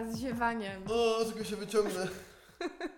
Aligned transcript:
wita 0.00 0.10
Was 0.10 0.18
ziewaniem. 0.18 0.82
O, 0.88 1.24
tylko 1.24 1.44
się 1.44 1.56
wyciągnę. 1.56 2.08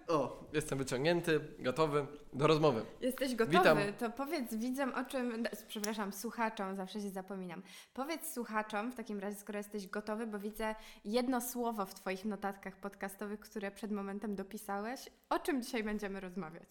O, 0.09 0.45
jestem 0.53 0.79
wyciągnięty, 0.79 1.41
gotowy 1.59 2.07
do 2.33 2.47
rozmowy. 2.47 2.83
Jesteś 3.01 3.35
gotowy? 3.35 3.59
Witam. 3.59 3.79
To 3.99 4.11
powiedz 4.11 4.55
widzom 4.55 4.95
o 4.95 5.05
czym... 5.05 5.45
Przepraszam, 5.69 6.13
słuchaczom, 6.13 6.77
zawsze 6.77 7.01
się 7.01 7.11
zapominam. 7.11 7.63
Powiedz 7.95 8.33
słuchaczom 8.33 8.93
w 8.93 8.95
takim 8.95 9.21
razie, 9.21 9.37
skoro 9.37 9.59
jesteś 9.59 9.87
gotowy, 9.89 10.27
bo 10.27 10.39
widzę 10.39 10.75
jedno 11.05 11.41
słowo 11.41 11.87
w 11.87 11.95
Twoich 11.95 12.25
notatkach 12.25 12.77
podcastowych, 12.77 13.41
które 13.41 13.71
przed 13.71 13.91
momentem 13.93 14.35
dopisałeś. 14.37 15.01
O 15.31 15.39
czym 15.39 15.63
dzisiaj 15.63 15.85
będziemy 15.85 16.21
rozmawiać? 16.21 16.69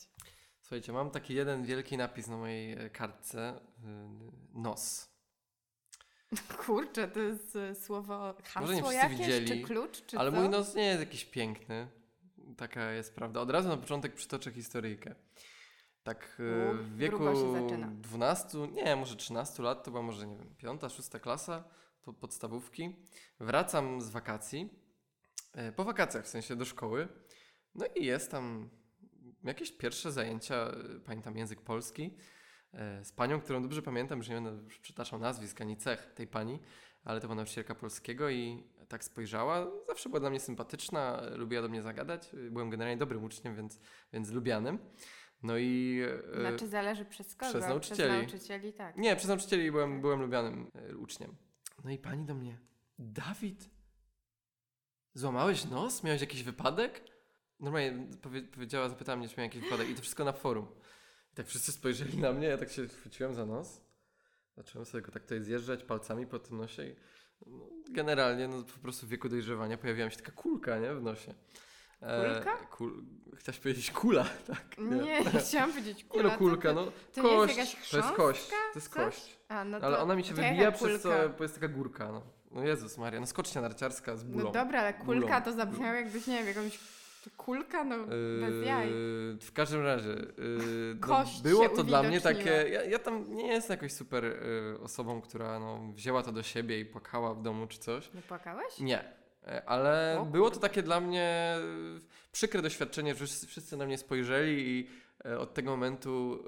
Słuchajcie, 0.61 0.93
mam 0.93 1.09
taki 1.11 1.33
jeden 1.33 1.63
wielki 1.63 1.97
napis 1.97 2.27
na 2.27 2.37
mojej 2.37 2.91
kartce. 2.91 3.53
y, 3.55 3.59
Nos. 4.53 5.12
Kurczę, 6.65 7.07
to 7.07 7.19
jest 7.19 7.55
e, 7.55 7.75
słowo 7.75 8.35
hasło 8.43 8.61
Może 8.61 8.81
nie 8.81 8.95
jakieś, 8.95 9.17
widzieli, 9.17 9.47
czy 9.47 9.61
klucz, 9.61 10.05
czy 10.05 10.17
Ale 10.17 10.31
co? 10.31 10.37
mój 10.37 10.49
nos 10.49 10.75
nie 10.75 10.85
jest 10.85 10.99
jakiś 10.99 11.25
piękny. 11.25 11.87
Taka 12.57 12.91
jest 12.91 13.15
prawda. 13.15 13.41
Od 13.41 13.49
razu 13.49 13.69
na 13.69 13.77
początek 13.77 14.13
przytoczę 14.13 14.51
historyjkę. 14.51 15.15
Tak 16.03 16.41
U, 16.71 16.77
w 16.77 16.97
wieku 16.97 17.17
grubo 17.17 17.35
się 17.35 17.51
zaczyna. 17.51 17.87
12, 17.87 18.47
12, 18.49 18.57
nie, 18.57 18.95
może 18.95 19.15
13 19.15 19.63
lat, 19.63 19.83
to 19.83 19.91
była 19.91 20.03
może, 20.03 20.27
nie 20.27 20.37
wiem, 20.37 20.55
piąta, 20.57 20.89
szósta 20.89 21.19
klasa, 21.19 21.63
to 22.01 22.13
podstawówki. 22.13 22.95
Wracam 23.39 24.01
z 24.01 24.09
wakacji, 24.09 24.69
e, 25.53 25.71
po 25.71 25.83
wakacjach 25.83 26.25
w 26.25 26.27
sensie 26.27 26.55
do 26.55 26.65
szkoły, 26.65 27.07
no 27.75 27.85
i 27.95 28.05
jest 28.05 28.31
tam 28.31 28.69
jakieś 29.43 29.71
pierwsze 29.71 30.11
zajęcia, 30.11 30.55
e, 30.55 30.99
pamiętam 31.05 31.37
język 31.37 31.61
polski, 31.61 32.03
e, 32.03 32.09
z 33.03 33.11
panią, 33.11 33.41
którą 33.41 33.61
dobrze 33.61 33.81
pamiętam, 33.81 34.17
już 34.17 34.29
nie 34.29 34.35
będę 34.35 34.69
przytaczał 34.81 35.19
nazwisk 35.19 35.61
ani 35.61 35.77
cech 35.77 36.13
tej 36.15 36.27
pani, 36.27 36.59
ale 37.03 37.21
to 37.21 37.27
była 37.27 37.35
nauczycielka 37.35 37.75
polskiego 37.75 38.29
i 38.29 38.63
tak 38.87 39.03
spojrzała. 39.03 39.67
Zawsze 39.87 40.09
była 40.09 40.19
dla 40.19 40.29
mnie 40.29 40.39
sympatyczna, 40.39 41.21
lubiła 41.35 41.61
do 41.61 41.69
mnie 41.69 41.81
zagadać. 41.81 42.29
Byłem 42.51 42.69
generalnie 42.69 42.97
dobrym 42.97 43.23
uczniem, 43.23 43.55
więc, 43.55 43.79
więc 44.13 44.31
lubianym. 44.31 44.79
No 45.43 45.57
i. 45.57 46.01
e, 46.33 46.39
Znaczy 46.39 46.67
zależy 46.67 47.05
przez 47.05 47.35
kogo. 47.35 47.51
przez 47.51 47.67
nauczycieli. 47.67 48.27
Przez 48.27 48.31
nauczycieli, 48.31 48.73
tak. 48.73 48.97
Nie, 48.97 49.15
przez 49.15 49.29
nauczycieli 49.29 49.71
byłem, 49.71 50.01
byłem 50.01 50.21
lubianym 50.21 50.71
e, 50.75 50.97
uczniem. 50.97 51.35
No 51.83 51.91
i 51.91 51.97
pani 51.97 52.25
do 52.25 52.35
mnie. 52.35 52.59
Dawid, 52.99 53.69
złamałeś 55.13 55.65
nos? 55.65 56.03
Miałeś 56.03 56.21
jakiś 56.21 56.43
wypadek? 56.43 57.03
Normalnie 57.59 58.07
powie, 58.21 58.41
powiedziała, 58.41 58.89
zapytała 58.89 59.15
mnie, 59.17 59.29
czy 59.29 59.35
miałem 59.37 59.51
jakiś 59.51 59.63
wypadek 59.63 59.89
i 59.89 59.95
to 59.95 60.01
wszystko 60.01 60.23
na 60.23 60.31
forum. 60.31 60.67
Tak 61.35 61.47
wszyscy 61.47 61.71
spojrzeli 61.71 62.17
na 62.17 62.31
mnie, 62.31 62.47
ja 62.47 62.57
tak 62.57 62.71
się 62.71 62.87
chwyciłem 62.87 63.33
za 63.33 63.45
nos. 63.45 63.81
Zacząłem 64.57 64.85
sobie 64.85 65.01
go 65.01 65.11
tak 65.11 65.23
tutaj 65.23 65.41
zjeżdżać 65.41 65.83
palcami 65.83 66.27
po 66.27 66.39
tym 66.39 66.57
nosie 66.57 66.83
i 66.85 66.95
no, 67.47 67.69
generalnie 67.89 68.47
no, 68.47 68.63
po 68.63 68.79
prostu 68.79 69.05
w 69.05 69.09
wieku 69.09 69.29
dojrzewania 69.29 69.77
pojawiła 69.77 70.09
się 70.09 70.17
taka 70.17 70.31
kulka, 70.31 70.79
nie? 70.79 70.93
W 70.93 71.01
nosie. 71.01 71.33
Kulka? 71.99 72.57
kul... 72.57 73.03
Chciałaś 73.35 73.59
powiedzieć 73.59 73.91
kula, 73.91 74.25
tak? 74.47 74.77
Nie, 74.77 75.23
chciałam 75.39 75.69
powiedzieć 75.69 76.03
Nie 76.03 76.09
kula. 76.09 76.23
no, 76.23 76.29
co 76.29 76.37
kulka, 76.37 76.73
no 76.73 76.91
To 77.13 77.21
nie 77.21 77.29
jest 77.29 77.45
kość, 77.45 77.57
jakaś 77.57 77.89
to 77.89 77.97
jest 77.97 78.09
kość, 78.09 78.49
to 78.49 78.55
jest 78.75 78.93
coś? 78.93 79.05
kość. 79.05 79.37
A, 79.49 79.63
no 79.63 79.79
to, 79.79 79.85
Ale 79.85 79.99
ona 79.99 80.15
mi 80.15 80.23
się 80.23 80.35
to 80.35 80.41
wybija 80.41 80.71
przez 80.71 81.01
co, 81.01 81.09
bo 81.37 81.43
jest 81.43 81.55
taka 81.55 81.67
górka, 81.67 82.11
no. 82.11 82.21
No 82.51 82.63
Jezus 82.63 82.97
Maria, 82.97 83.19
no 83.19 83.25
skocznia 83.27 83.61
narciarska 83.61 84.15
z 84.15 84.23
bólą. 84.23 84.43
No 84.43 84.51
dobra, 84.51 84.79
ale 84.79 84.93
kulka 84.93 85.27
Bólą. 85.27 85.41
to 85.41 85.53
zabrzmiało 85.53 85.93
jakbyś, 85.93 86.27
nie 86.27 86.37
wiem, 86.37 86.47
jakąś 86.47 86.79
kulka, 87.29 87.83
no 87.83 87.97
bez 88.41 88.65
jaj. 88.65 88.89
Yy, 88.89 89.37
w 89.41 89.51
każdym 89.53 89.83
razie, 89.83 90.09
yy, 90.09 90.97
no, 91.07 91.25
było 91.43 91.69
to 91.69 91.83
dla 91.83 92.03
mnie 92.03 92.21
takie. 92.21 92.49
Ja, 92.49 92.83
ja 92.83 92.99
tam 92.99 93.35
nie 93.35 93.47
jestem 93.47 93.77
jakoś 93.77 93.91
super 93.93 94.23
yy, 94.23 94.79
osobą, 94.79 95.21
która 95.21 95.59
no, 95.59 95.79
wzięła 95.93 96.23
to 96.23 96.31
do 96.31 96.43
siebie 96.43 96.79
i 96.79 96.85
płakała 96.85 97.33
w 97.33 97.41
domu 97.41 97.67
czy 97.67 97.79
coś. 97.79 98.13
Nie 98.13 98.21
płakałeś? 98.21 98.79
Nie. 98.79 99.23
E, 99.47 99.69
Ale 99.69 100.17
O 100.19 100.25
było 100.25 100.51
to 100.51 100.59
takie 100.59 100.83
dla 100.83 100.99
mnie 100.99 101.57
y, 101.97 102.31
przykre 102.31 102.61
doświadczenie, 102.61 103.15
że 103.15 103.27
wszyscy, 103.27 103.77
na 103.77 103.85
mnie 103.85 103.97
spojrzeli 103.97 104.69
i 104.69 104.89
e, 105.25 105.39
od 105.39 105.53
tego 105.53 105.71
momentu 105.71 106.43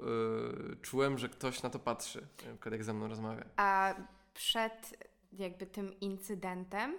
y, 0.72 0.76
czułem, 0.76 1.18
że 1.18 1.28
ktoś 1.28 1.62
na 1.62 1.70
to 1.70 1.78
patrzy, 1.78 2.20
na 2.20 2.52
przykład 2.52 2.72
jak 2.72 2.84
ze 2.84 2.94
mną 2.94 3.08
rozmawia. 3.08 3.44
A 3.56 3.94
przed 4.34 5.06
jakby 5.32 5.66
tym 5.66 6.00
incydentem, 6.00 6.94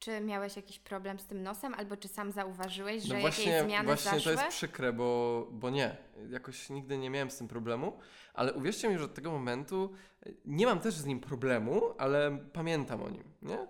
czy 0.00 0.20
miałeś 0.20 0.56
jakiś 0.56 0.78
problem 0.78 1.18
z 1.18 1.26
tym 1.26 1.42
nosem, 1.42 1.74
albo 1.74 1.96
czy 1.96 2.08
sam 2.08 2.32
zauważyłeś, 2.32 3.02
że 3.02 3.14
No 3.14 3.20
jakieś 3.20 3.36
właśnie, 3.36 3.62
zmiany 3.64 3.86
właśnie 3.86 4.10
zaszły? 4.10 4.34
to 4.34 4.42
jest 4.42 4.56
przykre, 4.56 4.92
bo, 4.92 5.48
bo 5.52 5.70
nie. 5.70 5.96
Jakoś 6.30 6.70
nigdy 6.70 6.98
nie 6.98 7.10
miałem 7.10 7.30
z 7.30 7.38
tym 7.38 7.48
problemu, 7.48 7.98
ale 8.34 8.52
uwierzcie 8.52 8.88
mi, 8.88 8.98
że 8.98 9.04
od 9.04 9.14
tego 9.14 9.30
momentu 9.30 9.92
e, 10.26 10.30
nie 10.44 10.66
mam 10.66 10.80
też 10.80 10.94
z 10.94 11.04
nim 11.06 11.20
problemu, 11.20 11.82
ale 11.98 12.38
pamiętam 12.52 13.02
o 13.02 13.10
nim, 13.10 13.24
nie? 13.42 13.58
E, 13.58 13.68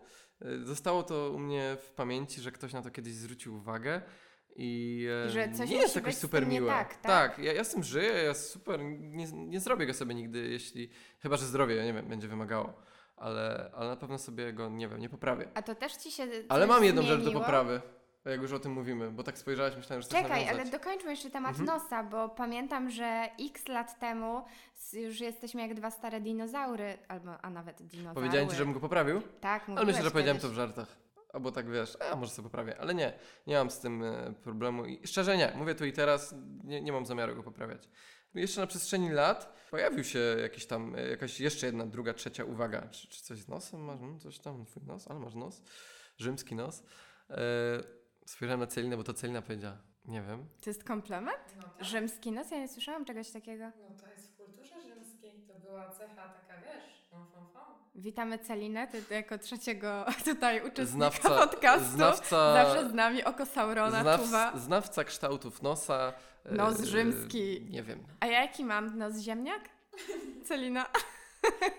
Zostało 0.64 1.02
to 1.02 1.30
u 1.34 1.38
mnie 1.38 1.76
w 1.80 1.90
pamięci, 1.90 2.40
że 2.40 2.52
ktoś 2.52 2.72
na 2.72 2.82
to 2.82 2.90
kiedyś 2.90 3.14
zwrócił 3.14 3.56
uwagę 3.56 4.02
i 4.56 5.06
e, 5.58 5.66
nie 5.66 5.76
jest 5.76 5.96
jakoś 5.96 6.14
super 6.16 6.46
miłe. 6.46 6.68
tak, 6.68 6.96
tak? 6.96 7.38
ja, 7.38 7.52
ja 7.52 7.64
z 7.64 7.70
tym 7.70 7.82
żyję, 7.82 8.12
ja 8.12 8.34
super, 8.34 8.80
nie, 8.84 9.26
nie 9.32 9.60
zrobię 9.60 9.86
go 9.86 9.94
sobie 9.94 10.14
nigdy, 10.14 10.48
jeśli, 10.48 10.90
chyba, 11.18 11.36
że 11.36 11.46
zdrowie, 11.46 11.74
ja 11.76 11.84
nie 11.84 11.92
wiem, 11.92 12.08
będzie 12.08 12.28
wymagało, 12.28 12.82
ale, 13.20 13.70
ale 13.74 13.88
na 13.90 13.96
pewno 13.96 14.18
sobie 14.18 14.52
go, 14.52 14.68
nie 14.68 14.88
wiem, 14.88 14.98
nie 15.00 15.08
poprawię. 15.08 15.48
A 15.54 15.62
to 15.62 15.74
też 15.74 15.92
ci 15.92 16.10
się 16.10 16.26
Ale 16.48 16.66
mam 16.66 16.84
jedną 16.84 17.02
rzecz 17.02 17.10
do 17.18 17.22
zmieniło? 17.22 17.40
poprawy. 17.40 17.80
Jak 18.24 18.42
już 18.42 18.52
o 18.52 18.58
tym 18.58 18.72
mówimy, 18.72 19.10
bo 19.10 19.22
tak 19.22 19.38
spojrzałaś, 19.38 19.76
myślałem, 19.76 20.02
że 20.02 20.08
Czekaj, 20.08 20.30
nawiązać. 20.30 20.54
ale 20.54 20.70
dokończmy 20.70 21.10
jeszcze 21.10 21.30
temat 21.30 21.58
Mhm. 21.58 21.66
nosa, 21.80 22.02
bo 22.04 22.28
pamiętam, 22.28 22.90
że 22.90 23.28
x 23.40 23.68
lat 23.68 23.98
temu 23.98 24.44
już 24.92 25.20
jesteśmy 25.20 25.62
jak 25.62 25.74
dwa 25.74 25.90
stare 25.90 26.20
dinozaury, 26.20 26.98
albo 27.08 27.40
a 27.44 27.50
nawet 27.50 27.82
dinozaury. 27.82 28.14
Powiedziałem 28.14 28.48
ci, 28.48 28.56
żebym 28.56 28.72
go 28.74 28.80
poprawił? 28.80 29.22
Tak, 29.40 29.62
Ale 29.68 29.74
myślę, 29.74 29.84
że 29.86 29.92
mówiłeś 29.92 30.12
powiedziałem 30.12 30.36
kiedyś. 30.36 30.50
to 30.50 30.54
w 30.54 30.56
żartach. 30.56 30.96
Albo 31.32 31.52
tak 31.52 31.70
wiesz, 31.70 31.96
a 32.12 32.16
może 32.16 32.30
sobie 32.32 32.46
poprawię, 32.48 32.80
ale 32.80 32.94
nie, 32.94 33.12
nie 33.46 33.54
mam 33.56 33.70
z 33.70 33.78
tym 33.80 34.02
e, 34.04 34.32
problemu 34.42 34.84
i 34.84 35.06
szczerze 35.06 35.36
nie, 35.36 35.52
mówię 35.56 35.74
tu 35.74 35.84
i 35.84 35.92
teraz, 35.92 36.34
nie, 36.64 36.80
nie 36.80 36.92
mam 36.92 37.06
zamiaru 37.06 37.36
go 37.36 37.42
poprawiać. 37.42 37.88
Jeszcze 38.34 38.60
na 38.60 38.66
przestrzeni 38.66 39.10
lat 39.10 39.66
pojawił 39.70 40.04
się 40.04 40.18
jakiś 40.18 40.66
tam, 40.66 40.94
e, 40.96 41.08
jakaś 41.08 41.40
jeszcze 41.40 41.66
jedna, 41.66 41.86
druga, 41.86 42.14
trzecia 42.14 42.44
uwaga, 42.44 42.88
czy, 42.88 43.08
czy 43.08 43.22
coś 43.22 43.38
z 43.38 43.48
nosem 43.48 43.80
masz, 43.80 44.00
no, 44.00 44.18
coś 44.18 44.38
tam, 44.38 44.64
twój 44.66 44.82
nos, 44.82 45.08
ale 45.08 45.20
masz 45.20 45.34
nos, 45.34 45.62
rzymski 46.18 46.54
nos. 46.54 46.82
E, 47.30 47.36
spojrzałem 48.26 48.60
na 48.60 48.66
Celinę, 48.66 48.96
bo 48.96 49.04
to 49.04 49.14
Celina 49.14 49.42
powiedziała, 49.42 49.76
nie 50.04 50.22
wiem. 50.22 50.48
To 50.60 50.70
jest 50.70 50.84
komplement? 50.84 51.38
No, 51.56 51.62
tak. 51.62 51.84
Rzymski 51.84 52.32
nos? 52.32 52.50
Ja 52.50 52.58
nie 52.58 52.68
słyszałam 52.68 53.04
czegoś 53.04 53.30
takiego. 53.30 53.64
no 53.64 53.96
to 54.00 54.06
jest 54.10 54.32
w 54.32 54.36
kulturze 54.36 54.74
rzymskiej, 54.82 55.46
to 55.48 55.54
była 55.58 55.90
cecha 55.90 56.28
taka, 56.28 56.60
wiesz, 56.60 57.08
fam, 57.10 57.26
fam, 57.34 57.46
fam. 57.54 57.74
Witamy 57.94 58.38
Celinę, 58.38 58.88
ty, 58.88 59.02
ty 59.02 59.14
jako 59.14 59.38
trzeciego 59.38 60.04
tutaj 60.24 60.58
uczestnika 60.60 60.86
Znawca, 61.10 61.28
podcastu. 61.46 61.88
znawca, 61.90 62.52
Zawsze 62.52 62.90
z 62.90 62.94
nami 62.94 63.24
oko 63.24 63.46
Saurona 63.46 63.98
czuwa. 63.98 64.16
znaw, 64.26 64.56
znawca 64.60 65.04
kształtów 65.04 65.62
nosa. 65.62 66.12
E, 66.44 66.54
Nos 66.54 66.80
rzymski. 66.80 67.66
Nie 67.70 67.82
wiem. 67.82 68.04
A 68.20 68.26
ja 68.26 68.42
jaki 68.42 68.64
mam? 68.64 68.98
Nos 68.98 69.18
ziemniak? 69.18 69.68
Celina. 70.48 70.86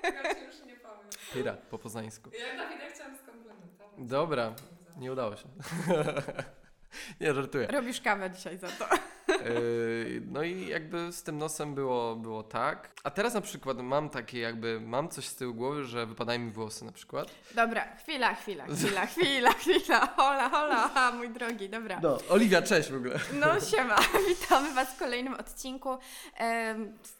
Ja 0.04 0.36
ci 0.36 0.42
już 0.46 0.66
nie 0.66 0.76
powiem. 0.76 1.10
Pyra 1.34 1.54
po 1.54 1.78
poznańsku. 1.78 2.30
Ja 2.34 2.58
Dawida 2.64 2.90
chciałam 2.94 3.18
skomplementować. 3.18 3.96
Dobra, 3.98 4.54
nie 4.98 5.12
udało 5.12 5.36
się. 5.36 5.48
nie, 7.22 7.34
żartuję. 7.34 7.68
Robisz 7.68 8.02
kawę 8.02 8.32
dzisiaj 8.32 8.58
za 8.58 8.68
to. 8.68 8.86
Yy, 9.28 10.22
no 10.26 10.44
i 10.44 10.68
jakby 10.68 11.12
z 11.12 11.24
tym 11.24 11.38
nosem 11.38 11.76
było, 11.76 12.16
było 12.16 12.44
tak. 12.44 12.90
A 13.04 13.12
teraz 13.12 13.34
na 13.34 13.42
przykład 13.42 13.78
mam 13.78 14.10
takie 14.10 14.40
jakby, 14.40 14.82
mam 14.82 15.10
coś 15.10 15.26
z 15.28 15.36
tyłu 15.36 15.54
głowy, 15.54 15.86
że 15.86 16.06
wypadają 16.06 16.40
mi 16.40 16.52
włosy 16.52 16.86
na 16.86 16.92
przykład. 16.92 17.32
Dobra, 17.56 17.96
chwila, 17.96 18.36
chwila, 18.36 18.66
chwila, 18.66 19.06
chwila, 19.06 19.54
chwila. 19.54 20.08
Hola, 20.16 20.50
hola, 20.50 20.90
ha, 20.94 21.12
mój 21.12 21.30
drogi, 21.30 21.70
dobra. 21.70 22.00
No, 22.04 22.18
Oliwia, 22.30 22.62
cześć 22.62 22.92
w 22.92 22.96
ogóle. 22.96 23.20
No 23.34 23.60
siema, 23.60 23.96
witamy 24.30 24.74
Was 24.74 24.96
w 24.96 25.00
kolejnym 25.00 25.34
odcinku. 25.34 25.98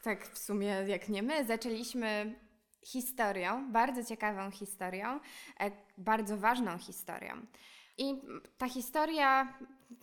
Tak 0.04 0.28
w 0.28 0.38
sumie 0.38 0.68
jak 0.88 1.10
nie 1.10 1.24
my, 1.24 1.46
zaczęliśmy 1.46 2.36
historią, 2.86 3.72
bardzo 3.72 4.04
ciekawą 4.04 4.52
historią, 4.52 5.20
e, 5.60 5.72
bardzo 5.98 6.38
ważną 6.38 6.78
historią. 6.78 7.46
I 7.98 8.22
ta 8.58 8.70
historia, 8.70 9.54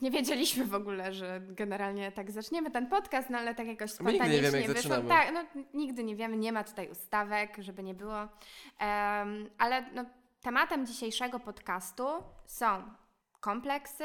nie 0.02 0.10
wiedzieliśmy 0.10 0.64
w 0.64 0.74
ogóle, 0.74 1.12
że 1.12 1.40
generalnie 1.40 2.12
tak 2.12 2.30
zaczniemy 2.30 2.70
ten 2.70 2.86
podcast, 2.86 3.30
no 3.30 3.38
ale 3.38 3.54
tak 3.54 3.66
jakoś 3.66 4.00
My 4.00 4.12
nigdy 4.12 4.28
nie 4.28 4.34
spontanicznie 4.34 4.42
wiemy, 4.42 4.60
jak 4.60 4.76
wyszło. 4.76 4.90
zaczynamy. 4.90 5.08
Tak, 5.08 5.32
no 5.54 5.62
nigdy 5.74 6.04
nie 6.04 6.16
wiemy, 6.16 6.36
nie 6.36 6.52
ma 6.52 6.64
tutaj 6.64 6.88
ustawek, 6.88 7.56
żeby 7.58 7.82
nie 7.82 7.94
było. 7.94 8.18
Em, 8.78 9.50
ale 9.58 9.90
no, 9.94 10.04
tematem 10.40 10.86
dzisiejszego 10.86 11.40
podcastu 11.40 12.04
są 12.46 12.82
kompleksy, 13.40 14.04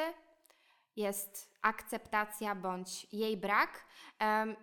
jest 0.96 1.53
akceptacja 1.64 2.56
bądź 2.56 3.08
jej 3.14 3.38
brak. 3.38 3.86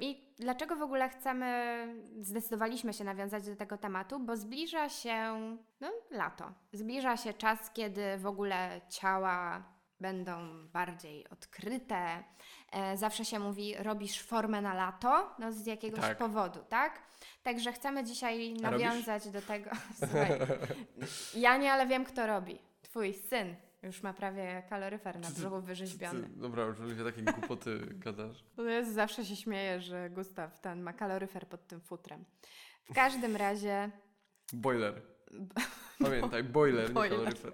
I 0.00 0.34
dlaczego 0.38 0.76
w 0.76 0.82
ogóle 0.82 1.08
chcemy, 1.08 1.86
zdecydowaliśmy 2.20 2.92
się 2.92 3.04
nawiązać 3.04 3.46
do 3.46 3.56
tego 3.56 3.78
tematu? 3.78 4.20
Bo 4.20 4.36
zbliża 4.36 4.88
się 4.88 5.36
no, 5.80 5.92
lato. 6.10 6.52
Zbliża 6.72 7.16
się 7.16 7.34
czas, 7.34 7.70
kiedy 7.72 8.18
w 8.18 8.26
ogóle 8.26 8.80
ciała 8.88 9.62
będą 10.00 10.66
bardziej 10.72 11.28
odkryte. 11.28 12.24
E, 12.72 12.96
zawsze 12.96 13.24
się 13.24 13.38
mówi, 13.38 13.74
robisz 13.78 14.22
formę 14.22 14.60
na 14.60 14.74
lato, 14.74 15.34
no 15.38 15.52
z 15.52 15.66
jakiegoś 15.66 16.00
Tak. 16.00 16.18
powodu, 16.18 16.60
tak? 16.68 17.02
Także 17.42 17.72
chcemy 17.72 18.04
dzisiaj 18.04 18.52
nawiązać 18.52 19.28
do 19.28 19.42
tego. 19.42 19.70
Słuchaj, 19.98 20.30
ja 21.34 21.56
nie, 21.56 21.72
ale 21.72 21.86
wiem, 21.86 22.04
kto 22.04 22.26
robi. 22.26 22.58
Twój 22.82 23.14
syn 23.14 23.56
już 23.82 24.02
ma 24.02 24.12
prawie 24.12 24.62
kaloryfer 24.68 25.20
na 25.20 25.28
ty- 25.28 25.34
brzuchu 25.34 25.56
Ty, 25.60 25.66
wyrzeźbiony. 25.66 26.28
dobra, 26.28 26.64
już 26.64 26.80
Oliwia, 26.80 27.04
takie 27.04 27.22
głupoty 27.22 27.80
gadasz. 28.04 28.44
To 28.56 28.62
jest, 28.64 28.92
zawsze 28.94 29.24
się 29.24 29.36
śmieję, 29.36 29.80
że 29.80 30.10
Gustaw 30.10 30.60
ten 30.60 30.82
ma 30.82 30.92
kaloryfer 30.92 31.46
pod 31.48 31.66
tym 31.66 31.80
futrem. 31.80 32.24
W 32.84 32.94
każdym 32.94 33.36
razie 33.36 33.90
Boiler. 34.52 35.02
Pamiętaj, 36.04 36.44
boiler, 36.44 36.88
nie 36.88 36.94
Boiler. 36.94 37.18
kaloryfer. 37.18 37.52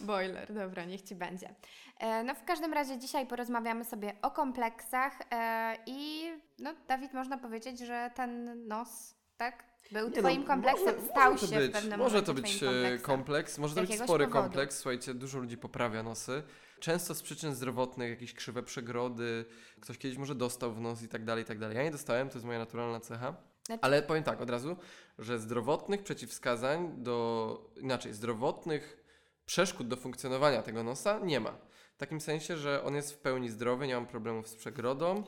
Boiler, 0.00 0.54
dobra, 0.54 0.84
niech 0.84 1.02
ci 1.02 1.14
będzie. 1.14 1.54
E, 1.98 2.24
no 2.24 2.34
w 2.34 2.44
każdym 2.44 2.72
razie 2.72 2.98
dzisiaj 2.98 3.26
porozmawiamy 3.26 3.84
sobie 3.84 4.12
o 4.22 4.30
kompleksach 4.30 5.18
e, 5.32 5.76
i 5.86 6.28
no 6.58 6.74
Dawid 6.88 7.12
można 7.14 7.38
powiedzieć, 7.38 7.78
że 7.78 8.10
ten 8.14 8.66
nos, 8.68 9.14
tak? 9.36 9.64
Był 9.92 10.08
Nie 10.08 10.18
twoim 10.18 10.40
no, 10.40 10.46
kompleksem, 10.46 10.94
może- 10.94 11.06
stał 11.08 11.32
może 11.32 11.46
się 11.46 11.56
być, 11.58 11.70
w 11.70 11.72
pewnym 11.72 11.98
Może 11.98 12.22
momencie 12.22 12.26
to 12.26 12.34
być 12.34 12.62
e, 12.62 12.98
kompleks, 12.98 13.58
może 13.58 13.74
to 13.74 13.80
być 13.80 13.94
spory 13.94 14.24
powodu. 14.26 14.42
kompleks. 14.42 14.76
Słuchajcie, 14.78 15.14
dużo 15.14 15.38
ludzi 15.38 15.58
poprawia 15.58 16.02
nosy. 16.02 16.42
Często 16.80 17.14
z 17.14 17.22
przyczyn 17.22 17.54
zdrowotnych, 17.54 18.10
jakieś 18.10 18.34
krzywe 18.34 18.62
przegrody, 18.62 19.44
ktoś 19.80 19.98
kiedyś 19.98 20.18
może 20.18 20.34
dostał 20.34 20.72
w 20.72 20.80
nos 20.80 21.02
i 21.02 21.08
tak 21.08 21.24
dalej, 21.24 21.44
i 21.44 21.46
tak 21.46 21.58
dalej. 21.58 21.76
Ja 21.76 21.82
nie 21.82 21.90
dostałem, 21.90 22.28
to 22.28 22.34
jest 22.34 22.46
moja 22.46 22.58
naturalna 22.58 23.00
cecha. 23.00 23.34
Znaczy- 23.66 23.82
Ale 23.82 24.02
powiem 24.02 24.22
tak 24.24 24.40
od 24.40 24.50
razu, 24.50 24.76
że 25.18 25.38
zdrowotnych 25.38 26.02
przeciwwskazań 26.02 26.92
do, 26.96 27.70
inaczej, 27.76 28.12
zdrowotnych 28.12 29.04
przeszkód 29.46 29.88
do 29.88 29.96
funkcjonowania 29.96 30.62
tego 30.62 30.82
nosa 30.82 31.18
nie 31.18 31.40
ma. 31.40 31.50
W 31.94 31.98
takim 31.98 32.20
sensie, 32.20 32.56
że 32.56 32.84
on 32.84 32.94
jest 32.94 33.12
w 33.14 33.18
pełni 33.18 33.50
zdrowy, 33.50 33.86
nie 33.86 33.94
mam 33.94 34.06
problemów 34.06 34.48
z 34.48 34.54
przegrodą. 34.56 35.24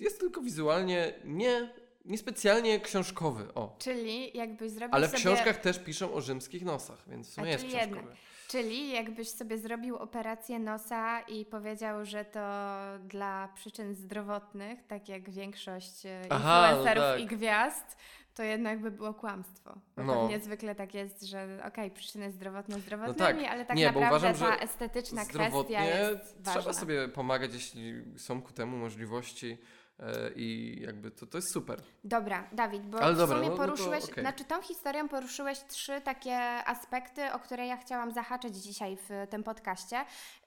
Jest 0.00 0.20
tylko 0.20 0.40
wizualnie 0.40 1.14
nie, 1.24 1.74
niespecjalnie 2.08 2.80
książkowy. 2.80 3.54
O. 3.54 3.76
Czyli 3.78 4.36
jakbyś 4.36 4.70
zrobił 4.72 4.94
Ale 4.94 5.06
w 5.08 5.10
sobie... 5.10 5.20
książkach 5.22 5.56
też 5.56 5.78
piszą 5.78 6.12
o 6.12 6.20
rzymskich 6.20 6.64
nosach, 6.64 6.98
więc 7.08 7.28
w 7.30 7.32
sumie 7.32 7.46
A, 7.46 7.50
jest 7.50 7.64
czyli 7.64 7.76
książkowy. 7.76 7.96
jednak. 8.00 8.16
Czyli 8.48 8.90
jakbyś 8.92 9.28
sobie 9.28 9.58
zrobił 9.58 9.96
operację 9.96 10.58
nosa 10.58 11.20
i 11.20 11.44
powiedział, 11.44 12.04
że 12.04 12.24
to 12.24 12.40
dla 13.04 13.48
przyczyn 13.54 13.94
zdrowotnych, 13.94 14.86
tak 14.86 15.08
jak 15.08 15.30
większość 15.30 16.06
e, 16.06 16.22
Aha, 16.30 16.60
no 16.62 16.68
influencerów 16.68 17.04
tak. 17.04 17.20
i 17.20 17.26
gwiazd, 17.36 17.96
to 18.34 18.42
jednak 18.42 18.80
by 18.80 18.90
było 18.90 19.14
kłamstwo. 19.14 19.74
Bo 19.96 20.02
No. 20.02 20.20
pewnie 20.20 20.40
zwykle 20.40 20.74
tak 20.74 20.94
jest, 20.94 21.22
że 21.22 21.62
okej, 21.66 21.90
przyczyny 21.90 22.30
zdrowotne 22.32 22.80
zdrowotnymi, 22.80 23.42
tak. 23.42 23.52
ale 23.52 23.64
tak 23.64 23.76
Nie, 23.76 23.86
naprawdę 23.86 24.16
uważam, 24.16 24.34
ta 24.34 24.56
estetyczna 24.58 25.24
kwestia 25.24 25.84
jest 25.84 26.36
ważna. 26.44 26.60
trzeba 26.60 26.72
sobie 26.74 27.08
pomagać, 27.08 27.54
jeśli 27.54 27.94
są 28.16 28.42
ku 28.42 28.52
temu 28.52 28.76
możliwości 28.76 29.58
i 30.36 30.78
jakby 30.86 31.10
to, 31.10 31.26
to 31.26 31.38
jest 31.38 31.52
super. 31.52 31.80
Dobra, 32.04 32.48
Dawid, 32.52 32.82
bo 32.86 33.00
Ale 33.02 33.14
w 33.14 33.18
dobra, 33.18 33.36
sumie 33.36 33.48
no- 33.48 33.56
no 33.56 33.62
to 33.62 33.66
poruszyłeś, 33.66 34.04
okej. 34.04 34.24
znaczy 34.24 34.44
tą 34.44 34.62
historią 34.62 35.08
poruszyłeś 35.08 35.58
trzy 35.68 36.00
takie 36.00 36.38
aspekty, 36.66 37.32
o 37.32 37.38
które 37.38 37.66
ja 37.66 37.76
chciałam 37.76 38.12
zahaczyć 38.12 38.56
dzisiaj 38.56 38.96
w 38.96 39.26
tym 39.30 39.42
podcaście. 39.42 39.96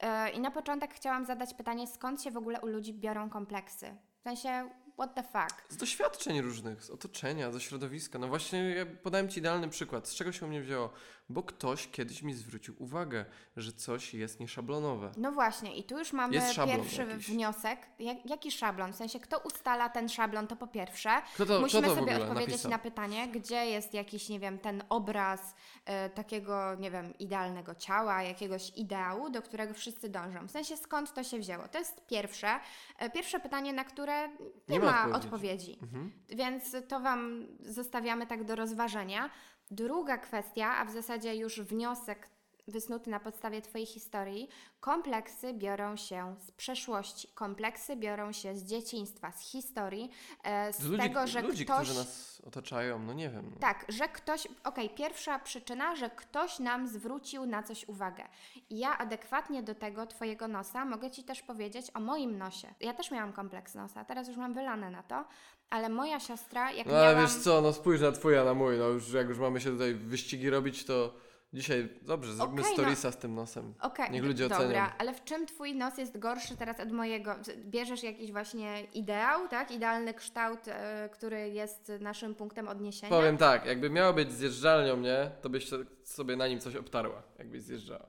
Yy, 0.03 0.29
I 0.29 0.39
na 0.39 0.51
początek 0.51 0.93
chciałam 0.93 1.25
zadać 1.25 1.53
pytanie, 1.53 1.87
skąd 1.87 2.23
się 2.23 2.31
w 2.31 2.37
ogóle 2.37 2.61
u 2.61 2.67
ludzi 2.67 2.93
biorą 2.93 3.29
kompleksy? 3.29 3.95
W 4.19 4.23
sensie, 4.23 4.69
what 5.01 5.15
the 5.15 5.23
fuck? 5.23 5.63
Z 5.69 5.77
doświadczeń 5.77 6.41
różnych, 6.41 6.83
z 6.83 6.89
otoczenia, 6.89 7.51
ze 7.51 7.61
środowiska. 7.61 8.19
No 8.19 8.27
właśnie, 8.27 8.59
ja 8.69 8.85
podałem 8.85 9.29
Ci 9.29 9.39
idealny 9.39 9.69
przykład. 9.69 10.07
Z 10.07 10.15
czego 10.15 10.31
się 10.31 10.45
u 10.45 10.49
mnie 10.49 10.61
wzięło? 10.61 10.89
Bo 11.29 11.43
ktoś 11.43 11.87
kiedyś 11.87 12.23
mi 12.23 12.33
zwrócił 12.33 12.75
uwagę, 12.79 13.25
że 13.57 13.73
coś 13.73 14.13
jest 14.13 14.39
nieszablonowe. 14.39 15.11
No 15.17 15.31
właśnie, 15.31 15.75
i 15.75 15.83
tu 15.83 15.99
już 15.99 16.13
mamy 16.13 16.33
pierwszy 16.33 17.01
jakiś. 17.01 17.27
wniosek. 17.27 17.79
Jak, 17.99 18.25
jaki 18.25 18.51
szablon? 18.51 18.93
W 18.93 18.95
sensie, 18.95 19.19
kto 19.19 19.37
ustala 19.39 19.89
ten 19.89 20.09
szablon, 20.09 20.47
to 20.47 20.55
po 20.55 20.67
pierwsze. 20.67 21.09
Kto 21.35 21.45
to, 21.45 21.59
Musimy 21.61 21.81
kto 21.81 21.95
to 21.95 21.99
sobie 21.99 22.17
odpowiedzieć 22.17 22.49
napisał? 22.51 22.71
na 22.71 22.79
pytanie, 22.79 23.27
gdzie 23.27 23.65
jest 23.65 23.93
jakiś, 23.93 24.29
nie 24.29 24.39
wiem, 24.39 24.59
ten 24.59 24.83
obraz 24.89 25.55
e, 25.85 26.09
takiego, 26.09 26.75
nie 26.75 26.91
wiem, 26.91 27.17
idealnego 27.19 27.75
ciała, 27.75 28.23
jakiegoś 28.23 28.71
ideału, 28.75 29.29
do 29.29 29.41
którego 29.41 29.73
wszyscy 29.73 30.09
dążą. 30.09 30.47
W 30.47 30.51
sensie, 30.51 30.77
skąd 30.77 31.13
to 31.13 31.23
się 31.23 31.39
wzięło? 31.39 31.67
To 31.67 31.79
jest 31.79 32.05
pierwsze. 32.07 32.59
E, 32.97 33.09
pierwsze 33.09 33.39
pytanie, 33.39 33.73
na 33.73 33.83
które 33.83 34.27
nie, 34.29 34.35
Nie 34.67 34.79
ma, 34.79 34.90
ma 34.91 35.17
odpowiedzi. 35.17 35.25
odpowiedzi. 35.25 35.77
Mhm. 35.81 36.11
Więc 36.29 36.75
to 36.87 36.99
Wam 36.99 37.47
zostawiamy 37.59 38.27
tak 38.27 38.43
do 38.43 38.55
rozważenia. 38.55 39.29
Druga 39.71 40.17
kwestia, 40.17 40.77
a 40.77 40.85
w 40.85 40.91
zasadzie 40.91 41.35
już 41.35 41.61
wniosek 41.61 42.29
wysnuty 42.67 43.09
na 43.09 43.19
podstawie 43.19 43.61
Twojej 43.61 43.87
historii, 43.87 44.49
kompleksy 44.79 45.53
biorą 45.53 45.95
się 45.95 46.35
z 46.39 46.51
przeszłości, 46.51 47.27
kompleksy 47.27 47.95
biorą 47.95 48.31
się 48.31 48.55
z 48.55 48.63
dzieciństwa, 48.63 49.31
z 49.31 49.41
historii, 49.51 50.09
e, 50.43 50.73
z 50.73 50.77
Z 50.77 50.85
ludzi, 50.85 51.01
tego, 51.03 51.27
że 51.27 51.41
ludzi 51.41 51.65
ktoś... 51.65 51.77
którzy 51.87 51.99
nas 51.99 52.41
otaczają, 52.47 52.99
no 52.99 53.13
nie 53.13 53.29
wiem. 53.29 53.49
No. 53.53 53.59
Tak, 53.59 53.85
że 53.89 54.07
ktoś, 54.07 54.47
okej, 54.63 54.89
pierwsza 54.89 55.39
przyczyna, 55.39 55.95
że 55.95 56.09
ktoś 56.09 56.59
nam 56.59 56.87
zwrócił 56.87 57.45
na 57.45 57.63
coś 57.63 57.87
uwagę. 57.87 58.23
I 58.69 58.79
ja 58.79 58.97
adekwatnie 58.97 59.63
do 59.63 59.75
tego 59.75 60.07
Twojego 60.07 60.47
nosa 60.47 60.85
mogę 60.85 61.11
Ci 61.11 61.23
też 61.23 61.41
powiedzieć 61.41 61.91
o 61.93 61.99
moim 61.99 62.37
nosie. 62.37 62.73
Ja 62.79 62.93
też 62.93 63.11
miałam 63.11 63.33
kompleks 63.33 63.75
nosa, 63.75 64.05
teraz 64.05 64.27
już 64.27 64.37
mam 64.37 64.53
wylane 64.53 64.89
na 64.91 65.03
to, 65.03 65.25
ale 65.69 65.89
moja 65.89 66.19
siostra, 66.19 66.71
jak 66.71 66.87
No 66.87 66.93
miałam... 66.93 67.21
wiesz 67.21 67.35
co, 67.35 67.61
no 67.61 67.73
spójrz 67.73 68.01
na 68.01 68.11
twój, 68.11 68.37
a 68.37 68.43
na 68.43 68.53
mój. 68.53 68.77
No 68.77 68.87
już 68.87 69.13
jak 69.13 69.27
już 69.29 69.37
mamy 69.39 69.61
się 69.61 69.71
tutaj 69.71 69.93
wyścigi 69.93 70.49
robić, 70.49 70.85
to 70.85 71.13
dzisiaj 71.53 71.89
dobrze, 72.01 72.33
zróbmy 72.33 72.61
Okej, 72.61 72.95
no. 73.03 73.11
z 73.11 73.17
tym 73.17 73.35
nosem. 73.35 73.73
Okej, 73.81 74.11
Niech 74.11 74.23
ludzie 74.23 74.43
dobra, 74.49 74.57
ocenią. 74.57 74.85
ale 74.97 75.13
w 75.13 75.23
czym 75.23 75.45
twój 75.45 75.75
nos 75.75 75.97
jest 75.97 76.19
gorszy 76.19 76.57
teraz 76.57 76.79
od 76.79 76.91
mojego? 76.91 77.35
Bierzesz 77.57 78.03
jakiś 78.03 78.31
właśnie 78.31 78.83
ideał, 78.83 79.47
tak? 79.47 79.71
Idealny 79.71 80.13
kształt, 80.13 80.59
e, 80.67 81.09
który 81.13 81.49
jest 81.49 81.91
naszym 81.99 82.35
punktem 82.35 82.67
odniesienia? 82.67 83.09
Powiem 83.09 83.37
tak, 83.37 83.65
jakby 83.65 83.89
miało 83.89 84.13
być 84.13 84.31
zjeżdżalnią, 84.31 84.97
nie? 84.97 85.31
To 85.41 85.49
byś 85.49 85.69
sobie 86.03 86.35
na 86.35 86.47
nim 86.47 86.59
coś 86.59 86.75
obtarła, 86.75 87.23
jakbyś 87.39 87.61
zjeżdżała. 87.61 88.05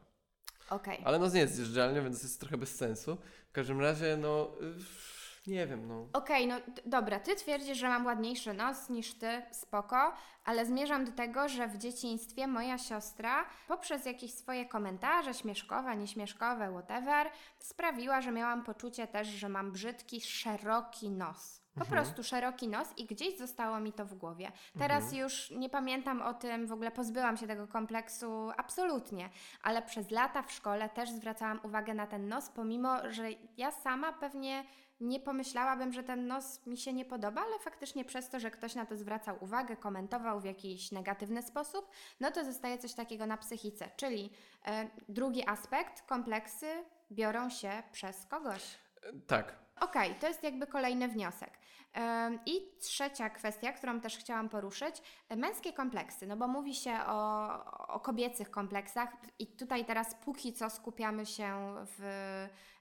Okej. 0.70 1.00
Ale 1.04 1.18
no 1.18 1.28
nie 1.28 1.40
jest 1.40 1.54
zjeżdżalnią, 1.54 2.02
więc 2.02 2.22
jest 2.22 2.40
trochę 2.40 2.56
bez 2.56 2.76
sensu. 2.76 3.18
W 3.48 3.52
każdym 3.52 3.80
razie, 3.80 4.16
no 4.16 4.50
y, 4.62 5.21
nie 5.46 5.66
wiem, 5.66 5.88
no. 5.88 6.06
Okej, 6.12 6.46
no 6.46 6.56
d- 6.68 6.82
dobra, 6.86 7.20
ty 7.20 7.36
twierdzisz, 7.36 7.78
że 7.78 7.88
mam 7.88 8.06
ładniejszy 8.06 8.52
nos 8.52 8.88
niż 8.90 9.14
ty, 9.14 9.42
spoko, 9.50 10.12
ale 10.44 10.66
zmierzam 10.66 11.04
do 11.04 11.12
tego, 11.12 11.48
że 11.48 11.68
w 11.68 11.78
dzieciństwie 11.78 12.46
moja 12.46 12.78
siostra 12.78 13.44
poprzez 13.68 14.06
jakieś 14.06 14.34
swoje 14.34 14.66
komentarze, 14.66 15.34
śmieszkowe, 15.34 15.96
nieśmieszkowe, 15.96 16.70
whatever, 16.72 17.31
sprawiła, 17.58 18.20
że 18.20 18.32
miałam 18.32 18.64
poczucie 18.64 19.06
też, 19.06 19.28
że 19.28 19.48
mam 19.48 19.72
brzydki, 19.72 20.20
szeroki 20.20 21.10
nos. 21.10 21.62
Po 21.74 21.81
Mhm. 21.81 22.02
prostu 22.02 22.24
szeroki 22.24 22.69
nos 22.69 22.88
i 22.98 23.06
gdzieś 23.06 23.38
zostało 23.38 23.81
mi 23.81 23.93
to 23.93 24.05
w 24.06 24.14
głowie. 24.14 24.52
Teraz 24.78 25.02
Mhm. 25.05 25.22
już 25.22 25.50
nie 25.50 25.69
pamiętam 25.70 26.22
o 26.22 26.34
tym, 26.34 26.67
w 26.67 26.72
ogóle 26.72 26.90
pozbyłam 26.90 27.36
się 27.36 27.46
tego 27.46 27.67
kompleksu 27.69 28.50
absolutnie, 28.56 29.31
ale 29.62 29.82
przez 29.82 30.10
lata 30.10 30.43
w 30.43 30.52
szkole 30.52 30.88
też 30.88 31.10
zwracałam 31.10 31.60
uwagę 31.62 31.94
na 31.94 32.06
ten 32.06 32.28
nos, 32.28 32.48
pomimo 32.48 33.10
że 33.10 33.28
ja 33.56 33.70
sama 33.70 34.12
pewnie 34.12 34.64
nie 35.02 35.20
pomyślałabym, 35.20 35.92
że 35.92 36.02
ten 36.02 36.26
nos 36.26 36.66
mi 36.66 36.76
się 36.76 36.92
nie 36.92 37.04
podoba, 37.04 37.40
ale 37.40 37.58
faktycznie 37.58 38.04
przez 38.04 38.28
to, 38.28 38.40
że 38.40 38.50
ktoś 38.50 38.74
na 38.74 38.86
to 38.86 38.96
zwracał 38.96 39.36
uwagę, 39.40 39.76
komentował 39.76 40.40
w 40.40 40.44
jakiś 40.44 40.92
negatywny 40.92 41.42
sposób, 41.42 41.90
no 42.20 42.30
to 42.30 42.44
zostaje 42.44 42.78
coś 42.78 42.94
takiego 42.94 43.26
na 43.26 43.36
psychice. 43.36 43.90
Czyli 43.96 44.30
e, 44.66 44.88
drugi 45.08 45.48
aspekt, 45.48 46.02
kompleksy 46.02 46.66
biorą 47.12 47.50
się 47.50 47.82
przez 47.92 48.26
kogoś. 48.26 48.78
Tak. 49.26 49.54
Okej, 49.80 50.14
to 50.14 50.28
jest 50.28 50.42
jakby 50.42 50.66
kolejny 50.66 51.08
wniosek. 51.08 51.50
Ym, 51.96 52.38
I 52.46 52.78
trzecia 52.80 53.30
kwestia, 53.30 53.72
którą 53.72 54.00
też 54.00 54.16
chciałam 54.16 54.48
poruszyć, 54.48 55.02
e, 55.28 55.36
męskie 55.36 55.72
kompleksy, 55.72 56.26
no 56.26 56.36
bo 56.36 56.48
mówi 56.48 56.74
się 56.74 56.98
o, 57.06 57.48
o 57.88 58.00
kobiecych 58.00 58.50
kompleksach 58.50 59.08
i 59.38 59.46
tutaj 59.46 59.84
teraz 59.84 60.14
póki 60.14 60.52
co 60.52 60.70
skupiamy 60.70 61.26
się 61.26 61.74
w 61.98 62.02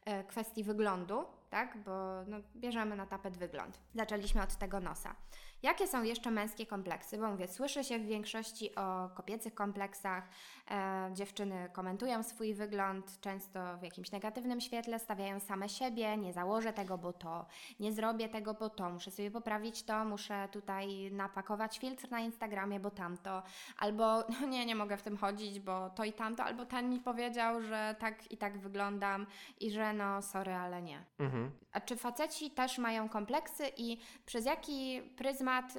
e, 0.05 0.23
kwestii 0.23 0.63
wyglądu, 0.63 1.25
tak, 1.51 1.77
bo 1.77 2.23
no, 2.27 2.37
bierzemy 2.55 2.95
na 2.95 3.05
tapet 3.05 3.37
wygląd. 3.37 3.79
Zaczęliśmy 3.95 4.41
od 4.41 4.55
tego 4.55 4.79
nosa. 4.79 5.15
Jakie 5.63 5.87
są 5.87 6.03
jeszcze 6.03 6.31
męskie 6.31 6.65
kompleksy? 6.65 7.17
Bo 7.17 7.31
mówię, 7.31 7.47
słyszy 7.47 7.83
się 7.83 7.99
w 7.99 8.05
większości 8.05 8.75
o 8.75 9.09
kobiecych 9.09 9.55
kompleksach. 9.55 10.29
E, 10.71 11.09
dziewczyny 11.13 11.69
komentują 11.73 12.23
swój 12.23 12.53
wygląd, 12.53 13.19
często 13.19 13.77
w 13.77 13.83
jakimś 13.83 14.11
negatywnym 14.11 14.61
świetle, 14.61 14.99
stawiają 14.99 15.39
same 15.39 15.69
siebie, 15.69 16.17
nie 16.17 16.33
założę 16.33 16.73
tego, 16.73 16.97
bo 16.97 17.13
to, 17.13 17.45
nie 17.79 17.93
zrobię 17.93 18.29
tego, 18.29 18.53
bo 18.53 18.69
to, 18.69 18.89
muszę 18.89 19.11
sobie 19.11 19.31
poprawić 19.31 19.83
to, 19.83 20.05
muszę 20.05 20.47
tutaj 20.51 21.11
napakować 21.11 21.79
filtr 21.79 22.11
na 22.11 22.19
Instagramie, 22.19 22.79
bo 22.79 22.91
tamto, 22.91 23.43
albo 23.77 24.23
no 24.41 24.47
nie, 24.47 24.65
nie 24.65 24.75
mogę 24.75 24.97
w 24.97 25.03
tym 25.03 25.17
chodzić, 25.17 25.59
bo 25.59 25.89
to 25.89 26.03
i 26.03 26.13
tamto, 26.13 26.43
albo 26.43 26.65
ten 26.65 26.89
mi 26.89 26.99
powiedział, 26.99 27.61
że 27.61 27.95
tak 27.99 28.31
i 28.31 28.37
tak 28.37 28.59
wyglądam 28.59 29.27
i 29.59 29.71
że 29.71 29.93
no 29.93 30.21
sorry, 30.21 30.53
ale 30.53 30.81
nie. 30.81 31.05
Mhm. 31.19 31.51
A 31.71 31.81
czy 31.81 31.95
faceci 31.95 32.51
też 32.51 32.77
mają 32.77 33.09
kompleksy 33.09 33.63
i 33.77 33.97
przez 34.25 34.45
jaki 34.45 35.01
pryzmat 35.17 35.50
temat 35.51 35.75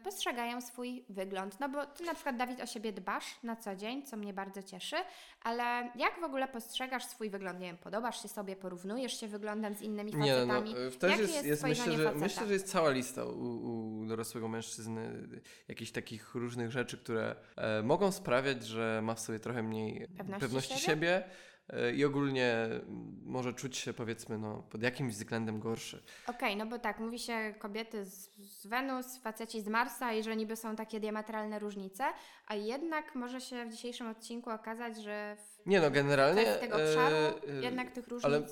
y, 0.00 0.04
postrzegają 0.04 0.60
swój 0.60 1.04
wygląd. 1.08 1.60
No 1.60 1.68
bo 1.68 1.86
ty 1.86 2.04
na 2.04 2.14
przykład, 2.14 2.36
Dawid, 2.36 2.60
o 2.60 2.66
siebie 2.66 2.92
dbasz 2.92 3.24
na 3.42 3.56
co 3.56 3.76
dzień, 3.76 4.02
co 4.02 4.16
mnie 4.16 4.32
bardzo 4.32 4.62
cieszy, 4.62 4.96
ale 5.42 5.90
jak 5.96 6.20
w 6.20 6.24
ogóle 6.24 6.48
postrzegasz 6.48 7.04
swój 7.04 7.30
wygląd? 7.30 7.60
Nie 7.60 7.66
wiem, 7.66 7.76
podobasz 7.76 8.22
się 8.22 8.28
sobie, 8.28 8.56
porównujesz 8.56 9.20
się 9.20 9.28
wyglądem 9.28 9.74
z 9.74 9.82
innymi 9.82 10.14
Nie, 10.14 10.32
no, 10.46 10.54
facetami? 10.54 10.74
też 10.98 11.10
Jakie 11.10 11.22
jest, 11.22 11.34
jest 11.34 11.46
jest 11.46 11.62
myślę, 11.62 11.92
że, 11.92 12.04
faceta? 12.04 12.18
myślę, 12.24 12.46
że 12.46 12.52
jest 12.52 12.68
cała 12.68 12.90
lista 12.90 13.24
u, 13.24 14.00
u 14.00 14.06
dorosłego 14.06 14.48
mężczyzny 14.48 15.28
jakichś 15.68 15.90
takich 15.90 16.34
różnych 16.34 16.70
rzeczy, 16.70 16.98
które 16.98 17.36
e, 17.56 17.82
mogą 17.82 18.12
sprawiać, 18.12 18.66
że 18.66 19.00
ma 19.02 19.14
w 19.14 19.20
sobie 19.20 19.40
trochę 19.40 19.62
mniej 19.62 20.06
Pewności 20.40 20.74
siebie? 20.74 20.86
siebie 20.86 21.16
e, 21.16 21.49
i 21.96 22.04
ogólnie 22.04 22.52
mm, 22.52 23.20
może 23.24 23.52
czuć 23.54 23.76
się 23.76 23.92
powiedzmy 23.92 24.38
no, 24.38 24.62
pod 24.70 24.82
jakimś 24.82 25.14
względem 25.14 25.60
gorszy. 25.60 26.02
Okej, 26.26 26.56
no 26.56 26.66
bo 26.66 26.78
tak, 26.78 26.98
mówi 27.00 27.18
się 27.18 27.54
kobiety 27.58 28.04
z, 28.04 28.30
z 28.38 28.66
Wenus, 28.66 29.18
faceci 29.18 29.60
z 29.62 29.68
Marsa 29.68 30.12
i 30.12 30.22
że 30.22 30.36
niby 30.36 30.56
są 30.56 30.76
takie 30.76 31.00
diametralne 31.00 31.58
różnice, 31.58 32.04
a 32.46 32.54
jednak 32.54 33.14
może 33.14 33.40
się 33.40 33.64
w 33.64 33.70
dzisiejszym 33.70 34.08
odcinku 34.08 34.50
okazać, 34.50 35.02
że 35.02 35.36
w 35.36 35.66
Nie 35.66 35.80
no, 35.80 35.90
generalnie... 35.90 36.44
tego 36.44 36.76
obszaru 36.76 37.16
e, 37.16 37.58
e, 37.58 37.62
jednak 37.62 37.90
tych 37.90 38.08
różnic... 38.08 38.24
Ale 38.24 38.42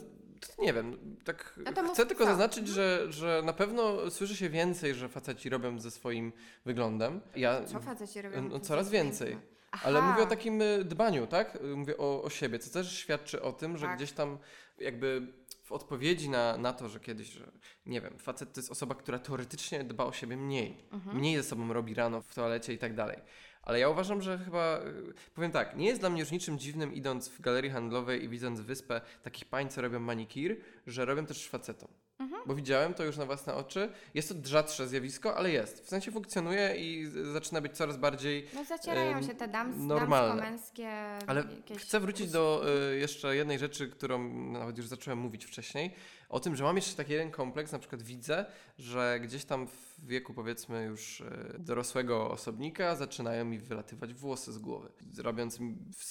nie 0.59 0.73
wiem, 0.73 1.17
tak 1.25 1.61
No 1.77 1.93
chcę 1.93 2.07
tylko 2.07 2.25
co. 2.25 2.31
zaznaczyć, 2.31 2.69
że, 2.69 3.13
że 3.13 3.43
na 3.45 3.53
pewno 3.53 4.11
słyszy 4.11 4.37
się 4.37 4.49
więcej, 4.51 4.95
że 4.95 5.09
faceci 5.09 5.49
robią 5.49 5.81
ze 5.81 5.91
swoim 5.91 6.33
wyglądem. 6.65 7.21
Ja, 7.37 7.65
Co 7.65 7.81
faceci 7.81 8.23
robią? 8.23 8.43
no, 8.43 8.59
Co 8.61 8.67
coraz 8.67 8.91
więcej. 8.91 9.37
Ale 9.71 9.99
Aha. 9.99 10.11
mówię 10.11 10.23
o 10.23 10.27
takim 10.27 10.63
y, 10.63 10.85
dbaniu, 10.85 11.27
tak? 11.27 11.57
Y, 11.57 11.77
Mówię 11.77 11.97
o, 11.99 12.23
o 12.23 12.31
siebie, 12.31 12.59
co 12.59 12.71
też 12.71 12.99
świadczy 12.99 13.43
o 13.43 13.53
tym, 13.53 13.77
że 13.77 13.87
Tak. 13.87 13.97
gdzieś 13.97 14.13
tam 14.13 14.39
jakby 14.79 15.33
w 15.65 15.73
odpowiedzi 15.73 16.31
na, 16.31 16.57
na 16.57 16.73
to, 16.73 16.89
że 16.89 17.01
kiedyś, 17.01 17.29
że 17.29 17.53
nie 17.87 18.01
wiem, 18.01 18.19
facet 18.19 18.53
to 18.53 18.61
jest 18.61 18.71
osoba, 18.71 18.95
która 18.95 19.19
teoretycznie 19.19 19.85
dba 19.85 20.05
o 20.05 20.13
siebie 20.13 20.37
mniej. 20.37 20.85
Mhm. 20.93 21.17
Mniej 21.17 21.37
ze 21.37 21.43
sobą 21.43 21.73
robi 21.73 21.95
rano 21.95 22.21
w 22.23 22.35
toalecie 22.35 22.73
i 22.73 22.79
tak 22.79 22.95
dalej. 22.95 23.19
Ale 23.63 23.79
ja 23.81 23.89
uważam, 23.89 24.23
że 24.23 24.39
chyba, 24.39 24.81
y, 24.81 25.15
powiem 25.35 25.51
tak, 25.51 25.77
nie 25.77 25.87
jest 25.87 26.01
dla 26.01 26.11
mnie 26.11 26.21
już 26.21 26.31
niczym 26.31 26.59
dziwnym 26.59 26.95
idąc 26.95 27.29
w 27.29 27.41
galerii 27.41 27.71
handlowej 27.71 28.25
i 28.25 28.29
widząc 28.29 28.61
wyspę 28.61 29.01
takich 29.23 29.45
pań, 29.49 29.69
co 29.69 29.83
robią 29.83 30.01
manikir, 30.01 30.61
że 30.87 31.05
robią 31.05 31.27
też 31.27 31.49
facetom. 31.49 31.89
Mhm. 32.19 32.28
Bo 32.49 32.55
widziałem 32.55 32.95
to 32.95 33.05
już 33.05 33.17
na 33.17 33.27
własne 33.27 33.55
oczy. 33.55 33.93
Jest 34.15 34.29
to 34.29 34.35
rzadsze 34.49 34.89
zjawisko, 34.89 35.37
ale 35.37 35.51
jest. 35.51 35.85
W 35.85 35.89
sensie 35.89 36.13
funkcjonuje 36.13 36.77
i 36.77 37.07
zaczyna 37.33 37.61
być 37.61 37.73
coraz 37.73 37.97
bardziej 37.97 38.47
No 38.55 38.65
zacierają 38.65 39.17
em, 39.17 39.25
się 39.25 39.35
te 39.35 39.49
dams, 39.49 39.77
normalne. 39.79 40.43
damsko-męskie 40.43 40.89
ale 41.27 41.45
chcę 41.79 42.01
wrócić 42.01 42.31
do 42.31 42.65
y, 42.93 42.99
jeszcze 42.99 43.37
jednej 43.37 43.59
rzeczy, 43.59 43.89
którą 43.89 44.29
nawet 44.53 44.79
już 44.79 44.87
zacząłem 44.87 45.19
mówić 45.19 45.45
wcześniej. 45.45 45.95
O 46.29 46.41
tym, 46.41 46.57
że 46.57 46.65
mam 46.65 46.77
jeszcze 46.77 46.97
taki 46.97 47.13
jeden 47.13 47.31
kompleks, 47.31 47.73
na 47.73 47.79
przykład 47.79 48.03
widzę, 48.03 48.47
że 48.79 49.21
gdzieś 49.23 49.45
tam 49.45 49.67
w 49.67 50.07
wieku 50.07 50.35
powiedzmy 50.35 50.85
już 50.85 51.21
y, 51.21 51.25
dorosłego 51.59 52.31
osobnika 52.31 52.97
zaczynają 52.97 53.45
mi 53.45 53.59
wylatywać 53.59 54.15
włosy 54.15 54.53
z 54.53 54.59
głowy, 54.59 54.89
robiąc 55.19 55.59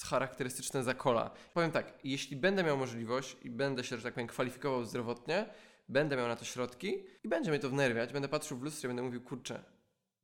charakterystyczne 0.04 0.82
zakola. 0.84 1.30
Powiem 1.54 1.70
tak, 1.70 1.92
jeśli 2.04 2.36
będę 2.36 2.64
miał 2.64 2.76
możliwość 2.76 3.36
i 3.42 3.50
będę 3.50 3.84
się, 3.84 3.96
że 3.96 4.02
tak 4.02 4.14
powiem, 4.14 4.28
kwalifikował 4.28 4.84
zdrowotnie, 4.84 5.46
będę 5.88 6.16
miał 6.16 6.28
na 6.28 6.36
to 6.36 6.44
środki 6.44 7.04
i 7.24 7.28
będzie 7.28 7.50
mnie 7.50 7.60
to 7.60 7.70
wnerwiać, 7.70 8.12
będę 8.12 8.28
patrzył 8.28 8.58
w 8.58 8.62
lustrze 8.62 8.86
i 8.86 8.88
będę 8.88 9.02
mówił, 9.02 9.20
kurczę, 9.20 9.64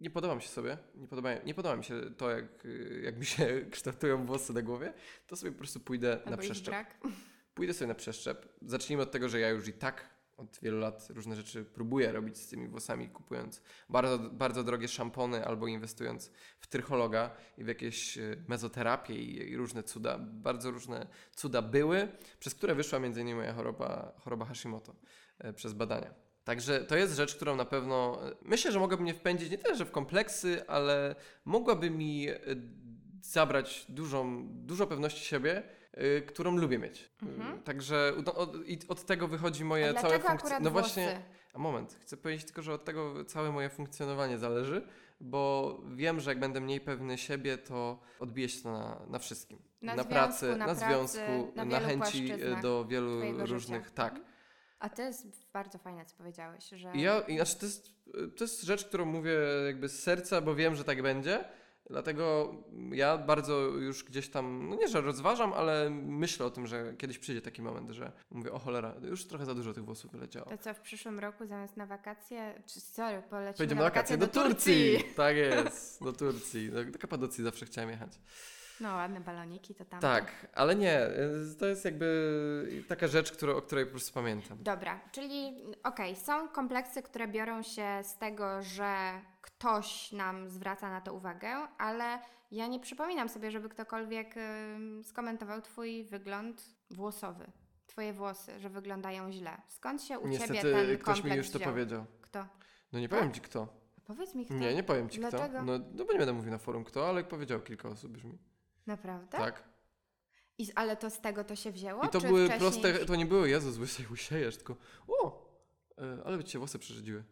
nie 0.00 0.10
podoba 0.10 0.34
mi 0.34 0.42
się 0.42 0.48
sobie, 0.48 0.78
nie 0.94 1.08
podoba, 1.08 1.34
nie 1.34 1.54
podoba 1.54 1.76
mi 1.76 1.84
się 1.84 2.00
to, 2.16 2.30
jak, 2.30 2.44
jak 3.02 3.18
mi 3.18 3.26
się 3.26 3.46
kształtują 3.70 4.26
włosy 4.26 4.52
na 4.52 4.62
głowie, 4.62 4.92
to 5.26 5.36
sobie 5.36 5.52
po 5.52 5.58
prostu 5.58 5.80
pójdę 5.80 6.08
na 6.08 6.30
Albo 6.30 6.42
ich 6.42 6.50
przeszczep. 6.50 6.86
Pójdę 7.54 7.74
sobie 7.74 7.88
na 7.88 7.94
przeszczep. 7.94 8.54
Zacznijmy 8.62 9.02
od 9.02 9.10
tego, 9.10 9.28
że 9.28 9.40
ja 9.40 9.48
już 9.48 9.68
i 9.68 9.72
tak 9.72 10.14
od 10.36 10.58
wielu 10.62 10.78
lat 10.78 11.08
różne 11.10 11.36
rzeczy 11.36 11.64
próbuję 11.64 12.12
robić 12.12 12.38
z 12.38 12.48
tymi 12.48 12.68
włosami, 12.68 13.08
kupując 13.08 13.62
bardzo, 13.88 14.18
bardzo 14.18 14.64
drogie 14.64 14.88
szampony 14.88 15.44
albo 15.44 15.66
inwestując 15.66 16.30
w 16.60 16.66
trychologa 16.66 17.30
i 17.58 17.64
w 17.64 17.68
jakieś 17.68 18.18
y, 18.18 18.44
mezoterapię 18.48 19.14
i, 19.14 19.50
i 19.50 19.56
różne 19.56 19.82
cuda. 19.82 20.18
Bardzo 20.18 20.70
różne 20.70 21.06
cuda 21.34 21.62
były, 21.62 22.08
przez 22.38 22.54
które 22.54 22.74
wyszła 22.74 22.98
między 22.98 23.20
innymi 23.20 23.36
moja 23.36 23.52
choroba, 23.52 24.12
choroba 24.20 24.44
Hashimoto 24.44 24.92
e, 24.92 24.96
przez 25.54 25.72
badania. 25.72 26.14
Także 26.44 26.80
to 26.80 26.96
jest 26.96 27.16
rzecz, 27.16 27.34
którą 27.36 27.56
na 27.56 27.64
pewno 27.64 28.28
e, 28.28 28.34
myślę, 28.42 28.72
że 28.72 28.78
mogłaby 28.80 29.02
mnie 29.02 29.14
wpędzić 29.14 29.50
nie 29.50 29.58
tyle, 29.58 29.76
że 29.76 29.84
w 29.84 29.90
kompleksy, 29.90 30.66
ale 30.66 31.14
mogłaby 31.44 31.90
mi 31.90 32.28
e, 32.28 32.36
zabrać 33.22 33.86
dużą, 33.88 34.48
dużo 34.48 34.86
pewności 34.86 35.24
siebie, 35.24 35.62
y, 35.98 36.22
którą 36.26 36.56
lubię 36.56 36.78
mieć. 36.78 37.10
Mhm. 37.22 37.58
Y, 37.58 37.62
Także 37.62 38.12
no, 38.26 38.34
od, 38.34 38.68
i 38.68 38.78
od 38.88 39.04
tego 39.04 39.28
wychodzi 39.28 39.64
moje 39.64 39.90
A 39.90 39.94
całe 39.94 40.14
akurat 40.14 40.42
No 40.42 40.70
włosy? 40.70 40.70
właśnie, 40.70 41.22
a 41.54 41.58
moment, 41.58 41.96
chcę 42.00 42.16
powiedzieć 42.16 42.46
tylko, 42.46 42.62
że 42.62 42.74
od 42.74 42.84
tego 42.84 43.24
całe 43.24 43.52
moje 43.52 43.68
funkcjonowanie 43.68 44.38
zależy, 44.38 44.86
bo 45.20 45.80
wiem, 45.94 46.20
że 46.20 46.30
jak 46.30 46.38
będę 46.40 46.60
mniej 46.60 46.80
pewny 46.80 47.18
siebie, 47.18 47.58
to 47.58 48.00
odbije 48.20 48.48
się 48.48 48.62
to 48.62 48.72
na, 48.72 49.00
na 49.08 49.18
wszystkim. 49.18 49.58
Na 49.82 49.94
na 49.94 50.02
związku, 50.02 50.12
pracy, 50.14 50.46
na 50.50 50.56
na, 50.56 50.64
pracy, 50.64 50.80
związku, 50.86 51.52
na 51.56 51.64
na, 51.64 51.80
chęci 51.80 52.32
do 52.62 52.84
wielu 52.84 53.38
różnych. 53.46 53.82
życia. 53.82 53.94
Tak. 53.94 54.20
A 54.84 54.88
to 54.88 55.02
jest 55.02 55.26
bardzo 55.52 55.78
fajne, 55.78 56.04
co 56.04 56.16
powiedziałeś, 56.16 56.68
że... 56.68 56.92
Ja, 56.94 57.22
znaczy 57.36 57.56
to, 57.58 57.66
jest, 57.66 57.90
to 58.36 58.44
jest 58.44 58.62
rzecz, 58.62 58.84
którą 58.84 59.04
mówię 59.04 59.38
jakby 59.66 59.88
z 59.88 60.02
serca, 60.02 60.40
bo 60.40 60.54
wiem, 60.54 60.74
że 60.74 60.84
tak 60.84 61.02
będzie. 61.02 61.44
Dlatego 61.90 62.54
ja 62.92 63.18
bardzo 63.18 63.60
już 63.60 64.04
gdzieś 64.04 64.28
tam, 64.28 64.68
no 64.68 64.76
nie, 64.76 64.88
że 64.88 65.00
rozważam, 65.00 65.52
ale 65.52 65.90
myślę 65.90 66.46
o 66.46 66.50
tym, 66.50 66.66
że 66.66 66.94
kiedyś 66.98 67.18
przyjdzie 67.18 67.42
taki 67.42 67.62
moment, 67.62 67.90
że 67.90 68.12
mówię, 68.30 68.52
o 68.52 68.58
cholera, 68.58 68.94
już 69.02 69.26
trochę 69.26 69.44
za 69.44 69.54
dużo 69.54 69.72
tych 69.72 69.84
włosów 69.84 70.12
wyleciało. 70.12 70.46
To 70.46 70.58
co, 70.58 70.74
w 70.74 70.80
przyszłym 70.80 71.18
roku 71.20 71.46
zamiast 71.46 71.76
na 71.76 71.86
wakacje, 71.86 72.62
czy 72.66 72.80
sorry, 72.80 73.22
polecimy 73.30 73.56
Pojedziemy 73.56 73.78
na 73.78 73.84
wakacje 73.84 74.16
do 74.16 74.26
Turcji. 74.26 74.92
Turcji! 74.96 75.14
Tak 75.14 75.36
jest, 75.36 76.04
do 76.04 76.12
Turcji. 76.12 76.70
Do, 76.70 76.84
do 76.84 76.98
Kapadocji 76.98 77.44
zawsze 77.44 77.66
chciałem 77.66 77.90
jechać. 77.90 78.12
No 78.80 78.94
ładne 78.94 79.20
baloniki, 79.20 79.74
to 79.74 79.84
tam. 79.84 80.00
Tak, 80.00 80.46
ale 80.54 80.74
nie, 80.76 81.06
y, 81.06 81.54
to 81.58 81.66
jest 81.66 81.84
jakby 81.84 82.84
taka 82.88 83.06
rzecz, 83.08 83.32
którą, 83.32 83.56
o 83.56 83.62
której 83.62 83.84
po 83.84 83.90
prostu 83.90 84.12
pamiętam. 84.14 84.58
Dobra, 84.62 85.00
czyli 85.12 85.56
okej, 85.84 86.16
są 86.16 86.48
kompleksy, 86.48 87.02
które 87.02 87.28
biorą 87.28 87.62
się 87.62 87.86
z 88.02 88.18
tego, 88.18 88.62
że 88.62 89.20
ktoś 89.40 90.12
nam 90.12 90.48
zwraca 90.48 90.90
na 90.90 91.00
to 91.00 91.14
uwagę, 91.14 91.48
ale 91.78 92.18
ja 92.50 92.66
nie 92.66 92.80
przypominam 92.80 93.28
sobie, 93.28 93.50
żeby 93.50 93.68
ktokolwiek 93.68 94.34
skomentował 95.02 95.60
Twój 95.62 96.04
wygląd 96.04 96.74
włosowy. 96.90 97.46
Twoje 97.86 98.12
włosy, 98.12 98.58
że 98.58 98.70
wyglądają 98.70 99.32
źle. 99.32 99.50
Skąd 99.68 100.02
się 100.02 100.18
u 100.18 100.22
Ciebie 100.22 100.38
Niestety 100.38 100.62
ten 100.72 100.98
ktoś 100.98 101.14
kompleks 101.14 101.24
mi 101.24 101.36
już 101.36 101.50
to 101.50 101.58
wziął? 101.58 101.72
powiedział. 101.72 102.06
Kto? 102.20 102.46
No 102.92 103.00
nie 103.00 103.08
Tak? 103.08 103.18
powiem 103.18 103.34
ci 103.34 103.40
kto. 103.40 103.68
Powiedz 104.04 104.34
mi 104.34 104.44
kto. 104.44 104.54
Nie, 104.54 104.74
nie 104.74 104.82
powiem 104.82 105.08
ci 105.10 105.20
Dlaczego? 105.20 105.44
kto. 105.48 105.62
No, 105.62 105.72
no 105.94 106.04
bo 106.04 106.12
nie 106.12 106.18
będę 106.18 106.32
mówił 106.32 106.50
na 106.50 106.58
forum 106.58 106.84
kto, 106.84 107.08
ale 107.08 107.24
powiedział 107.24 107.60
kilka 107.60 107.88
osób 107.88 108.12
brzmi. 108.12 108.38
Naprawdę? 108.86 109.38
Tak. 109.38 109.64
I, 110.58 110.72
ale 110.74 110.96
to 110.96 111.10
z 111.10 111.20
tego 111.20 111.44
to 111.44 111.56
się 111.56 111.72
wzięło? 111.72 112.04
I 112.04 112.08
to 112.08 112.20
były 112.20 112.46
wcześniej... 112.46 112.70
proste, 112.70 113.06
to 113.06 113.16
nie 113.16 113.26
były 113.26 113.48
Jezus, 113.48 113.78
łysej 113.82 114.06
usiejesz, 114.12 114.56
tylko 114.56 114.76
o, 115.08 115.48
e, 115.98 116.18
ale 116.24 116.36
by 116.36 116.44
ci 116.44 116.52
się 116.52 116.58
włosy 116.58 116.78
przerzedziły. 116.78 117.24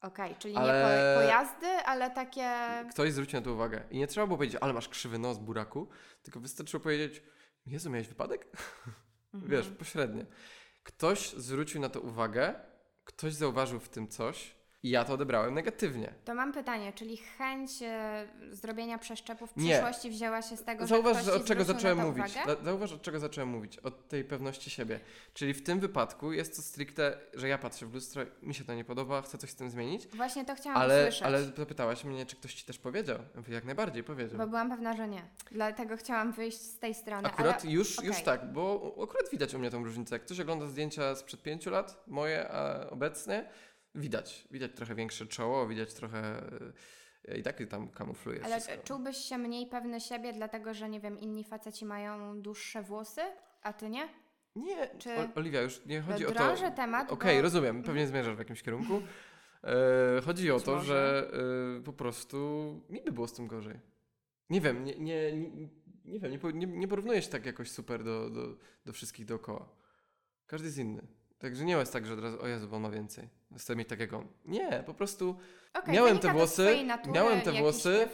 Okej, 0.00 0.36
czyli 0.38 0.56
Ale- 0.56 0.72
nie 0.72 1.14
po, 1.14 1.22
pojazdy, 1.22 1.66
ale 1.66 2.10
takie... 2.10 2.50
Ktoś 2.90 3.12
zwrócił 3.12 3.38
na 3.40 3.44
to 3.44 3.52
uwagę. 3.52 3.82
I 3.90 3.98
nie 3.98 4.06
trzeba 4.06 4.26
było 4.26 4.36
powiedzieć, 4.36 4.58
ale 4.60 4.72
masz 4.72 4.88
krzywy 4.88 5.18
nos, 5.18 5.38
buraku, 5.38 5.88
tylko 6.22 6.40
wystarczyło 6.40 6.82
powiedzieć, 6.82 7.22
Jezu, 7.66 7.90
miałeś 7.90 8.08
wypadek? 8.08 8.46
Mhm. 9.34 9.52
Wiesz, 9.52 9.68
pośrednie. 9.68 10.26
Ktoś 10.82 11.30
zwrócił 11.30 11.80
na 11.80 11.88
to 11.88 12.00
uwagę, 12.00 12.54
ktoś 13.04 13.34
zauważył 13.34 13.80
w 13.80 13.88
tym 13.88 14.08
coś 14.08 14.54
i 14.82 14.90
ja 14.90 15.04
to 15.04 15.12
odebrałem 15.12 15.54
negatywnie. 15.54 16.14
To 16.24 16.34
mam 16.34 16.52
pytanie, 16.52 16.92
czyli 16.92 17.16
chęć 17.16 17.70
e, 17.82 18.26
zrobienia 18.50 18.98
przeszczepu 18.98 19.46
w 19.46 19.56
Nie. 19.56 19.70
przyszłości 19.70 20.10
wzięła 20.10 20.42
się 20.42 20.56
z 20.56 20.64
tego, 20.64 20.86
Zauważ, 20.86 21.16
że 21.16 21.22
ktoś 21.22 21.40
od 21.40 21.46
czego 21.46 21.64
zacząłem 21.64 21.98
mówić. 21.98 22.24
Zauważ, 22.62 22.92
od 22.92 23.02
czego 23.02 23.20
zacząłem 23.20 23.48
mówić. 23.48 23.78
Od 23.78 24.08
tej 24.08 24.24
pewności 24.24 24.70
siebie. 24.70 25.00
Czyli 25.34 25.54
w 25.54 25.62
tym 25.62 25.80
wypadku 25.80 26.32
jest 26.32 26.56
to 26.56 26.62
stricte, 26.62 27.18
że 27.34 27.48
ja 27.48 27.58
patrzę 27.58 27.86
w 27.86 27.94
lustro, 27.94 28.22
mi 28.42 28.54
się 28.54 28.64
to 28.64 28.74
nie 28.74 28.84
podoba, 28.84 29.22
chcę 29.22 29.38
coś 29.38 29.50
z 29.50 29.54
tym 29.54 29.70
zmienić, 29.70 30.06
Właśnie 30.06 30.44
to 30.44 30.54
chciałam 30.54 30.82
ale, 30.82 31.00
usłyszeć, 31.00 31.22
ale 31.22 31.44
zapytałaś 31.44 32.04
mnie, 32.04 32.26
czy 32.26 32.36
ktoś 32.36 32.54
ci 32.54 32.64
też 32.64 32.78
powiedział. 32.78 33.18
Ja 33.18 33.40
mówię, 33.40 33.54
jak 33.54 33.64
najbardziej 33.64 34.04
powiedział. 34.04 34.38
bo 34.38 34.46
byłam 34.46 34.70
pewna, 34.70 34.96
że 34.96 35.08
nie. 35.08 35.22
Dlatego 35.50 35.96
chciałam 35.96 36.32
wyjść 36.32 36.60
z 36.60 36.78
tej 36.78 36.94
strony. 36.94 37.28
Akurat 37.28 37.62
ale... 37.62 37.72
już, 37.72 37.96
już 37.96 38.16
okej. 38.16 38.24
tak, 38.24 38.52
bo 38.52 38.94
akurat 39.04 39.30
widać 39.30 39.54
u 39.54 39.58
mnie 39.58 39.70
tą 39.70 39.84
różnicę. 39.84 40.14
Jak 40.14 40.22
ktoś 40.22 40.40
ogląda 40.40 40.66
zdjęcia 40.66 41.14
sprzed 41.14 41.42
pięciu 41.42 41.70
lat, 41.70 42.04
moje 42.06 42.48
a 42.52 42.90
obecnie, 42.90 43.48
widać. 43.98 44.48
Widać 44.50 44.70
trochę 44.74 44.94
większe 44.94 45.26
czoło, 45.26 45.66
widać 45.68 45.94
trochę... 45.94 46.42
e, 47.28 47.38
I 47.38 47.42
tak 47.42 47.58
tam 47.70 47.88
kamufluje 47.90 48.44
Ale 48.44 48.60
wszystko. 48.60 48.84
czułbyś 48.86 49.16
się 49.16 49.38
mniej 49.38 49.66
pewny 49.66 50.00
siebie, 50.00 50.32
dlatego 50.32 50.74
że, 50.74 50.88
nie 50.88 51.00
wiem, 51.00 51.18
inni 51.18 51.44
faceci 51.44 51.84
mają 51.84 52.42
dłuższe 52.42 52.82
włosy, 52.82 53.20
a 53.62 53.72
ty 53.72 53.90
nie? 53.90 54.08
Nie, 54.56 54.88
Czy- 54.98 55.28
Oliwia, 55.34 55.60
już 55.62 55.86
nie 55.86 56.00
chodzi 56.02 56.26
o 56.26 56.32
to... 56.32 56.70
temat, 56.76 57.12
Okej, 57.12 57.36
bo- 57.36 57.42
rozumiem, 57.42 57.82
pewnie 57.82 58.06
zmierzasz 58.06 58.34
w 58.36 58.38
jakimś 58.38 58.62
kierunku. 58.62 59.02
E, 59.64 60.20
chodzi 60.24 60.50
o 60.50 60.60
to, 60.60 60.72
może. 60.74 60.84
że 60.84 61.30
e, 61.78 61.82
po 61.82 61.92
prostu 61.92 62.36
mi 62.88 63.02
by 63.02 63.12
było 63.12 63.28
z 63.28 63.32
tym 63.32 63.46
gorzej. 63.46 63.80
Nie 64.50 64.60
wiem, 64.60 64.84
nie, 64.84 64.98
nie, 64.98 65.32
nie, 65.32 65.68
nie 66.04 66.20
wiem, 66.20 66.32
nie, 66.32 66.52
nie, 66.52 66.66
nie 66.66 66.88
porównuję 66.88 67.22
się 67.22 67.28
tak 67.28 67.46
jakoś 67.46 67.70
super 67.70 68.04
do, 68.04 68.30
do, 68.30 68.56
do 68.86 68.92
wszystkich 68.92 69.26
dookoła. 69.26 69.68
Każdy 70.46 70.66
jest 70.66 70.78
inny. 70.78 71.06
Także 71.38 71.64
nie 71.64 71.72
jest 71.72 71.92
tak, 71.92 72.06
że 72.06 72.14
od 72.14 72.20
razu, 72.20 72.42
o 72.42 72.46
Jezu, 72.46 72.68
bo 72.68 72.76
on 72.76 72.82
ma 72.82 72.90
więcej. 72.90 73.28
Chcę 73.56 73.76
mieć 73.76 73.88
tak 73.88 74.00
jak 74.00 74.12
on. 74.12 74.26
Nie, 74.44 74.82
po 74.86 74.94
prostu 74.94 75.36
Okej, 75.74 75.94
Miałem 75.94 76.18
te 76.18 76.32
włosy, 76.32 76.84
natury, 76.84 77.12
miałem 77.12 77.40
te 77.40 77.52
włosy. 77.52 78.08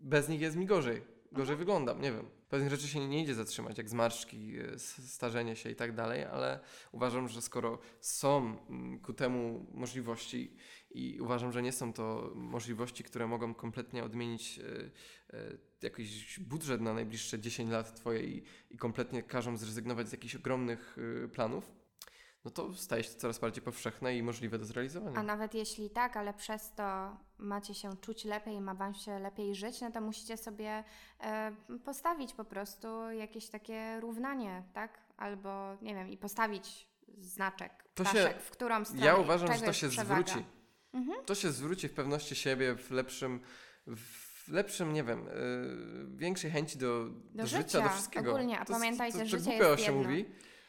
bez 0.00 0.28
nich 0.28 0.40
jest 0.40 0.56
mi 0.56 0.66
gorzej. 0.66 1.02
Gorzej 1.32 1.52
Mhm. 1.54 1.58
wyglądam, 1.58 2.00
nie 2.00 2.12
wiem. 2.12 2.26
Pewnych 2.48 2.70
rzeczy 2.70 2.88
się 2.88 3.08
nie 3.08 3.22
idzie 3.22 3.34
zatrzymać, 3.34 3.78
jak 3.78 3.88
zmarszczki, 3.88 4.58
e, 4.58 4.78
starzenie 4.78 5.56
się 5.56 5.70
i 5.70 5.76
tak 5.76 5.94
dalej, 5.94 6.24
ale 6.24 6.60
uważam, 6.92 7.28
że 7.28 7.42
skoro 7.42 7.78
są 8.00 8.56
mm, 8.70 9.00
ku 9.00 9.12
temu 9.12 9.66
możliwości 9.74 10.56
i 10.90 11.20
uważam, 11.20 11.52
że 11.52 11.62
nie 11.62 11.72
są 11.72 11.92
to 11.92 12.32
możliwości, 12.34 13.04
które 13.04 13.26
mogą 13.26 13.54
kompletnie 13.54 14.04
odmienić 14.04 14.58
e, 14.58 14.62
e, 15.38 15.58
jakiś 15.82 16.40
budżet 16.40 16.80
na 16.80 16.94
najbliższe 16.94 17.38
10 17.38 17.70
lat 17.70 17.94
twoje 17.94 18.20
i, 18.24 18.42
i 18.70 18.76
kompletnie 18.78 19.22
każą 19.22 19.56
zrezygnować 19.56 20.08
z 20.08 20.12
jakichś 20.12 20.34
ogromnych 20.36 20.96
planów, 21.32 21.72
no 22.44 22.50
to 22.50 22.74
staje 22.74 23.04
się 23.04 23.10
coraz 23.10 23.38
bardziej 23.38 23.62
powszechne 23.62 24.16
i 24.16 24.22
możliwe 24.22 24.58
do 24.58 24.64
zrealizowania. 24.64 25.16
A 25.18 25.22
nawet 25.22 25.54
jeśli 25.54 25.90
tak, 25.90 26.16
ale 26.16 26.34
przez 26.34 26.72
to 26.74 27.16
macie 27.38 27.74
się 27.74 27.96
czuć 27.96 28.24
lepiej 28.24 28.60
ma 28.60 28.74
Wam 28.74 28.94
się 28.94 29.18
lepiej 29.18 29.54
żyć, 29.54 29.80
no 29.80 29.90
to 29.90 30.00
musicie 30.00 30.36
sobie 30.36 30.84
e, 31.20 31.52
postawić 31.84 32.32
po 32.32 32.44
prostu 32.44 33.10
jakieś 33.10 33.48
takie 33.48 34.00
równanie, 34.00 34.62
tak? 34.74 34.98
Albo, 35.16 35.76
nie 35.82 35.94
wiem, 35.94 36.08
i 36.08 36.16
postawić 36.16 36.88
znaczek, 37.18 37.84
To 37.94 38.04
się- 38.04 38.10
ptaszek, 38.10 38.42
w 38.42 38.50
którą 38.50 38.84
stronę 38.84 39.06
Ja 39.06 39.16
uważam, 39.16 39.54
że 39.54 39.60
to 39.60 39.72
się 39.72 39.88
przewaga. 39.88 40.22
zwróci. 40.22 40.46
Mhm. 40.92 41.24
To 41.24 41.34
się 41.34 41.52
zwróci 41.52 41.88
w 41.88 41.92
pewności 41.94 42.36
siebie, 42.36 42.74
w 42.74 42.90
lepszym, 42.90 43.40
w 43.86 44.48
lepszym, 44.48 44.92
nie 44.92 45.04
wiem, 45.04 45.24
yy, 45.24 46.16
większej 46.16 46.50
chęci 46.50 46.78
do, 46.78 47.08
do, 47.34 47.46
życia, 47.46 47.62
życia, 47.62 47.80
do 47.82 47.88
wszystkiego. 47.88 48.30
ogólnie, 48.30 48.58
a 48.60 48.64
to, 48.64 48.72
pamiętajcie, 48.72 49.18
to, 49.18 49.24
to, 49.24 49.30
życie 49.30 49.44
to 49.44 49.50
głupio 49.50 49.70
jest 49.70 49.84
się 49.84 49.92
jedno. 49.92 50.08
mówi, 50.08 50.24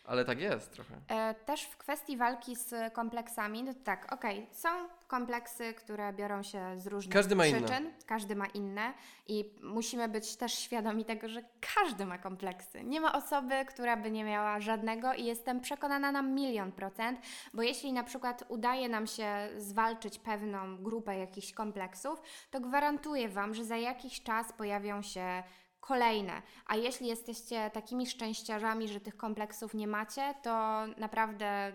ale 0.09 0.25
tak 0.25 0.39
jest 0.39 0.71
trochę. 0.73 0.95
E, 1.07 1.33
Też 1.33 1.63
w 1.63 1.77
kwestii 1.77 2.17
walki 2.17 2.55
z 2.55 2.93
kompleksami, 2.93 3.63
no 3.63 3.73
tak, 3.83 4.13
okej, 4.13 4.47
są 4.51 4.69
kompleksy, 5.07 5.73
które 5.73 6.13
biorą 6.13 6.43
się 6.43 6.79
z 6.79 6.87
różnych 6.87 7.13
Każdy 7.13 7.35
ma 7.35 7.45
inne. 7.45 7.61
przyczyn, 7.61 7.93
każdy 8.05 8.35
ma 8.35 8.45
inne 8.47 8.93
i 9.27 9.53
musimy 9.63 10.07
być 10.09 10.35
też 10.35 10.53
świadomi 10.53 11.05
tego, 11.05 11.29
że 11.29 11.41
każdy 11.75 12.05
ma 12.05 12.17
kompleksy. 12.17 12.83
Nie 12.83 13.01
ma 13.01 13.13
osoby, 13.13 13.65
która 13.67 13.97
by 13.97 14.11
nie 14.11 14.23
miała 14.23 14.59
żadnego 14.59 15.13
i 15.13 15.25
jestem 15.25 15.61
przekonana 15.61 16.11
na 16.11 16.21
milion 16.21 16.71
procent, 16.71 17.19
bo 17.53 17.61
jeśli 17.61 17.93
na 17.93 18.03
przykład 18.03 18.43
udaje 18.47 18.89
nam 18.89 19.07
się 19.07 19.49
zwalczyć 19.57 20.19
pewną 20.19 20.77
grupę 20.83 21.17
jakichś 21.17 21.53
kompleksów, 21.53 22.21
to 22.51 22.59
gwarantuję 22.59 23.29
Wam, 23.29 23.53
że 23.53 23.65
za 23.65 23.77
jakiś 23.77 24.23
czas 24.23 24.53
pojawią 24.53 25.01
się 25.01 25.43
kolejne. 25.79 26.41
A 26.65 26.75
jeśli 26.75 27.07
jesteście 27.07 27.69
takimi 27.69 28.07
szczęściarzami, 28.07 28.87
że 28.87 28.99
tych 28.99 29.17
kompleksów 29.17 29.73
nie 29.73 29.87
macie, 29.87 30.33
to 30.43 30.83
naprawdę 30.97 31.73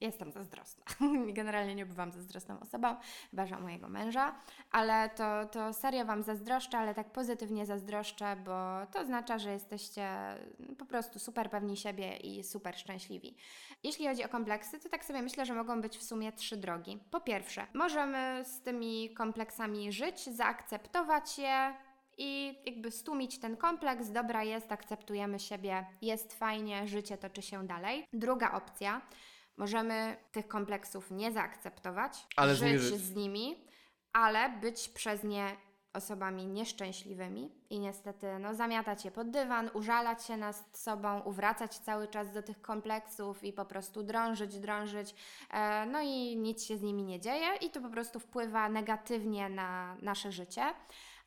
jestem 0.00 0.32
zazdrosna. 0.32 0.84
Generalnie 1.32 1.74
nie 1.74 1.86
bywam 1.86 2.12
zazdrosną 2.12 2.60
osobą, 2.60 2.96
chyba 3.30 3.46
że 3.46 3.60
mojego 3.60 3.88
męża, 3.88 4.34
ale 4.70 5.08
to, 5.08 5.46
to 5.46 5.72
serio 5.72 6.04
Wam 6.04 6.22
zazdroszczę, 6.22 6.78
ale 6.78 6.94
tak 6.94 7.12
pozytywnie 7.12 7.66
zazdroszczę, 7.66 8.36
bo 8.44 8.86
to 8.92 9.00
oznacza, 9.00 9.38
że 9.38 9.52
jesteście 9.52 10.08
po 10.78 10.84
prostu 10.84 11.18
super 11.18 11.50
pewni 11.50 11.76
siebie 11.76 12.16
i 12.16 12.44
super 12.44 12.78
szczęśliwi. 12.78 13.36
Jeśli 13.82 14.06
chodzi 14.06 14.24
o 14.24 14.28
kompleksy, 14.28 14.80
to 14.80 14.88
tak 14.88 15.04
sobie 15.04 15.22
myślę, 15.22 15.46
że 15.46 15.54
mogą 15.54 15.80
być 15.80 15.98
w 15.98 16.02
sumie 16.02 16.32
trzy 16.32 16.56
drogi. 16.56 16.98
Po 17.10 17.20
pierwsze, 17.20 17.66
możemy 17.74 18.44
z 18.44 18.60
tymi 18.60 19.14
kompleksami 19.14 19.92
żyć, 19.92 20.24
zaakceptować 20.24 21.38
je, 21.38 21.74
i 22.22 22.58
jakby 22.66 22.90
stłumić 22.90 23.38
ten 23.38 23.56
kompleks, 23.56 24.08
dobra 24.08 24.44
jest, 24.44 24.72
akceptujemy 24.72 25.38
siebie, 25.38 25.86
jest 26.02 26.38
fajnie, 26.38 26.88
życie 26.88 27.18
toczy 27.18 27.42
się 27.42 27.66
dalej. 27.66 28.06
Druga 28.12 28.52
opcja, 28.52 29.00
możemy 29.56 30.16
tych 30.32 30.48
kompleksów 30.48 31.10
nie 31.10 31.32
zaakceptować, 31.32 32.26
Ale 32.36 32.54
żyć, 32.54 32.80
żyć. 32.80 33.00
z 33.00 33.14
nimi, 33.14 33.64
ale 34.12 34.48
być 34.48 34.88
przez 34.88 35.24
nie 35.24 35.56
osobami 35.92 36.46
nieszczęśliwymi 36.46 37.50
i 37.70 37.78
niestety 37.78 38.38
no, 38.38 38.54
zamiatać 38.54 39.04
je 39.04 39.10
pod 39.10 39.30
dywan, 39.30 39.70
użalać 39.74 40.24
się 40.24 40.36
nad 40.36 40.78
sobą, 40.78 41.20
uwracać 41.20 41.78
cały 41.78 42.08
czas 42.08 42.32
do 42.32 42.42
tych 42.42 42.60
kompleksów 42.60 43.44
i 43.44 43.52
po 43.52 43.64
prostu 43.64 44.02
drążyć, 44.02 44.58
drążyć, 44.58 45.14
e, 45.50 45.86
no 45.86 46.00
i 46.00 46.36
nic 46.36 46.64
się 46.64 46.76
z 46.76 46.82
nimi 46.82 47.02
nie 47.02 47.20
dzieje 47.20 47.48
i 47.60 47.70
to 47.70 47.80
po 47.80 47.88
prostu 47.88 48.20
wpływa 48.20 48.68
negatywnie 48.68 49.48
na 49.48 49.96
nasze 50.02 50.32
życie. 50.32 50.74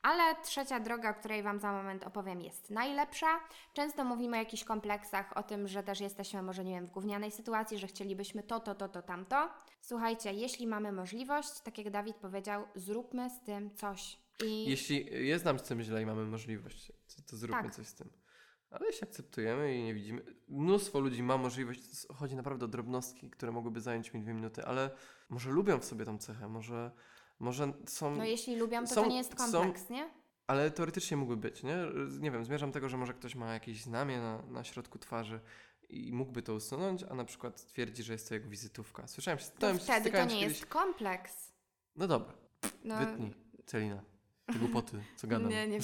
Ale 0.04 0.36
trzecia 0.44 0.80
droga, 0.80 1.10
o 1.10 1.13
której 1.13 1.44
Wam 1.44 1.60
za 1.60 1.72
moment 1.72 2.04
opowiem, 2.04 2.42
jest 2.42 2.70
najlepsza. 2.70 3.39
Często 3.74 4.04
mówimy 4.04 4.38
o 4.38 4.39
jakichś 4.39 4.63
kompleksach, 4.63 5.38
o 5.38 5.44
tym, 5.44 5.68
że 5.68 5.84
też 5.84 6.00
jesteśmy 6.00 6.42
może, 6.42 6.63
nie 6.63 6.72
wiem, 6.72 6.88
w 6.88 6.92
gównianej 6.92 7.32
sytuacji, 7.32 7.78
że 7.78 7.88
chcielibyśmy 7.88 8.44
to, 8.44 8.60
to, 8.60 8.76
to, 8.76 8.89
to, 8.89 9.02
tamto. 9.02 9.50
Słuchajcie, 9.82 10.34
jeśli 10.34 10.68
mamy 10.68 10.92
możliwość, 10.92 11.60
tak 11.60 11.78
jak 11.78 11.89
Dawid 11.89 12.16
powiedział, 12.16 12.68
zróbmy 12.76 13.30
z 13.30 13.42
tym 13.42 13.76
coś. 13.76 14.20
I 14.46 14.70
Jeśli 14.70 15.28
jest 15.28 15.46
nam 15.46 15.60
z 15.60 15.63
tym 15.63 15.82
źle 15.82 16.02
i 16.02 16.06
mamy 16.06 16.26
możliwość, 16.26 16.92
to, 17.30 17.38
zróbmy 17.38 17.63
Tak. 17.63 17.76
coś 17.76 17.88
z 17.88 17.94
tym. 17.94 18.10
Ale 18.72 18.86
jeśli 18.86 19.08
akceptujemy 19.08 19.76
i 19.76 19.84
nie 19.84 19.94
widzimy, 19.94 20.22
mnóstwo 20.48 21.00
ludzi 21.00 21.24
ma 21.24 21.38
możliwość, 21.38 21.82
chodzi 22.16 22.36
naprawdę 22.36 22.66
o 22.66 22.68
drobnostki, 22.68 23.30
które 23.30 23.52
mogłyby 23.52 23.82
zająć 23.82 24.13
mi 24.13 24.22
dwie 24.22 24.34
minuty, 24.34 24.66
ale 24.66 24.89
może 25.30 25.50
lubią 25.50 25.80
w 25.80 25.86
sobie 25.86 26.06
tą 26.06 26.18
cechę, 26.18 26.48
może, 26.48 26.92
może 27.43 27.73
są... 27.88 28.15
no 28.15 28.23
jeśli 28.25 28.56
lubią, 28.56 28.82
to 28.82 28.88
są- 28.95 29.03
to 29.03 29.08
nie 29.10 29.17
jest 29.17 29.39
są- 29.39 29.51
kompleks, 29.51 29.89
nie? 29.89 30.10
Ale 30.47 30.71
teoretycznie 30.71 31.17
mógłby 31.17 31.38
być, 31.38 31.63
nie? 31.63 31.77
Nie 32.19 32.32
wiem, 32.32 32.45
zmierzam 32.45 32.71
tego, 32.71 32.89
że 32.89 32.97
może 32.97 33.13
ktoś 33.13 33.36
ma 33.36 33.53
jakieś 33.53 33.82
znamie 33.84 34.19
na, 34.19 34.41
na 34.41 34.63
środku 34.63 34.99
twarzy 34.99 35.39
i 35.89 36.13
mógłby 36.13 36.41
to 36.43 36.53
usunąć, 36.53 37.03
a 37.03 37.15
na 37.15 37.25
przykład 37.25 37.65
twierdzi, 37.65 38.03
że 38.03 38.13
jest 38.13 38.27
to 38.29 38.34
jego 38.34 38.49
wizytówka. 38.49 39.08
Słyszałem 39.08 39.39
się, 39.39 39.45
To 39.60 39.73
wtedy 39.73 40.12
to 40.12 40.17
nie 40.23 40.29
kiedyś... 40.29 40.41
jest 40.43 40.65
kompleks. 40.65 41.51
No 41.95 42.08
dobra, 42.08 42.34
No, 42.84 42.97
wytnij, 42.97 43.34
Celina, 43.65 44.03
te 44.45 44.60
głupoty, 44.60 45.03
co 45.15 45.27
gadam. 45.27 45.49
Nie, 45.49 45.67
nie, 45.67 45.67
nie 45.67 45.79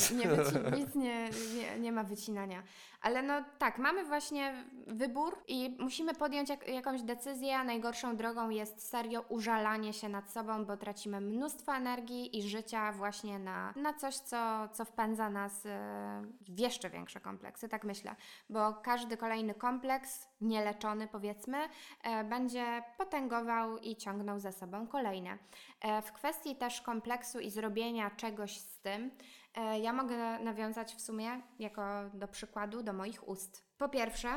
nic 0.77 0.95
nie, 0.95 1.29
nie, 1.55 1.79
nie 1.79 1.91
ma 1.91 2.03
wycinania. 2.03 2.63
Ale 3.01 3.23
no 3.23 3.43
tak, 3.57 3.77
mamy 3.77 4.05
właśnie 4.05 4.65
wybór 4.87 5.37
i 5.47 5.77
musimy 5.79 6.13
podjąć 6.13 6.49
jak, 6.49 6.67
jakąś 6.67 7.01
decyzję, 7.01 7.57
a 7.57 7.63
najgorszą 7.63 8.17
drogą 8.17 8.49
jest 8.49 8.89
serio 8.89 9.21
użalanie 9.29 9.93
się 9.93 10.09
nad 10.09 10.31
sobą, 10.31 10.65
bo 10.65 10.77
tracimy 10.77 11.21
mnóstwo 11.21 11.75
energii 11.75 12.37
i 12.37 12.49
życia 12.49 12.91
właśnie 12.91 13.39
na, 13.39 13.73
na 13.75 13.93
coś, 13.93 14.15
co, 14.15 14.69
co 14.73 14.85
wpędza 14.85 15.29
nas 15.29 15.65
e, 15.65 16.21
w 16.41 16.59
jeszcze 16.59 16.89
większe 16.89 17.19
kompleksy, 17.19 17.69
tak 17.69 17.83
myślę. 17.83 18.15
Bo 18.49 18.73
każdy 18.73 19.17
kolejny 19.17 19.53
kompleks, 19.53 20.28
nieleczony 20.41 21.08
powiedzmy, 21.08 21.58
e, 22.04 22.23
będzie 22.23 22.84
potęgował 22.97 23.78
i 23.78 23.95
ciągnął 23.95 24.39
za 24.39 24.52
sobą 24.52 24.88
kolejne. 24.88 25.38
E, 25.82 26.02
W 26.02 26.12
kwestii 26.12 26.56
też 26.56 26.82
kompleksu 26.82 27.39
i 27.39 27.49
zrobienia 27.49 28.12
czegoś 28.12 28.58
z 28.58 28.80
tym, 28.80 29.12
e, 29.56 29.80
ja 29.80 29.93
mogę 29.93 30.39
nawiązać 30.39 30.95
w 30.95 31.02
sumie 31.02 31.41
jako 31.60 31.82
do 32.13 32.28
przykładu 32.28 32.84
do 32.84 32.93
moich 32.93 33.28
ust. 33.28 33.69
Po 33.78 33.89
pierwsze, 33.89 34.30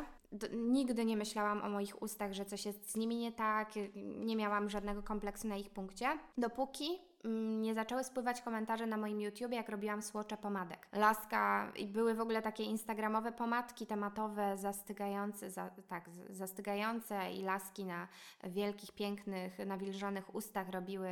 nigdy 0.52 1.04
nie 1.04 1.16
myślałam 1.16 1.62
o 1.62 1.68
moich 1.68 2.02
ustach, 2.02 2.32
że 2.32 2.44
coś 2.44 2.66
jest 2.66 2.92
z 2.92 2.96
nimi 2.96 3.16
nie 3.16 3.32
tak, 3.32 3.72
nie 3.94 4.36
miałam 4.36 4.70
żadnego 4.70 5.02
kompleksu 5.02 5.48
na 5.48 5.56
ich 5.56 5.70
punkcie, 5.70 6.18
dopóki 6.38 7.11
nie 7.60 7.74
zaczęły 7.74 8.04
spływać 8.04 8.42
komentarze 8.42 8.86
na 8.86 8.96
moim 8.96 9.20
YouTubie, 9.20 9.56
jak 9.56 9.68
robiłam 9.68 10.02
słocze 10.02 10.36
pomadek. 10.36 10.88
Laska 10.92 11.72
i 11.76 11.86
były 11.86 12.14
w 12.14 12.20
ogóle 12.20 12.42
takie 12.42 12.64
instagramowe 12.64 13.32
pomadki 13.32 13.86
tematowe, 13.86 14.56
zastygające, 14.56 15.50
za, 15.50 15.70
tak, 15.88 16.10
zastygające 16.30 17.32
i 17.32 17.42
laski 17.42 17.84
na 17.84 18.08
wielkich, 18.44 18.92
pięknych, 18.92 19.58
nawilżonych 19.66 20.34
ustach 20.34 20.68
robiły 20.68 21.10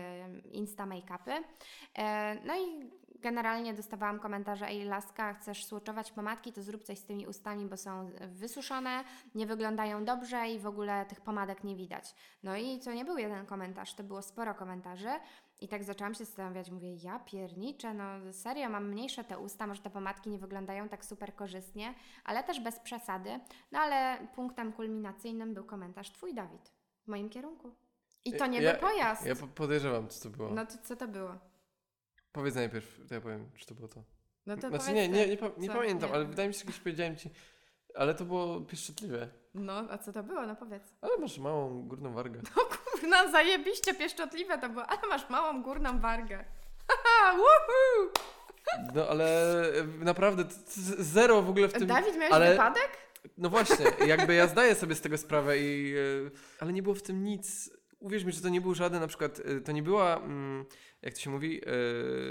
insta 0.52 0.86
make-upy. 0.86 1.42
E, 1.98 2.36
no 2.44 2.54
i 2.56 2.90
generalnie 3.20 3.74
dostawałam 3.74 4.18
komentarze, 4.18 4.66
ej 4.66 4.84
laska, 4.84 5.34
chcesz 5.34 5.64
słoczować 5.64 6.12
pomadki, 6.12 6.52
to 6.52 6.62
zrób 6.62 6.84
coś 6.84 6.98
z 6.98 7.04
tymi 7.04 7.26
ustami, 7.26 7.66
bo 7.66 7.76
są 7.76 8.10
wysuszone, 8.28 9.04
nie 9.34 9.46
wyglądają 9.46 10.04
dobrze 10.04 10.48
i 10.48 10.58
w 10.58 10.66
ogóle 10.66 11.06
tych 11.06 11.20
pomadek 11.20 11.64
nie 11.64 11.76
widać. 11.76 12.14
No 12.42 12.56
i 12.56 12.78
to 12.78 12.92
nie 12.92 13.04
był 13.04 13.18
jeden 13.18 13.46
komentarz, 13.46 13.94
to 13.94 14.04
było 14.04 14.22
sporo 14.22 14.54
komentarzy. 14.54 15.10
I 15.60 15.68
tak 15.68 15.84
zaczęłam 15.84 16.14
się 16.14 16.24
zastanawiać, 16.24 16.70
mówię, 16.70 16.94
ja 16.94 17.18
pierniczę, 17.18 17.94
no 17.94 18.32
serio, 18.32 18.68
mam 18.68 18.88
mniejsze 18.88 19.24
te 19.24 19.38
usta, 19.38 19.66
może 19.66 19.82
te 19.82 19.90
pomadki 19.90 20.30
nie 20.30 20.38
wyglądają 20.38 20.88
tak 20.88 21.04
super 21.04 21.34
korzystnie, 21.34 21.94
ale 22.24 22.44
też 22.44 22.60
bez 22.60 22.78
przesady. 22.80 23.40
No 23.72 23.78
ale 23.78 24.26
punktem 24.34 24.72
kulminacyjnym 24.72 25.54
był 25.54 25.64
komentarz 25.64 26.10
Twój 26.12 26.34
Dawid 26.34 26.72
w 27.04 27.08
moim 27.08 27.30
kierunku. 27.30 27.74
I 28.24 28.32
to 28.32 28.46
nie 28.46 28.60
Ja- 28.62 28.72
był 28.72 28.80
pojazd. 28.80 29.26
Ja 29.26 29.36
po- 29.36 29.46
podejrzewam, 29.48 30.08
co 30.08 30.30
to 30.30 30.36
było. 30.36 30.50
No 30.50 30.66
to 30.66 30.72
co 30.84 30.96
to 30.96 31.08
było? 31.08 31.38
Powiedz 32.32 32.54
najpierw, 32.54 33.08
to 33.08 33.14
ja 33.14 33.20
powiem, 33.20 33.50
czy 33.56 33.66
to 33.66 33.74
było 33.74 33.88
to. 33.88 34.04
No 34.46 34.56
to 34.56 34.68
znaczy 34.68 34.92
nie, 34.92 35.08
nie, 35.08 35.26
nie, 35.26 35.36
nie 35.58 35.68
pamiętam, 35.68 36.10
ale 36.12 36.24
wydaje 36.24 36.48
mi 36.48 36.54
się, 36.54 36.58
że 36.60 36.64
kiedyś 36.66 36.80
powiedziałem 36.80 37.16
ci, 37.16 37.30
ale 37.94 38.14
to 38.14 38.24
było 38.24 38.60
pieszczotliwe. 38.60 39.28
No, 39.54 39.72
a 39.90 39.98
co 39.98 40.12
to 40.12 40.22
było? 40.22 40.46
No 40.46 40.56
powiedz. 40.56 40.94
Ale 41.00 41.16
masz 41.18 41.38
małą 41.38 41.82
górną 41.82 42.12
wargę. 42.14 42.40
Kurna, 42.92 43.30
zajebiście 43.32 43.94
pieszczotliwe 43.94 44.58
to 44.58 44.68
było, 44.68 44.86
ale 44.86 45.08
masz 45.08 45.30
małą 45.30 45.62
górną 45.62 46.00
wargę. 46.00 46.44
Haha, 46.88 47.36
woohoo! 47.36 48.12
No 48.94 49.08
ale 49.08 49.26
e, 49.78 49.84
naprawdę 49.84 50.44
t- 50.44 50.54
t- 50.54 51.02
zero 51.04 51.42
w 51.42 51.50
ogóle 51.50 51.68
w 51.68 51.72
tym... 51.72 51.86
Dawid, 51.86 52.16
miałeś 52.16 52.32
ale- 52.32 52.50
wypadek? 52.50 52.88
No 53.38 53.50
właśnie, 53.50 53.86
jakby 54.06 54.34
ja 54.34 54.46
zdaję 54.46 54.74
sobie 54.74 54.94
z 54.94 55.00
tego 55.00 55.18
sprawę 55.18 55.58
i... 55.58 55.94
e, 56.26 56.30
Ale 56.60 56.72
nie 56.72 56.82
było 56.82 56.94
w 56.94 57.02
tym 57.02 57.24
nic... 57.24 57.70
Uwierz 58.00 58.24
mi, 58.24 58.32
że 58.32 58.40
to 58.40 58.48
nie 58.48 58.60
był 58.60 58.74
żaden 58.74 59.00
na 59.00 59.06
przykład... 59.06 59.40
e, 59.44 59.60
To 59.60 59.72
nie 59.72 59.82
była, 59.82 60.16
mm, 60.16 60.64
jak 61.02 61.14
to 61.14 61.20
się 61.20 61.30
mówi, 61.30 61.60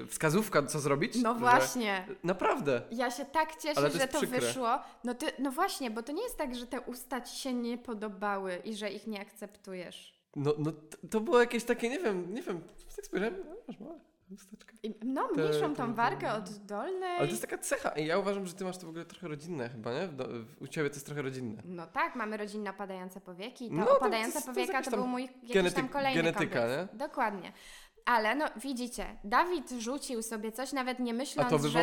e, 0.04 0.08
wskazówka, 0.08 0.64
co 0.64 0.80
zrobić. 0.80 1.16
No 1.22 1.34
że- 1.34 1.40
właśnie. 1.40 2.08
Naprawdę. 2.24 2.82
Ja 2.92 3.12
się 3.12 3.26
tak 3.26 3.56
cieszę, 3.56 3.82
to 3.82 3.90
że 3.90 4.08
to 4.08 4.18
przykre. 4.18 4.40
wyszło. 4.40 4.80
No, 5.04 5.14
ty, 5.14 5.26
no 5.40 5.52
właśnie, 5.52 5.92
bo 5.92 6.04
to 6.04 6.12
nie 6.12 6.24
jest 6.24 6.38
tak, 6.38 6.56
że 6.56 6.68
te 6.68 6.82
usta 6.82 7.22
ci 7.22 7.38
się 7.40 7.54
nie 7.54 7.78
podobały 7.78 8.56
i 8.66 8.76
że 8.76 8.90
ich 8.90 9.08
nie 9.08 9.22
akceptujesz. 9.22 10.20
No, 10.36 10.54
no 10.58 10.72
to, 10.72 10.98
to 11.10 11.20
było 11.20 11.40
jakieś 11.40 11.64
takie, 11.64 11.90
nie 11.90 12.00
wiem, 12.00 12.34
nie 12.34 12.42
wiem, 12.42 12.62
tak 12.96 13.06
spojrzałem, 13.06 13.36
no, 13.50 13.56
masz 13.68 13.80
małe 13.80 14.00
chusteczkę. 14.36 14.76
I, 14.84 14.96
no, 15.06 15.28
mniejszą 15.36 15.76
tą 15.76 15.94
wargę 15.94 16.34
od 16.34 16.50
dolnej. 16.50 17.18
Ale 17.18 17.26
to 17.28 17.32
jest 17.32 17.42
taka 17.42 17.58
cecha 17.58 17.90
i 17.90 18.06
ja 18.06 18.18
uważam, 18.18 18.46
że 18.46 18.54
ty 18.54 18.64
masz 18.64 18.78
to 18.78 18.86
w 18.86 18.90
ogóle 18.90 19.06
trochę 19.06 19.28
rodzinne 19.28 19.70
chyba, 19.70 19.94
nie? 19.94 20.10
U 20.62 20.68
ciebie 20.68 20.90
to 20.90 20.96
jest 20.96 21.06
trochę 21.06 21.22
rodzinne. 21.22 21.62
No 21.66 21.88
tak, 21.88 22.16
mamy 22.16 22.38
rodzinne 22.38 22.70
opadające 22.70 23.22
powieki. 23.22 23.66
i 23.66 23.70
Ta 23.70 23.76
No 23.76 23.98
opadająca 23.98 24.40
to 24.42 24.46
to 24.48 24.54
powieka 24.54 24.82
to, 24.82 24.92
był 24.92 25.08
mój 25.08 25.22
jakiś 25.22 25.52
genety- 25.52 25.76
tam 25.76 25.90
kolejny 25.90 26.24
genetyka, 26.24 26.60
kompleks. 26.60 26.96
Dokładnie. 26.98 27.54
Ale 28.06 28.36
no 28.36 28.46
widzicie, 28.56 29.06
Dawid 29.24 29.70
rzucił 29.72 30.22
sobie 30.24 30.52
coś, 30.52 30.74
nawet 30.74 31.00
nie 31.00 31.14
myśląc, 31.14 31.64
że 31.66 31.82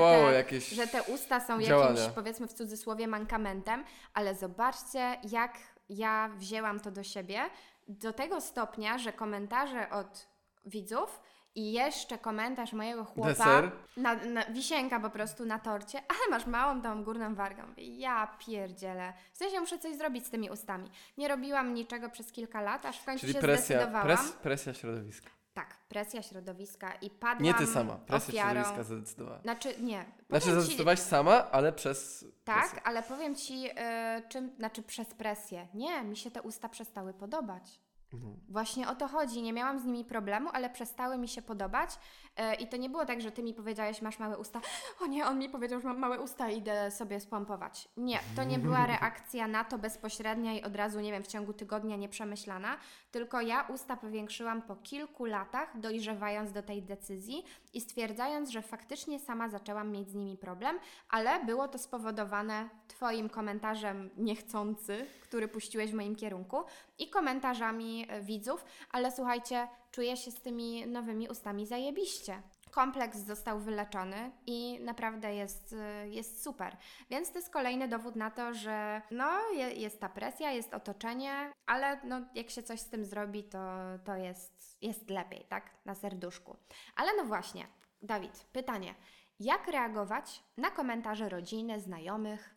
te, 0.51 0.61
że 0.61 0.87
te 0.87 1.03
usta 1.03 1.41
są 1.41 1.63
działania. 1.63 2.01
jakimś, 2.01 2.15
powiedzmy 2.15 2.47
w 2.49 2.53
cudzysłowie, 2.53 3.07
mankamentem, 3.09 3.85
ale 4.15 4.35
zobaczcie, 4.35 5.17
jak 5.31 5.59
ja 5.89 6.31
wzięłam 6.37 6.81
to 6.81 6.91
do 6.91 7.03
siebie, 7.03 7.41
do 7.89 8.13
tego 8.13 8.41
stopnia, 8.41 8.99
że 8.99 9.13
komentarze 9.13 9.91
od 9.91 10.29
widzów 10.65 11.21
i 11.57 11.73
jeszcze 11.73 12.19
komentarz 12.19 12.73
mojego 12.73 13.05
chłopa, 13.05 13.29
Deser. 13.29 13.71
na, 13.97 14.15
na, 14.15 14.45
wisienka 14.45 15.01
po 15.01 15.11
prostu 15.11 15.45
na 15.45 15.59
torcie, 15.59 15.99
ale 15.99 16.31
masz 16.31 16.47
małą 16.47 16.83
tą 16.83 17.05
górną 17.05 17.35
wargę. 17.35 17.63
Ja 17.77 18.37
pierdzielę. 18.47 19.13
W 19.33 19.37
sensie 19.39 19.61
muszę 19.61 19.79
coś 19.79 19.97
zrobić 19.97 20.27
z 20.27 20.31
tymi 20.31 20.51
ustami. 20.51 20.91
Nie 21.19 21.29
robiłam 21.29 21.75
niczego 21.75 22.11
przez 22.11 22.33
kilka 22.33 22.61
lat, 22.61 22.87
aż 22.87 22.99
w 23.01 23.05
końcu 23.05 23.21
Czyli 23.21 23.33
się 23.33 23.39
presja, 23.41 23.77
zdecydowałam. 23.77 24.07
pres, 24.07 24.33
presja 24.33 24.75
środowiska. 24.75 25.31
Tak, 25.55 25.77
presja 25.89 26.23
środowiska 26.23 26.93
i 26.95 27.11
padłam 27.11 27.43
Nie 27.43 27.55
ty 27.55 27.67
sama, 27.67 27.95
presja 27.97 28.35
ofiarą... 28.35 28.51
środowiska 28.61 28.83
zadecydowała. 28.85 29.39
Znaczy, 29.41 29.69
nie. 29.81 30.05
Znaczy 30.05 30.15
Powiem 30.29 30.43
ci- 30.43 30.51
zadecydowałaś 30.63 30.99
sama, 30.99 31.51
ale 31.51 31.73
przez 31.73 32.25
Tak, 32.45 32.61
presję. 32.61 32.81
ale 32.87 33.03
powiem 33.03 33.35
Ci, 33.35 33.71
y, 33.71 34.29
czym, 34.29 34.51
znaczy 34.59 34.83
przez 34.83 35.15
presję. 35.15 35.67
Nie, 35.75 36.03
mi 36.03 36.17
się 36.17 36.31
te 36.31 36.43
usta 36.43 36.69
przestały 36.69 37.15
podobać. 37.15 37.81
Mhm. 38.17 38.41
Właśnie 38.49 38.89
o 38.89 38.95
to 38.95 39.09
chodzi. 39.09 39.43
Nie 39.43 39.53
miałam 39.53 39.79
z 39.79 39.85
nimi 39.85 40.05
problemu, 40.05 40.49
ale 40.53 40.71
przestały 40.71 41.19
mi 41.19 41.29
się 41.29 41.43
podobać. 41.43 41.91
E, 42.37 42.55
I 42.55 42.67
to 42.67 42.77
nie 42.77 42.91
było 42.91 43.07
tak, 43.07 43.21
że 43.21 43.33
ty 43.33 43.43
mi 43.43 43.55
powiedziałeś, 43.55 44.03
masz 44.03 44.19
małe 44.19 44.39
usta. 44.39 44.61
O 45.01 45.07
nie, 45.07 45.27
on 45.27 45.39
mi 45.39 45.49
powiedział, 45.49 45.81
że 45.81 45.89
mam 45.89 45.99
małe 45.99 46.21
usta 46.21 46.51
i 46.51 46.59
idę 46.59 46.91
sobie 46.91 47.21
spompować. 47.21 47.89
Nie, 47.97 48.19
to 48.37 48.45
nie 48.45 48.59
była 48.59 48.87
reakcja 48.97 49.49
na 49.49 49.65
to 49.65 49.79
bezpośrednia 49.79 50.55
i 50.55 50.63
od 50.63 50.77
razu, 50.77 51.01
nie 51.01 51.13
wiem, 51.13 51.23
w 51.23 51.27
ciągu 51.27 51.53
tygodnia 51.53 51.97
nieprzemyślana, 51.97 52.77
tylko 53.11 53.41
ja 53.41 53.63
usta 53.63 53.97
powiększyłam 53.97 54.63
po 54.63 54.77
kilku 54.77 55.25
latach, 55.25 55.81
dojrzewając 55.81 56.53
do 56.53 56.63
tej 56.63 56.83
decyzji 56.83 57.45
i 57.73 57.81
stwierdzając, 57.81 58.51
że 58.51 58.63
faktycznie 58.63 59.19
sama 59.19 59.49
zaczęłam 59.49 59.91
mieć 59.91 60.11
z 60.11 60.15
nimi 60.15 60.37
problem, 60.37 60.79
ale 61.09 61.45
było 61.45 61.69
to 61.69 61.79
spowodowane 61.79 62.69
Twoim 62.89 63.29
komentarzem 63.29 64.11
niechcący, 64.17 65.07
który 65.23 65.49
puściłeś 65.49 65.91
w 65.91 65.95
moim 65.95 66.17
kierunku 66.17 66.65
i 66.99 67.11
komentarzami 67.11 68.07
e, 68.09 68.23
widzów, 68.23 68.65
ale 68.93 69.13
słuchajcie, 69.13 69.69
czuję 69.97 70.17
się 70.17 70.31
z 70.31 70.43
tymi 70.43 70.87
nowymi 70.87 71.29
ustami 71.29 71.67
zajebiście. 71.67 72.43
Kompleks 72.71 73.19
został 73.19 73.61
wyleczony 73.61 74.31
i 74.47 74.81
naprawdę 74.81 75.35
jest, 75.35 75.75
jest 76.05 76.43
super. 76.43 76.77
Więc 77.11 77.33
to 77.33 77.39
jest 77.39 77.53
kolejny 77.53 77.89
dowód 77.89 78.17
na 78.17 78.31
to, 78.31 78.55
że 78.55 79.03
no, 79.11 79.51
je, 79.53 79.73
jest 79.73 80.01
ta 80.01 80.09
presja, 80.09 80.53
jest 80.53 80.75
otoczenie, 80.75 81.53
ale 81.67 82.01
no, 82.05 82.21
jak 82.35 82.51
się 82.51 82.63
coś 82.63 82.81
z 82.81 82.89
tym 82.89 83.05
zrobi, 83.05 83.45
to, 83.45 83.59
to 84.05 84.17
jest, 84.17 84.83
jest 84.83 85.11
lepiej, 85.11 85.47
tak? 85.49 85.71
Na 85.85 85.95
serduszku. 85.95 86.57
Ale 86.97 87.11
no 87.17 87.25
właśnie, 87.25 87.67
Dawid, 88.03 88.47
pytanie. 88.53 88.95
Jak 89.41 89.69
reagować 89.69 90.43
na 90.57 90.71
komentarze 90.71 91.29
rodziny, 91.29 91.81
znajomych? 91.81 92.56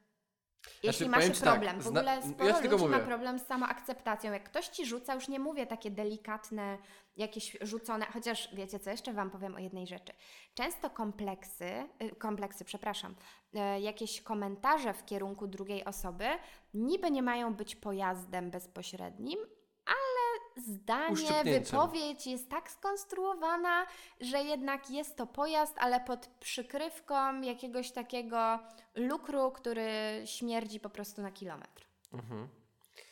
Jeśli 0.84 1.06
Znaczy, 1.08 1.30
masz 1.30 1.40
tak, 1.40 1.54
problem, 1.54 1.80
w 1.80 1.84
zna- 1.84 2.00
ogóle 2.00 2.16
ja 2.16 2.22
sporo 2.22 2.54
tylko 2.54 2.78
ludzi 2.78 2.90
ma 2.90 3.00
problem 3.00 3.40
z 3.40 3.46
samoakceptacją. 3.48 4.32
Jak 4.34 4.44
ktoś 4.44 4.68
ci 4.68 4.86
rzuca, 4.86 5.16
już 5.16 5.28
nie 5.28 5.40
mówię 5.40 5.66
takie 5.68 5.92
delikatne, 5.92 6.78
jakieś 7.18 7.58
rzucone, 7.62 8.06
chociaż 8.06 8.56
wiecie 8.56 8.80
co, 8.80 8.90
jeszcze 8.90 9.14
Wam 9.14 9.30
powiem 9.32 9.56
o 9.56 9.60
jednej 9.60 9.88
rzeczy. 9.88 10.14
Często 10.54 10.90
kompleksy, 10.90 11.66
y, 12.04 12.16
kompleksy, 12.16 12.66
przepraszam, 12.66 13.16
y, 13.56 13.80
jakieś 13.80 14.22
komentarze 14.22 14.94
w 14.94 15.06
kierunku 15.06 15.48
drugiej 15.48 15.86
osoby 15.86 16.26
niby 16.74 17.12
nie 17.12 17.24
mają 17.24 17.54
być 17.54 17.76
pojazdem 17.76 18.52
bezpośrednim, 18.52 19.40
zdanie, 20.60 21.44
wypowiedź 21.44 22.28
jest 22.28 22.50
tak 22.50 22.72
skonstruowana, 22.72 23.86
że 24.22 24.44
jednak 24.44 24.90
jest 24.90 25.16
to 25.16 25.28
pojazd, 25.28 25.74
ale 25.78 26.00
pod 26.00 26.28
przykrywką 26.28 27.42
jakiegoś 27.42 27.92
takiego 27.92 28.60
lukru, 28.96 29.52
który 29.52 29.90
śmierdzi 30.26 30.80
po 30.80 30.90
prostu 30.90 31.22
na 31.22 31.32
kilometr. 31.32 31.86
Mhm. 32.14 32.48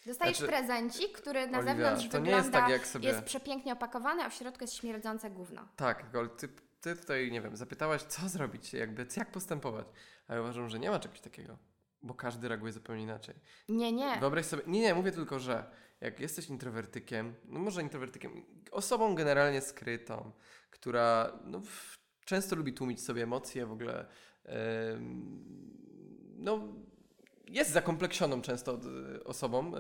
Dostajesz 0.06 0.38
Znaczy, 0.38 0.52
prezencik, 0.52 1.18
który 1.18 1.48
na 1.48 1.58
Oliwia, 1.58 1.76
zewnątrz 1.76 2.10
to 2.10 2.18
nie 2.18 2.24
wygląda, 2.24 2.38
jest 2.38 2.52
tak 2.52 2.70
jak 2.70 2.88
sobie... 2.88 3.08
jest 3.08 3.24
przepięknie 3.24 3.74
opakowany, 3.74 4.24
a 4.24 4.30
w 4.30 4.34
środku 4.34 4.64
jest 4.64 4.76
śmierdzące 4.76 5.30
gówno. 5.30 5.68
Tak, 5.76 6.06
ale 6.14 6.30
ty, 6.30 6.50
ty 6.82 6.96
tutaj, 6.96 7.32
nie 7.32 7.42
wiem, 7.42 7.56
zapytałaś, 7.56 8.02
co 8.02 8.30
zrobić, 8.30 8.74
jakby, 8.74 9.08
jak 9.18 9.32
postępować. 9.32 9.88
A 10.28 10.34
ja 10.34 10.42
uważam, 10.42 10.70
że 10.70 10.80
nie 10.80 10.92
ma 10.92 11.00
czegoś 11.00 11.20
takiego, 11.20 11.58
bo 12.02 12.14
każdy 12.14 12.48
reaguje 12.48 12.74
zupełnie 12.74 13.04
inaczej. 13.04 13.36
Nie, 13.70 13.92
nie. 13.92 14.18
Wyobraź 14.20 14.46
sobie, 14.46 14.64
nie, 14.68 14.82
nie, 14.82 14.96
mówię 14.96 15.12
tylko, 15.12 15.40
że 15.40 15.72
jak 16.02 16.20
jesteś 16.20 16.50
introwertykiem, 16.50 17.34
no 17.46 17.60
może 17.60 17.82
introwertykiem, 17.82 18.46
osobą 18.72 19.16
generalnie 19.16 19.62
skrytą, 19.62 20.32
która 20.72 21.40
no, 21.46 21.60
w- 21.60 21.98
często 22.26 22.56
lubi 22.56 22.74
tłumić 22.74 23.04
sobie 23.04 23.24
emocje, 23.24 23.66
w 23.66 23.72
ogóle 23.72 24.06
em, 24.44 25.44
no, 26.38 26.68
jest 27.48 27.72
zakompleksioną 27.72 28.42
często 28.42 28.80
e, 29.16 29.24
osobą, 29.24 29.72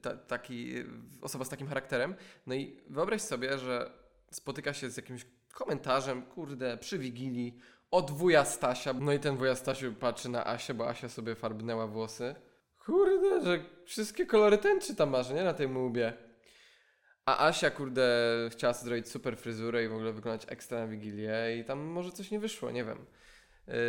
ta, 0.00 0.16
taki, 0.16 0.74
osoba 1.20 1.44
z 1.44 1.48
takim 1.48 1.66
charakterem. 1.66 2.14
No 2.46 2.54
i 2.54 2.80
wyobraź 2.90 3.22
sobie, 3.22 3.58
że 3.58 3.90
spotyka 4.30 4.72
się 4.72 4.90
z 4.90 4.96
jakimś 4.96 5.26
komentarzem, 5.54 6.22
kurde, 6.22 6.78
przy 6.78 6.98
Wigilii, 6.98 7.58
od 7.90 8.10
wuja 8.10 8.44
Stasia. 8.44 8.92
No 8.92 9.12
i 9.12 9.20
ten 9.20 9.36
wuja 9.36 9.54
Stasiu 9.54 9.92
patrzy 9.92 10.28
na 10.28 10.46
Asię, 10.46 10.74
bo 10.74 10.88
Asia 10.88 11.08
sobie 11.08 11.34
farbnęła 11.34 11.86
włosy. 11.86 12.34
Kurde, 12.86 13.44
że 13.44 13.64
wszystkie 13.84 14.26
kolory 14.26 14.58
tęczy 14.58 14.96
tam 14.96 15.10
masz, 15.10 15.30
nie? 15.30 15.44
Na 15.44 15.54
tej 15.54 15.66
łbie. 15.66 16.12
A 17.26 17.46
Asia, 17.46 17.70
kurde, 17.70 18.08
chciała 18.52 18.74
sobie 18.74 18.84
zrobić 18.84 19.08
super 19.08 19.36
fryzurę 19.36 19.84
i 19.84 19.88
w 19.88 19.92
ogóle 19.94 20.12
wyglądać 20.12 20.46
ekstra 20.48 20.78
na 20.78 20.86
Wigilię 20.86 21.58
i 21.60 21.64
tam 21.64 21.78
może 21.80 22.12
coś 22.12 22.30
nie 22.30 22.40
wyszło, 22.40 22.70
nie 22.70 22.84
wiem. 22.84 23.06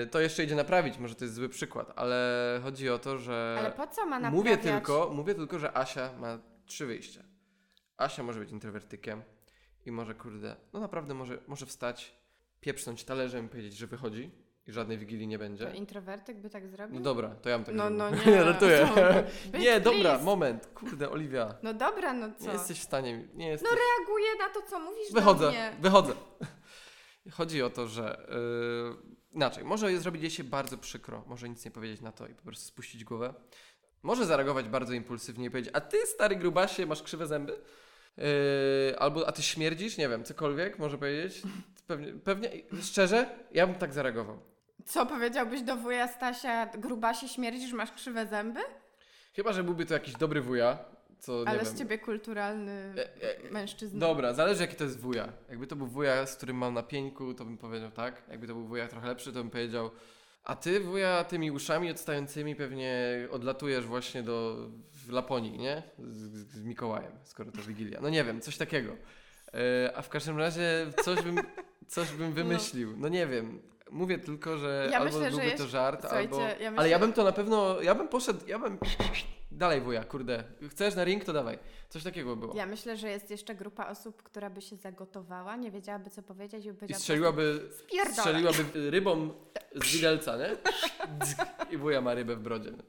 Y, 0.03 0.07
To 0.07 0.19
jeszcze 0.19 0.43
idzie 0.43 0.55
naprawić, 0.55 0.97
może 0.97 1.15
to 1.15 1.25
jest 1.25 1.35
zły 1.35 1.49
przykład, 1.49 1.93
ale 1.95 2.59
chodzi 2.63 2.89
o 2.89 2.99
to, 2.99 3.17
że... 3.17 3.55
Ale 3.59 3.71
po 3.71 3.87
co 3.87 4.05
ma 4.05 4.19
naprawiać? 4.19 4.33
Mówię 4.33 4.57
tylko, 4.57 5.09
mówię 5.13 5.35
tylko, 5.35 5.59
że 5.59 5.77
Asia 5.77 6.13
ma 6.19 6.39
trzy 6.65 6.85
wyjścia. 6.85 7.23
Asia 7.97 8.23
może 8.23 8.39
być 8.39 8.51
introwertykiem 8.51 9.23
i 9.85 9.91
może, 9.91 10.15
kurde, 10.15 10.55
no 10.73 10.79
naprawdę 10.79 11.13
może, 11.13 11.37
może 11.47 11.65
wstać, 11.65 12.17
pieprznąć 12.61 13.03
talerzem 13.03 13.45
i 13.45 13.49
powiedzieć, 13.49 13.77
że 13.77 13.87
wychodzi 13.87 14.31
i 14.67 14.71
żadnej 14.71 14.97
wigilii 14.97 15.27
nie 15.27 15.39
będzie. 15.39 15.65
To 15.65 15.73
introwertyk 15.73 16.37
by 16.37 16.49
tak 16.49 16.67
zrobił? 16.67 16.95
No 16.95 17.01
dobra, 17.01 17.29
to 17.29 17.49
ja 17.49 17.57
bym 17.57 17.65
tak 17.65 17.75
No, 17.75 17.89
no 17.89 18.09
nie. 18.25 18.43
Ratuję. 18.43 18.89
No, 19.53 19.59
nie, 19.59 19.79
dobra, 19.79 20.01
please. 20.01 20.23
moment. 20.23 20.67
Kurde, 20.67 21.09
Oliwia. 21.09 21.55
No 21.63 21.73
dobra, 21.73 22.13
no 22.13 22.31
co? 22.37 22.45
Nie 22.45 22.53
jesteś 22.53 22.79
w 22.79 22.83
stanie, 22.83 23.27
nie 23.33 23.47
jesteś... 23.47 23.69
Reaguję 23.71 24.29
na 24.39 24.49
to, 24.49 24.61
co 24.69 24.79
mówisz 24.79 25.11
Wychodzę, 25.13 25.51
wychodzę. 25.79 26.13
Chodzi 27.31 27.61
o 27.61 27.69
to, 27.69 27.87
że 27.87 28.27
yy, 28.29 29.13
inaczej, 29.31 29.63
może 29.63 29.91
je 29.91 29.99
zrobić 29.99 30.21
jej 30.21 30.31
się 30.31 30.43
bardzo 30.43 30.77
przykro, 30.77 31.23
może 31.27 31.49
nic 31.49 31.65
nie 31.65 31.71
powiedzieć 31.71 32.01
na 32.01 32.11
to 32.11 32.27
i 32.27 32.33
po 32.33 32.43
prostu 32.43 32.65
spuścić 32.65 33.03
głowę. 33.03 33.33
Może 34.03 34.25
zareagować 34.25 34.69
bardzo 34.69 34.93
impulsywnie 34.93 35.45
i 35.45 35.49
powiedzieć, 35.49 35.73
a 35.75 35.81
ty 35.81 35.97
stary 36.07 36.35
grubasie 36.35 36.85
masz 36.85 37.03
krzywe 37.03 37.27
zęby? 37.27 37.59
Yy, 38.17 38.23
albo, 38.99 39.27
a 39.27 39.31
ty 39.31 39.43
śmierdzisz? 39.43 39.97
Nie 39.97 40.09
wiem, 40.09 40.23
cokolwiek 40.23 40.79
może 40.79 40.97
powiedzieć. 40.97 41.41
Pewnie, 41.87 42.13
pewnie, 42.13 42.49
szczerze, 42.81 43.29
ja 43.51 43.67
bym 43.67 43.75
tak 43.75 43.93
zareagował. 43.93 44.52
Co 44.85 45.05
powiedziałbyś 45.05 45.61
do 45.61 45.75
wuja 45.75 46.07
Stasia, 46.07 46.65
grubasie 46.65 47.27
śmierdzisz, 47.27 47.73
masz 47.73 47.91
krzywe 47.91 48.27
zęby? 48.27 48.59
Chyba, 49.35 49.53
że 49.53 49.63
byłby 49.63 49.85
to 49.85 49.93
jakiś 49.93 50.13
dobry 50.13 50.41
wuja, 50.41 50.77
co 51.19 51.43
nie 51.43 51.47
Ale 51.49 51.57
wiem. 51.63 51.67
z 51.67 51.79
ciebie 51.79 51.97
kulturalny 51.97 52.93
E, 52.97 53.47
e, 53.47 53.51
mężczyzna. 53.51 53.99
Dobra, 53.99 54.33
zależy 54.33 54.61
jaki 54.61 54.75
to 54.75 54.83
jest 54.83 54.99
wuja. 54.99 55.33
Jakby 55.49 55.67
to 55.67 55.75
był 55.75 55.87
wuja, 55.87 56.25
z 56.25 56.35
którym 56.35 56.57
mam 56.57 56.73
na 56.73 56.83
pieńku, 56.83 57.33
to 57.33 57.45
bym 57.45 57.57
powiedział 57.57 57.91
tak. 57.91 58.23
Jakby 58.29 58.47
to 58.47 58.53
był 58.53 58.65
wuja 58.65 58.87
trochę 58.87 59.07
lepszy, 59.07 59.33
to 59.33 59.39
bym 59.39 59.49
powiedział 59.49 59.91
a 60.43 60.55
ty 60.55 60.79
wuja 60.79 61.23
tymi 61.23 61.51
uszami 61.51 61.91
odstającymi 61.91 62.55
pewnie 62.55 62.93
odlatujesz 63.31 63.85
właśnie 63.85 64.23
do 64.23 64.67
w 64.91 65.11
Laponii, 65.11 65.57
nie? 65.59 65.83
Z, 65.99 66.17
z, 66.17 66.47
z 66.51 66.63
Mikołajem, 66.63 67.11
skoro 67.23 67.51
to 67.51 67.61
Wigilia. 67.61 67.99
No 68.01 68.09
nie 68.09 68.23
wiem, 68.23 68.41
coś 68.41 68.57
takiego. 68.57 68.95
E, 69.53 69.97
a 69.97 70.01
w 70.01 70.09
każdym 70.09 70.37
razie 70.37 70.85
coś 71.03 71.21
bym, 71.21 71.39
coś 71.87 72.11
bym 72.11 72.33
wymyślił. 72.33 72.93
No 72.97 73.07
nie 73.07 73.27
wiem. 73.27 73.61
Mówię 73.93 74.17
tylko, 74.19 74.57
że 74.57 74.87
Ja 74.91 74.97
albo 74.97 75.05
myślę, 75.05 75.23
że 75.23 75.29
byłby 75.29 75.45
jeszcze- 75.45 75.57
to 75.63 75.67
żart, 75.67 76.05
albo... 76.05 76.39
ja 76.41 76.47
Ale 76.57 76.71
myślę- 76.71 76.89
ja 76.89 76.99
bym 76.99 77.13
to 77.13 77.23
na 77.23 77.31
pewno, 77.31 77.81
ja 77.81 77.95
bym 77.95 78.07
poszedł, 78.07 78.47
ja 78.47 78.59
bym... 78.59 78.77
Dalej 79.51 79.81
wuja, 79.81 80.03
kurde. 80.03 80.43
Chcesz 80.69 80.95
na 80.95 81.03
ring, 81.03 81.23
to 81.25 81.33
dawaj. 81.33 81.59
Coś 81.89 82.03
takiego 82.03 82.35
było. 82.35 82.55
Ja 82.55 82.65
myślę, 82.65 82.97
że 82.97 83.09
jest 83.09 83.29
jeszcze 83.31 83.55
grupa 83.55 83.87
osób, 83.87 84.23
która 84.23 84.49
by 84.49 84.61
się 84.61 84.75
zagotowała, 84.75 85.55
nie 85.55 85.71
wiedziałaby 85.71 86.09
co 86.09 86.23
powiedzieć 86.23 86.65
i 86.65 86.73
by 86.73 86.85
I 86.85 86.93
strzeliłaby, 86.93 87.69
strzeliłaby 88.11 88.65
rybą 88.91 89.29
z 89.75 89.93
widelca, 89.95 90.37
nie? 90.37 90.49
I 91.73 91.77
wuja 91.77 92.01
ma 92.01 92.13
rybę 92.13 92.35
w 92.35 92.39
brodzie. 92.39 92.71
nie? 92.71 92.83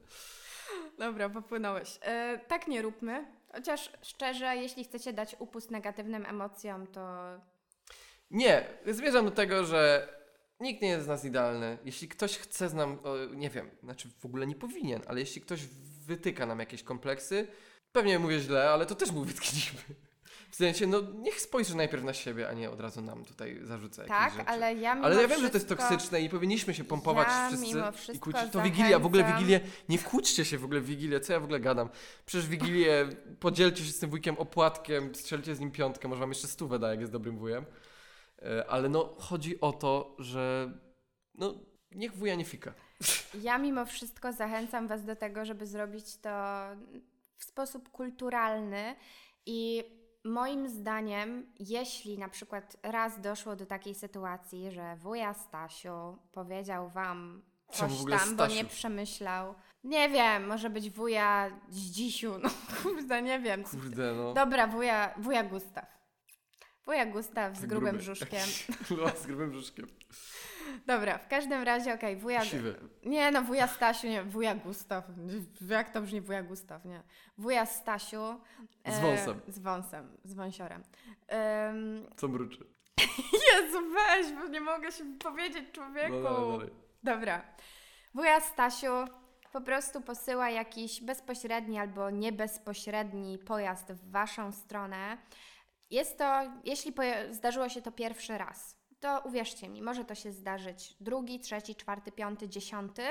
Dobra, 0.98 1.28
popłynąłeś. 1.28 1.98
E, 2.02 2.40
tak 2.48 2.68
nie 2.68 2.82
róbmy. 2.82 3.24
Chociaż 3.52 3.90
szczerze, 4.02 4.56
jeśli 4.56 4.84
chcecie 4.84 5.12
dać 5.12 5.36
upust 5.38 5.70
negatywnym 5.70 6.26
emocjom, 6.26 6.86
to 6.86 7.18
Nie, 8.30 8.64
zmierzam 8.86 9.24
do 9.24 9.30
tego, 9.30 9.64
że 9.64 10.08
nikt 10.64 10.82
nie 10.82 10.88
jest 10.88 11.04
z 11.04 11.08
nas 11.08 11.24
idealny. 11.24 11.78
Jeśli 11.84 12.08
ktoś 12.08 12.38
chce 12.38 12.68
z 12.68 12.74
nam, 12.74 12.98
nie 13.34 13.50
wiem, 13.50 13.70
znaczy 13.82 14.08
w 14.18 14.26
ogóle 14.26 14.46
nie 14.46 14.54
powinien, 14.54 15.02
ale 15.06 15.20
jeśli 15.20 15.40
ktoś 15.40 15.60
wytyka 16.06 16.46
nam 16.46 16.58
jakieś 16.60 16.82
kompleksy, 16.82 17.46
pewnie 17.92 18.18
mówię 18.18 18.40
źle, 18.40 18.70
ale 18.70 18.86
to 18.86 18.94
też 18.94 19.12
mu 19.12 19.24
wytknijmy. 19.24 19.80
W 20.50 20.56
sensie, 20.56 20.86
no 20.86 21.00
niech 21.14 21.40
spojrzy 21.40 21.76
najpierw 21.76 22.04
na 22.04 22.12
siebie, 22.14 22.48
a 22.48 22.52
nie 22.52 22.70
od 22.70 22.80
razu 22.80 23.02
nam 23.02 23.24
tutaj 23.24 23.58
zarzuca 23.62 24.02
jakieś 24.02 24.16
tak, 24.16 24.32
rzeczy. 24.32 24.46
ale 24.46 24.74
ja 24.74 24.94
mimo 24.94 25.06
Ale 25.06 25.22
ja 25.22 25.28
wiem, 25.28 25.40
że 25.40 25.50
to 25.50 25.56
jest 25.56 25.68
toksyczne 25.68 26.20
i 26.20 26.28
powinniśmy 26.28 26.74
się 26.74 26.84
pompować 26.84 27.28
Ja 27.28 27.48
wszyscy 27.48 27.66
mimo 27.66 27.88
i 27.88 27.92
wszystko 27.92 28.30
kłócić. 28.32 28.52
To 28.52 28.62
Wigilia, 28.62 28.98
w 28.98 29.06
ogóle 29.06 29.22
zachęcam- 29.22 29.38
Wigilię, 29.38 29.60
nie 29.88 29.98
kłóćcie 29.98 30.44
się 30.44 30.58
w 30.58 30.64
ogóle 30.64 30.80
w 30.80 30.86
Wigilię, 30.86 31.20
co 31.20 31.32
ja 31.32 31.40
w 31.40 31.44
ogóle 31.44 31.60
gadam. 31.60 31.88
Przecież 32.26 32.48
Wigilię, 32.48 33.08
podzielcie 33.40 33.84
się 33.84 33.92
z 33.92 33.98
tym 33.98 34.10
wujkiem 34.10 34.38
opłatkiem, 34.38 35.14
strzelcie 35.14 35.54
z 35.54 35.60
nim 35.60 35.70
piątkę, 35.70 36.08
może 36.08 36.20
wam 36.20 36.28
jeszcze 36.28 36.48
stówę 36.48 36.78
da, 36.78 36.90
jak 36.90 37.00
jest 37.00 37.12
dobrym 37.12 37.38
wujem. 37.38 37.64
E, 38.44 38.66
Ale 38.70 38.88
no, 38.88 39.14
chodzi 39.18 39.60
o 39.60 39.72
to, 39.72 40.16
że 40.18 40.72
no, 41.34 41.54
niech 41.90 42.14
wuja 42.16 42.34
nie 42.34 42.44
fika. 42.44 42.74
Ja 43.42 43.58
mimo 43.58 43.86
wszystko 43.86 44.32
zachęcam 44.32 44.86
Was 44.86 45.04
do 45.04 45.16
tego, 45.16 45.44
żeby 45.44 45.66
zrobić 45.66 46.16
to 46.16 46.30
w 47.36 47.44
sposób 47.44 47.90
kulturalny 47.90 48.96
i 49.46 49.84
moim 50.24 50.68
zdaniem, 50.68 51.46
jeśli 51.60 52.18
na 52.18 52.28
przykład 52.28 52.76
raz 52.82 53.20
doszło 53.20 53.56
do 53.56 53.66
takiej 53.66 53.94
sytuacji, 53.94 54.70
że 54.70 54.96
wuja 54.96 55.34
Stasiu 55.34 56.18
powiedział 56.32 56.88
Wam 56.90 57.42
coś 57.70 57.92
tam, 58.10 58.36
bo 58.36 58.46
nie 58.46 58.54
Stasiu? 58.54 58.68
przemyślał, 58.68 59.54
nie 59.84 60.08
wiem, 60.08 60.46
może 60.46 60.70
być 60.70 60.90
wuja 60.90 61.50
Zdzisiu, 61.68 62.38
no 62.42 62.48
kurde, 62.82 63.22
nie 63.22 63.40
wiem. 63.40 63.64
Kurde, 63.64 64.14
no. 64.14 64.34
Dobra, 64.34 64.66
wuja, 64.66 65.14
wuja 65.16 65.44
Gustaw. 65.44 65.93
Wuja 66.86 67.06
Gustaw 67.06 67.56
z 67.56 67.66
grubym 67.66 67.80
gruby. 67.80 67.98
brzuszkiem. 67.98 68.48
No, 68.98 69.08
z 69.08 69.26
grubym 69.26 69.50
brzuszkiem. 69.50 69.86
Dobra, 70.86 71.18
w 71.18 71.28
każdym 71.28 71.62
razie, 71.62 71.94
okej, 71.94 72.16
wuja... 72.16 72.44
Siwy. 72.44 72.74
Nie, 73.04 73.30
no 73.30 73.42
wuja 73.42 73.66
Stasiu, 73.66 74.06
nie, 74.06 74.22
wuja 74.22 74.54
Gustaw. 74.54 75.04
Jak 75.68 75.90
to 75.92 76.02
brzmi 76.02 76.20
wuja 76.20 76.42
Gustaw, 76.42 76.84
nie. 76.84 77.02
Wuja 77.38 77.66
Stasiu. 77.66 78.40
Z 78.86 79.00
wąsem. 79.00 79.40
z 79.48 79.58
wąsem, 79.58 80.16
z 80.24 80.34
wąsiorem. 80.34 80.82
Co 82.16 82.28
mruczy. 82.28 82.66
Jezu, 83.52 83.78
weź, 83.94 84.32
bo 84.32 84.48
nie 84.48 84.60
mogę 84.60 84.92
się 84.92 85.04
powiedzieć 85.18 85.64
człowieku. 85.72 86.14
No, 86.14 86.22
dalej, 86.22 86.58
dalej. 86.58 86.70
Dobra. 87.02 87.42
Wuja 88.14 88.40
Stasiu 88.40 88.92
po 89.52 89.60
prostu 89.60 90.00
posyła 90.00 90.50
jakiś 90.50 91.00
bezpośredni 91.00 91.78
albo 91.78 92.10
niebezpośredni 92.10 93.38
pojazd 93.38 93.92
w 93.92 94.10
waszą 94.10 94.52
stronę. 94.52 95.18
Jest 95.90 96.18
to, 96.18 96.40
jeśli 96.64 96.92
zdarzyło 97.30 97.68
się 97.68 97.82
to 97.82 97.92
pierwszy 97.92 98.38
raz, 98.38 98.76
to 99.00 99.22
uwierzcie 99.24 99.68
mi, 99.68 99.82
może 99.82 100.04
to 100.04 100.14
się 100.14 100.32
zdarzyć 100.32 100.96
drugi, 101.00 101.40
trzeci, 101.40 101.74
czwarty, 101.74 102.12
piąty, 102.12 102.48
dziesiąty, 102.48 103.02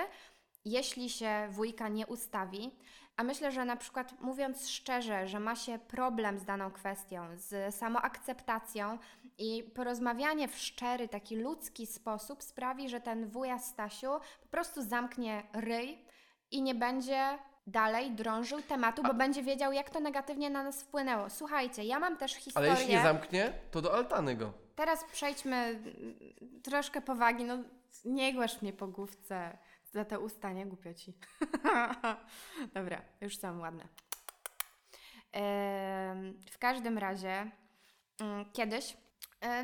jeśli 0.65 1.09
się 1.09 1.47
wujka 1.51 1.88
nie 1.88 2.07
ustawi. 2.07 2.71
A 3.17 3.23
myślę, 3.23 3.51
że 3.51 3.65
na 3.65 3.77
przykład 3.77 4.21
mówiąc 4.21 4.69
szczerze, 4.69 5.27
że 5.27 5.39
ma 5.39 5.55
się 5.55 5.79
problem 5.79 6.39
z 6.39 6.45
daną 6.45 6.71
kwestią, 6.71 7.27
z 7.36 7.75
samoakceptacją 7.75 8.97
i 9.38 9.63
porozmawianie 9.75 10.47
w 10.47 10.57
szczery, 10.57 11.07
taki 11.07 11.36
ludzki 11.36 11.88
sposób 11.88 12.43
sprawi, 12.43 12.89
że 12.89 13.01
ten 13.01 13.27
wuja 13.27 13.59
Stasiu 13.59 14.12
po 14.41 14.47
prostu 14.47 14.81
zamknie 14.81 15.43
ryj 15.53 16.05
i 16.51 16.62
nie 16.62 16.75
będzie 16.75 17.38
dalej 17.67 18.12
drążył 18.12 18.62
tematu, 18.62 19.04
bo 19.04 19.13
będzie 19.13 19.43
wiedział, 19.43 19.71
jak 19.73 19.89
to 19.89 19.99
negatywnie 19.99 20.49
na 20.49 20.63
nas 20.63 20.84
wpłynęło. 20.84 21.30
Słuchajcie, 21.30 21.84
ja 21.84 21.99
mam 21.99 22.17
też 22.17 22.32
Ale 22.34 22.41
historię. 22.41 22.69
jeśli 22.71 22.89
nie 22.89 23.02
zamknie, 23.04 23.54
to 23.71 23.82
do 23.82 23.93
altany 23.93 24.36
go. 24.36 24.54
Teraz 24.76 25.06
przejdźmy 25.12 25.56
mm, 25.56 25.82
troszkę 26.63 27.02
powagi. 27.02 27.43
No, 27.43 27.58
nie 28.06 28.34
głasz 28.34 28.62
mnie 28.62 28.73
po 28.73 28.88
główce 28.88 29.58
za 29.91 30.06
te 30.06 30.19
usta, 30.19 30.52
nie 30.52 30.65
głupio 30.65 30.93
ci. 30.93 31.13
Dobra, 32.76 33.02
już 33.21 33.38
są 33.38 33.60
ładne. 33.60 33.88
Em, 35.32 36.34
W 36.52 36.58
każdym 36.58 36.97
razie, 36.97 37.52
mm, 38.19 38.45
kiedyś, 38.54 38.97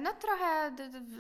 no 0.02 0.14
trochę 0.14 0.72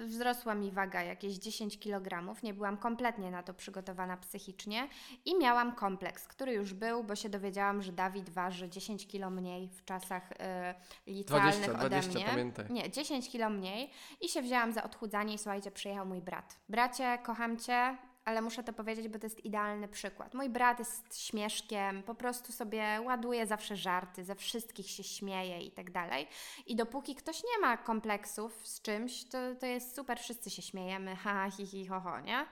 wzrosła 0.05 0.55
mi 0.55 0.71
waga, 0.71 1.03
jakieś 1.03 1.33
10 1.33 1.79
kg. 1.79 2.35
Nie 2.43 2.53
byłam 2.53 2.77
kompletnie 2.77 3.31
na 3.31 3.43
to 3.43 3.53
przygotowana 3.53 4.17
psychicznie 4.17 4.87
i 5.25 5.37
miałam 5.37 5.75
kompleks, 5.75 6.27
który 6.27 6.53
już 6.53 6.73
był, 6.73 7.03
bo 7.03 7.15
się 7.15 7.29
dowiedziałam, 7.29 7.81
że 7.81 7.91
Dawid 7.91 8.29
waży 8.29 8.69
10 8.69 9.07
kg 9.07 9.29
mniej 9.29 9.69
w 9.69 9.85
czasach 9.85 10.31
e, 10.39 10.75
licealnych 11.07 11.55
20, 11.55 11.79
ode 11.79 11.89
20, 11.89 12.19
mnie. 12.19 12.25
pamiętaj. 12.29 12.65
Nie, 12.69 12.89
10 12.89 13.29
kilo 13.29 13.49
mniej 13.49 13.91
i 14.21 14.29
się 14.29 14.41
wzięłam 14.41 14.73
za 14.73 14.83
odchudzanie 14.83 15.33
i 15.33 15.37
słuchajcie, 15.37 15.71
przyjechał 15.71 16.05
mój 16.05 16.21
brat. 16.21 16.59
Bracie, 16.69 17.17
kocham 17.23 17.57
Cię, 17.57 17.97
ale 18.29 18.41
muszę 18.41 18.63
to 18.63 18.73
powiedzieć, 18.73 19.07
bo 19.07 19.19
to 19.19 19.25
jest 19.25 19.45
idealny 19.45 19.87
przykład. 19.87 20.33
Mój 20.33 20.49
brat 20.49 20.79
jest 20.79 21.21
śmieszkiem, 21.21 22.03
po 22.03 22.15
prostu 22.15 22.51
sobie 22.51 23.01
ładuje 23.05 23.47
zawsze 23.47 23.75
żarty, 23.75 24.23
ze 24.23 24.35
wszystkich 24.35 24.89
się 24.89 25.03
śmieje 25.03 25.61
i 25.61 25.71
tak 25.71 25.91
dalej. 25.91 26.27
I 26.67 26.75
dopóki 26.75 27.15
ktoś 27.15 27.43
nie 27.43 27.61
ma 27.61 27.77
kompleksów 27.77 28.67
z 28.67 28.81
czymś, 28.81 29.23
to, 29.23 29.37
to 29.59 29.65
jest 29.65 29.95
super, 29.95 30.19
wszyscy 30.19 30.49
się 30.49 30.61
śmiejemy, 30.61 31.15
ha, 31.15 31.49
hi, 31.51 31.67
hi, 31.67 31.87
ho, 31.87 31.99
ho, 31.99 32.19
nie? 32.19 32.45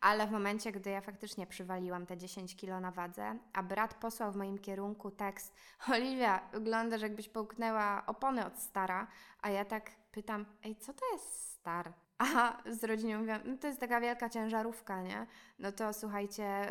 Ale 0.00 0.26
w 0.26 0.30
momencie, 0.30 0.72
gdy 0.72 0.90
ja 0.90 1.00
faktycznie 1.00 1.46
przywaliłam 1.46 2.06
te 2.06 2.16
10 2.16 2.56
kilo 2.56 2.80
na 2.80 2.90
wadze, 2.90 3.38
a 3.52 3.62
brat 3.62 3.94
posłał 3.94 4.32
w 4.32 4.36
moim 4.36 4.58
kierunku 4.58 5.10
tekst 5.10 5.54
Oliwia, 5.92 6.40
wyglądasz 6.52 7.02
jakbyś 7.02 7.28
połknęła 7.28 8.06
opony 8.06 8.46
od 8.46 8.58
stara, 8.58 9.06
a 9.42 9.50
ja 9.50 9.64
tak 9.64 9.90
pytam, 10.12 10.46
ej, 10.64 10.76
co 10.76 10.94
to 10.94 11.12
jest 11.12 11.50
star? 11.50 12.03
A 12.18 12.62
z 12.66 12.84
rodziną 12.84 13.18
mówią, 13.18 13.34
no 13.44 13.56
to 13.56 13.66
jest 13.66 13.80
taka 13.80 14.00
wielka 14.00 14.28
ciężarówka, 14.28 15.02
nie? 15.02 15.26
No 15.58 15.72
to 15.72 15.92
słuchajcie, 15.92 16.66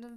no, 0.00 0.08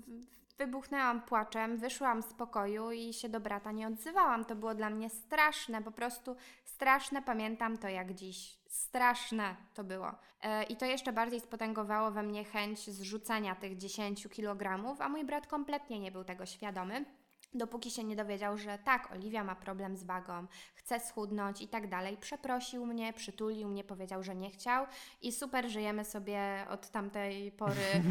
wybuchnęłam 0.57 1.21
płaczem, 1.21 1.77
wyszłam 1.77 2.23
z 2.23 2.33
pokoju 2.33 2.91
i 2.91 3.13
się 3.13 3.29
do 3.29 3.39
brata 3.39 3.71
nie 3.71 3.87
odzywałam. 3.87 4.45
To 4.45 4.55
było 4.55 4.75
dla 4.75 4.89
mnie 4.89 5.09
straszne, 5.09 5.81
po 5.81 5.91
prostu 5.91 6.35
straszne. 6.63 7.21
Pamiętam 7.21 7.77
to 7.77 7.87
jak 7.87 8.13
dziś. 8.13 8.57
Straszne 8.67 9.55
to 9.73 9.83
było. 9.83 10.11
E, 10.41 10.63
I 10.63 10.75
to 10.75 10.85
jeszcze 10.85 11.13
bardziej 11.13 11.39
spotęgowało 11.39 12.11
we 12.11 12.23
mnie 12.23 12.43
chęć 12.43 12.89
zrzucenia 12.89 13.55
tych 13.55 13.77
10 13.77 14.27
kg, 14.27 14.95
a 14.99 15.09
mój 15.09 15.25
brat 15.25 15.47
kompletnie 15.47 15.99
nie 15.99 16.11
był 16.11 16.23
tego 16.23 16.45
świadomy. 16.45 17.05
Dopóki 17.53 17.91
się 17.91 18.03
nie 18.03 18.15
dowiedział, 18.15 18.57
że 18.57 18.77
tak, 18.77 19.11
Oliwia 19.11 19.43
ma 19.43 19.55
problem 19.55 19.97
z 19.97 20.03
wagą, 20.03 20.47
chce 20.73 20.99
schudnąć 20.99 21.61
i 21.61 21.67
tak 21.67 21.89
dalej. 21.89 22.17
Przeprosił 22.17 22.85
mnie, 22.85 23.13
przytulił 23.13 23.67
mnie, 23.67 23.83
powiedział, 23.83 24.23
że 24.23 24.35
nie 24.35 24.49
chciał 24.49 24.85
i 25.21 25.31
super 25.31 25.69
żyjemy 25.69 26.05
sobie 26.05 26.65
od 26.69 26.89
tamtej 26.89 27.51
pory. 27.51 27.75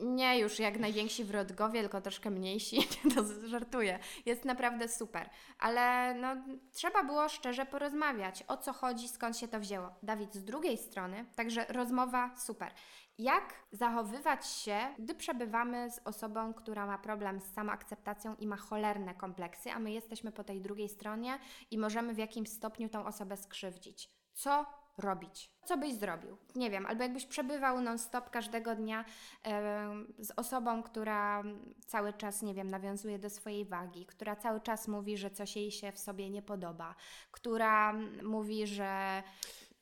Nie 0.00 0.38
już 0.38 0.58
jak 0.58 0.78
najwięksi 0.78 1.24
wrodgowie, 1.24 1.80
tylko 1.80 2.00
troszkę 2.00 2.30
mniejsi. 2.30 2.88
to 3.14 3.48
żartuję. 3.48 3.98
Jest 4.26 4.44
naprawdę 4.44 4.88
super. 4.88 5.30
Ale 5.58 6.14
no, 6.14 6.36
trzeba 6.72 7.04
było 7.04 7.28
szczerze 7.28 7.66
porozmawiać, 7.66 8.44
o 8.48 8.56
co 8.56 8.72
chodzi, 8.72 9.08
skąd 9.08 9.38
się 9.38 9.48
to 9.48 9.60
wzięło. 9.60 9.94
Dawid 10.02 10.34
z 10.34 10.44
drugiej 10.44 10.78
strony, 10.78 11.24
także 11.36 11.66
rozmowa 11.68 12.36
super. 12.36 12.72
Jak 13.18 13.54
zachowywać 13.72 14.46
się, 14.46 14.78
gdy 14.98 15.14
przebywamy 15.14 15.90
z 15.90 16.00
osobą, 16.04 16.54
która 16.54 16.86
ma 16.86 16.98
problem 16.98 17.40
z 17.40 17.52
samoakceptacją 17.52 18.36
i 18.36 18.46
ma 18.46 18.56
cholerne 18.56 19.14
kompleksy, 19.14 19.70
a 19.70 19.78
my 19.78 19.92
jesteśmy 19.92 20.32
po 20.32 20.44
tej 20.44 20.60
drugiej 20.60 20.88
stronie 20.88 21.38
i 21.70 21.78
możemy 21.78 22.14
w 22.14 22.18
jakimś 22.18 22.48
stopniu 22.48 22.88
tą 22.88 23.06
osobę 23.06 23.36
skrzywdzić? 23.36 24.10
Co 24.34 24.66
robić? 24.98 25.50
Co 25.64 25.76
byś 25.76 25.94
zrobił? 25.94 26.36
Nie 26.54 26.70
wiem, 26.70 26.86
albo 26.86 27.02
jakbyś 27.02 27.26
przebywał 27.26 27.80
non-stop 27.80 28.30
każdego 28.30 28.74
dnia 28.74 29.04
em, 29.42 30.14
z 30.18 30.30
osobą, 30.36 30.82
która 30.82 31.42
cały 31.86 32.12
czas, 32.12 32.42
nie 32.42 32.54
wiem, 32.54 32.70
nawiązuje 32.70 33.18
do 33.18 33.30
swojej 33.30 33.64
wagi, 33.64 34.06
która 34.06 34.36
cały 34.36 34.60
czas 34.60 34.88
mówi, 34.88 35.16
że 35.16 35.30
coś 35.30 35.56
jej 35.56 35.70
się 35.70 35.92
w 35.92 35.98
sobie 35.98 36.30
nie 36.30 36.42
podoba, 36.42 36.94
która 37.30 37.92
mówi, 38.22 38.66
że 38.66 39.22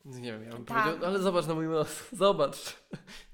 Nie 0.05 0.33
wiem, 0.33 0.43
ja 0.45 0.53
bym 0.53 0.65
Tak. 0.65 0.85
powiedział, 0.85 1.09
ale 1.09 1.19
zobacz 1.19 1.47
na 1.47 1.55
mój 1.55 1.67
nos, 1.67 2.05
zobacz. 2.13 2.77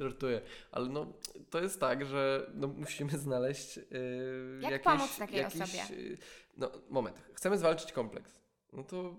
Żartuję. 0.01 0.41
Ale 0.73 0.89
no, 0.89 1.13
to 1.51 1.61
jest 1.63 1.81
tak, 1.81 2.05
że 2.07 2.51
no, 2.55 2.69
musimy 2.69 3.19
znaleźć 3.19 3.77
yy, 3.77 4.59
Jak 4.63 4.73
jakieś, 4.73 4.85
pomóc 4.85 5.19
takiej 5.19 5.39
jakiś, 5.39 5.61
osobie? 5.63 6.03
yy, 6.03 6.17
No, 6.57 6.71
moment. 6.91 7.23
Chcemy 7.35 7.59
zwalczyć 7.59 7.93
kompleks. 7.93 8.41
No 8.73 8.85
to 8.85 9.17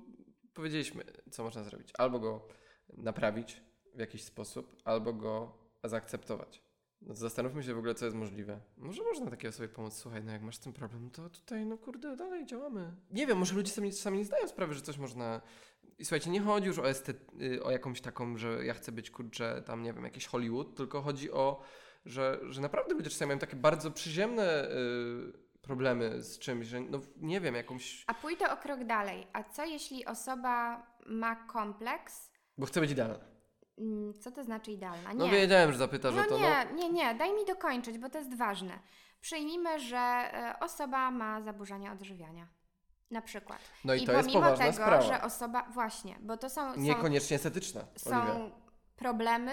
powiedzieliśmy, 0.53 1.03
co 1.31 1.43
można 1.43 1.63
zrobić. 1.63 1.89
Albo 1.97 2.19
go 2.19 2.47
naprawić, 2.97 3.61
w 3.95 3.99
jakiś 3.99 4.23
sposób, 4.23 4.75
albo 4.85 5.13
go 5.13 5.57
zaakceptować. 5.83 6.61
No 7.01 7.15
zastanówmy 7.15 7.63
się 7.63 7.73
w 7.73 7.77
ogóle, 7.77 7.95
co 7.95 8.05
jest 8.05 8.17
możliwe. 8.17 8.59
Może 8.77 9.03
można 9.03 9.29
takiej 9.29 9.49
osobie 9.49 9.69
pomóc, 9.69 9.93
słuchaj, 9.93 10.23
no 10.23 10.31
jak 10.31 10.41
masz 10.41 10.57
ten 10.57 10.73
problem, 10.73 11.09
to 11.09 11.29
tutaj, 11.29 11.65
no 11.65 11.77
kurde, 11.77 12.15
dalej 12.15 12.45
działamy. 12.45 12.95
Nie 13.11 13.27
wiem, 13.27 13.37
może 13.37 13.55
ludzie 13.55 13.71
sami, 13.71 13.91
sami 13.93 14.17
nie 14.17 14.25
zdają 14.25 14.47
sprawy, 14.47 14.73
że 14.73 14.81
coś 14.81 14.97
można... 14.97 15.41
I 16.01 16.05
słuchajcie, 16.05 16.29
nie 16.29 16.41
chodzi 16.41 16.67
już 16.67 16.79
o, 16.79 16.89
estet... 16.89 17.31
y, 17.41 17.63
o 17.63 17.71
jakąś 17.71 18.01
taką, 18.01 18.37
że 18.37 18.65
ja 18.65 18.73
chcę 18.73 18.91
być, 18.91 19.11
kurczę, 19.11 19.63
tam, 19.65 19.83
nie 19.83 19.93
wiem, 19.93 20.03
jakiś 20.03 20.27
Hollywood, 20.27 20.75
tylko 20.75 21.01
chodzi 21.01 21.31
o, 21.31 21.61
że, 22.05 22.39
że 22.49 22.61
naprawdę 22.61 22.93
ludzie 22.93 23.09
czasami 23.09 23.27
mają 23.27 23.39
takie 23.39 23.55
bardzo 23.55 23.91
przyziemne 23.91 24.67
y, 24.71 24.71
problemy 25.61 26.21
z 26.21 26.39
czymś, 26.39 26.67
że 26.67 26.79
no 26.79 26.99
nie 27.17 27.41
wiem, 27.41 27.55
jakąś... 27.55 28.03
A 28.07 28.13
pójdę 28.13 28.51
o 28.51 28.57
krok 28.57 28.83
dalej. 28.83 29.27
A 29.33 29.43
co 29.43 29.65
jeśli 29.65 30.05
osoba 30.05 30.85
ma 31.05 31.35
kompleks? 31.35 32.31
Bo 32.57 32.65
chcę 32.65 32.81
być 32.81 32.91
idealna. 32.91 33.19
Mm, 33.77 34.13
Co 34.13 34.31
to 34.31 34.43
znaczy 34.43 34.71
idealna? 34.71 35.13
No 35.13 35.25
Nie. 35.25 35.31
wiedziałem, 35.31 35.71
że 35.71 35.77
zapytasz 35.77 36.15
No 36.15 36.21
o 36.21 36.25
to, 36.25 36.39
nie, 36.39 36.65
nie, 36.73 36.89
nie, 36.89 37.15
daj 37.15 37.33
mi 37.33 37.45
dokończyć, 37.45 37.97
bo 37.97 38.09
to 38.09 38.17
jest 38.17 38.37
ważne. 38.37 38.79
Przyjmijmy, 39.21 39.79
że 39.79 39.97
e, 39.97 40.55
osoba 40.59 41.11
ma 41.11 41.41
zaburzenia 41.41 41.93
odżywiania. 41.93 42.47
Na 43.11 43.21
przykład. 43.21 43.59
no. 43.59 43.91
No 43.91 43.93
i, 43.93 44.03
I 44.03 44.05
to 44.05 44.11
jest 44.11 44.23
pomimo 44.29 44.41
poważna 44.43 44.65
tego, 44.65 44.77
sprawa. 44.77 45.01
że 45.01 45.21
osoba. 45.21 45.63
Właśnie, 45.73 46.17
bo 46.21 46.37
to 46.37 46.49
są, 46.49 46.73
są, 46.73 46.79
Niekoniecznie 46.79 47.35
estetyczna, 47.35 47.81
Oliwia. 47.81 48.33
są 48.33 48.51
problemy 48.95 49.51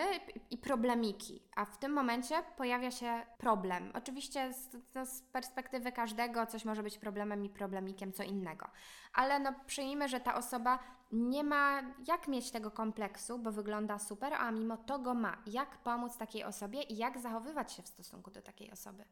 i 0.51 0.59
problemiki, 0.59 1.43
a 1.57 1.65
w 1.65 1.79
tym 1.79 1.93
momencie 1.93 2.43
pojawia 2.57 2.91
się 2.91 3.23
problem. 3.39 3.93
Oczywiście 3.95 4.53
z, 4.53 4.77
to 4.93 5.07
z 5.07 5.23
perspektywy 5.23 5.93
każdego 5.93 6.47
coś 6.47 6.65
może 6.65 6.83
być 6.83 6.99
problemem 6.99 7.45
i 7.45 7.51
problemikiem 7.51 8.13
co 8.13 8.23
innego, 8.23 8.67
ale 9.13 9.39
no 9.39 9.53
przyjmijmy, 9.67 10.09
że 10.09 10.21
ta 10.21 10.35
osoba 10.35 10.79
nie 11.13 11.45
ma 11.45 11.83
jak 12.09 12.29
mieć 12.29 12.51
tego 12.51 12.71
kompleksu, 12.71 13.39
bo 13.39 13.53
wygląda 13.53 13.99
super, 13.99 14.35
a 14.35 14.51
mimo 14.51 14.77
to 14.77 14.99
go 14.99 15.15
ma. 15.15 15.37
Jak 15.47 15.79
pomóc 15.79 16.17
takiej 16.17 16.45
osobie 16.45 16.83
i 16.83 16.97
jak 16.97 17.19
zachowywać 17.19 17.73
się 17.73 17.83
w 17.83 17.89
stosunku 17.89 18.31
do 18.31 18.43
takiej 18.43 18.71
osoby? 18.71 19.05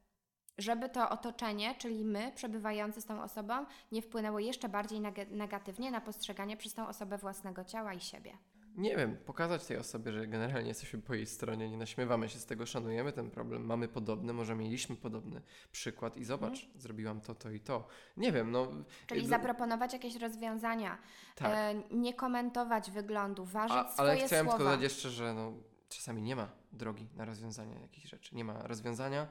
Żeby 0.59 0.88
to 0.88 1.11
otoczenie, 1.11 1.75
czyli 1.79 2.05
my, 2.05 2.33
przebywający 2.35 3.01
z 3.01 3.05
tą 3.05 3.23
osobą, 3.23 3.66
nie 3.92 4.03
wpłynęło 4.03 4.38
jeszcze 4.38 4.69
bardziej 4.69 5.01
neg- 5.01 5.31
negatywnie 5.31 5.90
na 5.90 6.01
postrzeganie 6.01 6.57
przez 6.57 6.75
tą 6.75 6.88
osobę 6.88 7.19
własnego 7.19 7.64
ciała 7.64 7.95
i 7.95 8.01
siebie. 8.01 8.33
Nie 8.77 8.97
wiem, 8.97 9.16
pokazać 9.16 9.64
tej 9.66 9.77
osobie, 9.77 10.12
że 10.12 10.27
generalnie 10.27 10.69
jesteśmy 10.69 11.03
po 11.03 11.14
jej 11.14 11.27
stronie, 11.27 11.71
nie 11.71 11.77
naśmiewamy 11.77 12.29
się 12.29 12.38
z 12.38 12.47
tego, 12.47 12.66
szanujemy 12.66 13.12
ten 13.12 13.31
problem, 13.31 13.64
mamy 13.66 13.88
podobny, 13.88 14.33
może 14.33 14.55
mieliśmy 14.55 14.97
podobny 14.97 15.42
przykład 15.73 16.16
i 16.16 16.25
zobacz, 16.25 16.69
zrobiłam 16.77 17.21
to, 17.21 17.35
to 17.35 17.51
i 17.51 17.61
to. 17.61 17.88
Nie 18.16 18.33
wiem, 18.33 18.51
no... 18.51 18.69
Czyli 19.07 19.25
y, 19.25 19.29
zaproponować 19.29 19.92
jakieś 19.92 20.16
rozwiązania, 20.16 20.99
Tak, 21.37 21.53
e, 21.55 21.75
nie 21.90 22.14
komentować 22.14 22.90
wyglądu, 22.90 23.45
ważyć 23.45 23.77
A, 23.77 23.92
swoje 23.92 24.11
ale 24.11 24.27
chciałem 24.27 24.47
słowa. 24.47 24.59
tylko 24.59 24.71
dodać 24.71 24.83
jeszcze, 24.83 25.11
że 25.11 25.35
no, 25.35 25.53
czasami 25.88 26.23
nie 26.23 26.37
ma 26.37 26.49
drogi 26.73 27.09
na 27.16 27.25
rozwiązanie 27.25 27.81
jakichś 27.81 28.09
rzeczy. 28.09 28.35
Nie 28.35 28.45
ma 28.45 28.62
rozwiązania. 28.62 29.27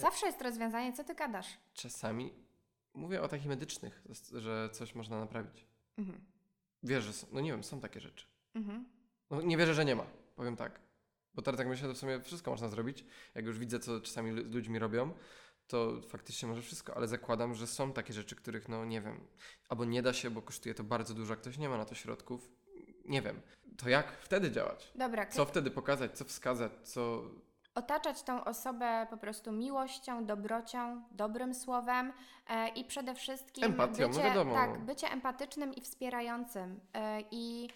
Zawsze 0.00 0.26
jest 0.26 0.42
rozwiązanie, 0.42 0.92
co 0.92 1.04
ty 1.04 1.14
gadasz? 1.14 1.58
Czasami, 1.74 2.32
mówię 2.94 3.22
o 3.22 3.28
takich 3.28 3.46
medycznych, 3.46 4.02
że 4.32 4.70
coś 4.72 4.94
można 4.94 5.20
naprawić. 5.20 5.66
Mhm. 5.98 6.20
Wierzę, 6.82 7.12
no 7.32 7.40
nie 7.40 7.50
wiem, 7.50 7.64
są 7.64 7.80
takie 7.80 8.00
rzeczy. 8.00 8.26
Mhm. 8.54 8.84
No 9.30 9.42
nie 9.42 9.56
wierzę, 9.56 9.74
że 9.74 9.84
nie 9.84 9.96
ma, 9.96 10.06
powiem 10.36 10.56
tak. 10.56 10.80
Bo 11.34 11.42
teraz 11.42 11.58
jak 11.58 11.68
myślę, 11.68 11.88
to 11.88 11.94
w 11.94 11.98
sumie 11.98 12.20
wszystko 12.20 12.50
można 12.50 12.68
zrobić. 12.68 13.04
Jak 13.34 13.44
już 13.44 13.58
widzę, 13.58 13.78
co 13.80 14.00
czasami 14.00 14.32
z 14.32 14.54
ludźmi 14.54 14.78
robią, 14.78 15.14
to 15.66 16.00
faktycznie 16.08 16.48
może 16.48 16.62
wszystko, 16.62 16.96
ale 16.96 17.08
zakładam, 17.08 17.54
że 17.54 17.66
są 17.66 17.92
takie 17.92 18.12
rzeczy, 18.12 18.36
których 18.36 18.68
no 18.68 18.84
nie 18.84 19.00
wiem, 19.00 19.26
albo 19.68 19.84
nie 19.84 20.02
da 20.02 20.12
się, 20.12 20.30
bo 20.30 20.42
kosztuje 20.42 20.74
to 20.74 20.84
bardzo 20.84 21.14
dużo, 21.14 21.34
a 21.34 21.36
ktoś 21.36 21.58
nie 21.58 21.68
ma 21.68 21.76
na 21.76 21.84
to 21.84 21.94
środków. 21.94 22.50
Nie 23.04 23.22
wiem. 23.22 23.40
To 23.76 23.88
jak 23.88 24.12
wtedy 24.12 24.50
działać? 24.50 24.92
Dobra, 24.94 25.26
Co 25.26 25.44
wtedy 25.44 25.70
pokazać, 25.70 26.18
co 26.18 26.24
wskazać, 26.24 26.72
co... 26.82 27.22
otaczać 27.74 28.22
tą 28.22 28.44
osobę 28.44 29.06
po 29.10 29.16
prostu 29.16 29.52
miłością, 29.52 30.24
dobrocią, 30.24 31.02
dobrym 31.10 31.54
słowem 31.54 32.12
e, 32.48 32.68
i 32.68 32.84
przede 32.84 33.14
wszystkim 33.14 33.64
Empatią, 33.64 34.02
no 34.02 34.08
bycie, 34.08 34.22
wiadomo. 34.22 34.54
tak, 34.54 34.78
bycie 34.78 35.10
empatycznym 35.10 35.74
i 35.74 35.80
wspierającym 35.80 36.80
e, 36.94 37.20
i 37.30 37.68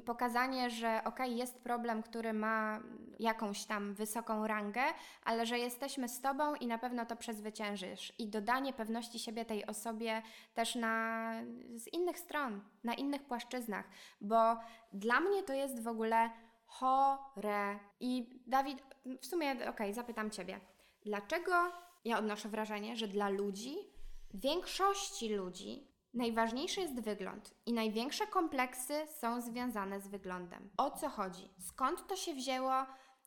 pokazanie, 0.00 0.70
że 0.70 1.00
okej, 1.04 1.36
jest 1.36 1.58
problem, 1.62 2.02
który 2.02 2.32
ma 2.32 2.80
jakąś 3.18 3.64
tam 3.64 3.94
wysoką 3.94 4.46
rangę, 4.46 4.82
ale 5.24 5.46
że 5.46 5.58
jesteśmy 5.58 6.08
z 6.08 6.20
Tobą 6.20 6.54
i 6.54 6.66
na 6.66 6.78
pewno 6.78 7.06
to 7.06 7.16
przezwyciężysz. 7.16 8.12
I 8.18 8.28
dodanie 8.28 8.72
pewności 8.72 9.18
siebie 9.18 9.44
tej 9.44 9.66
osobie 9.66 10.22
też 10.54 10.74
na, 10.74 11.30
z 11.74 11.92
innych 11.92 12.18
stron, 12.18 12.60
na 12.84 12.94
innych 12.94 13.22
płaszczyznach, 13.22 13.84
bo 14.20 14.56
dla 14.92 15.20
mnie 15.20 15.42
to 15.42 15.52
jest 15.52 15.82
w 15.82 15.88
ogóle 15.88 16.30
chore. 16.66 17.78
I 18.00 18.40
Dawid, 18.46 18.82
w 19.20 19.26
sumie, 19.26 19.68
okej, 19.68 19.94
zapytam 19.94 20.30
Ciebie. 20.30 20.60
Dlaczego 21.04 21.72
ja 22.04 22.18
odnoszę 22.18 22.48
wrażenie, 22.48 22.96
że 22.96 23.08
dla 23.08 23.28
ludzi, 23.28 23.76
większości 24.34 25.34
ludzi, 25.34 25.88
najważniejszy 26.14 26.80
jest 26.80 27.00
wygląd 27.00 27.54
i 27.66 27.72
największe 27.72 28.26
kompleksy 28.26 28.94
są 29.06 29.40
związane 29.40 30.00
z 30.00 30.08
wyglądem? 30.08 30.70
O 30.76 30.90
co 30.90 31.08
chodzi? 31.08 31.50
Skąd 31.58 32.06
to 32.06 32.16
się 32.16 32.34
wzięło? 32.34 32.72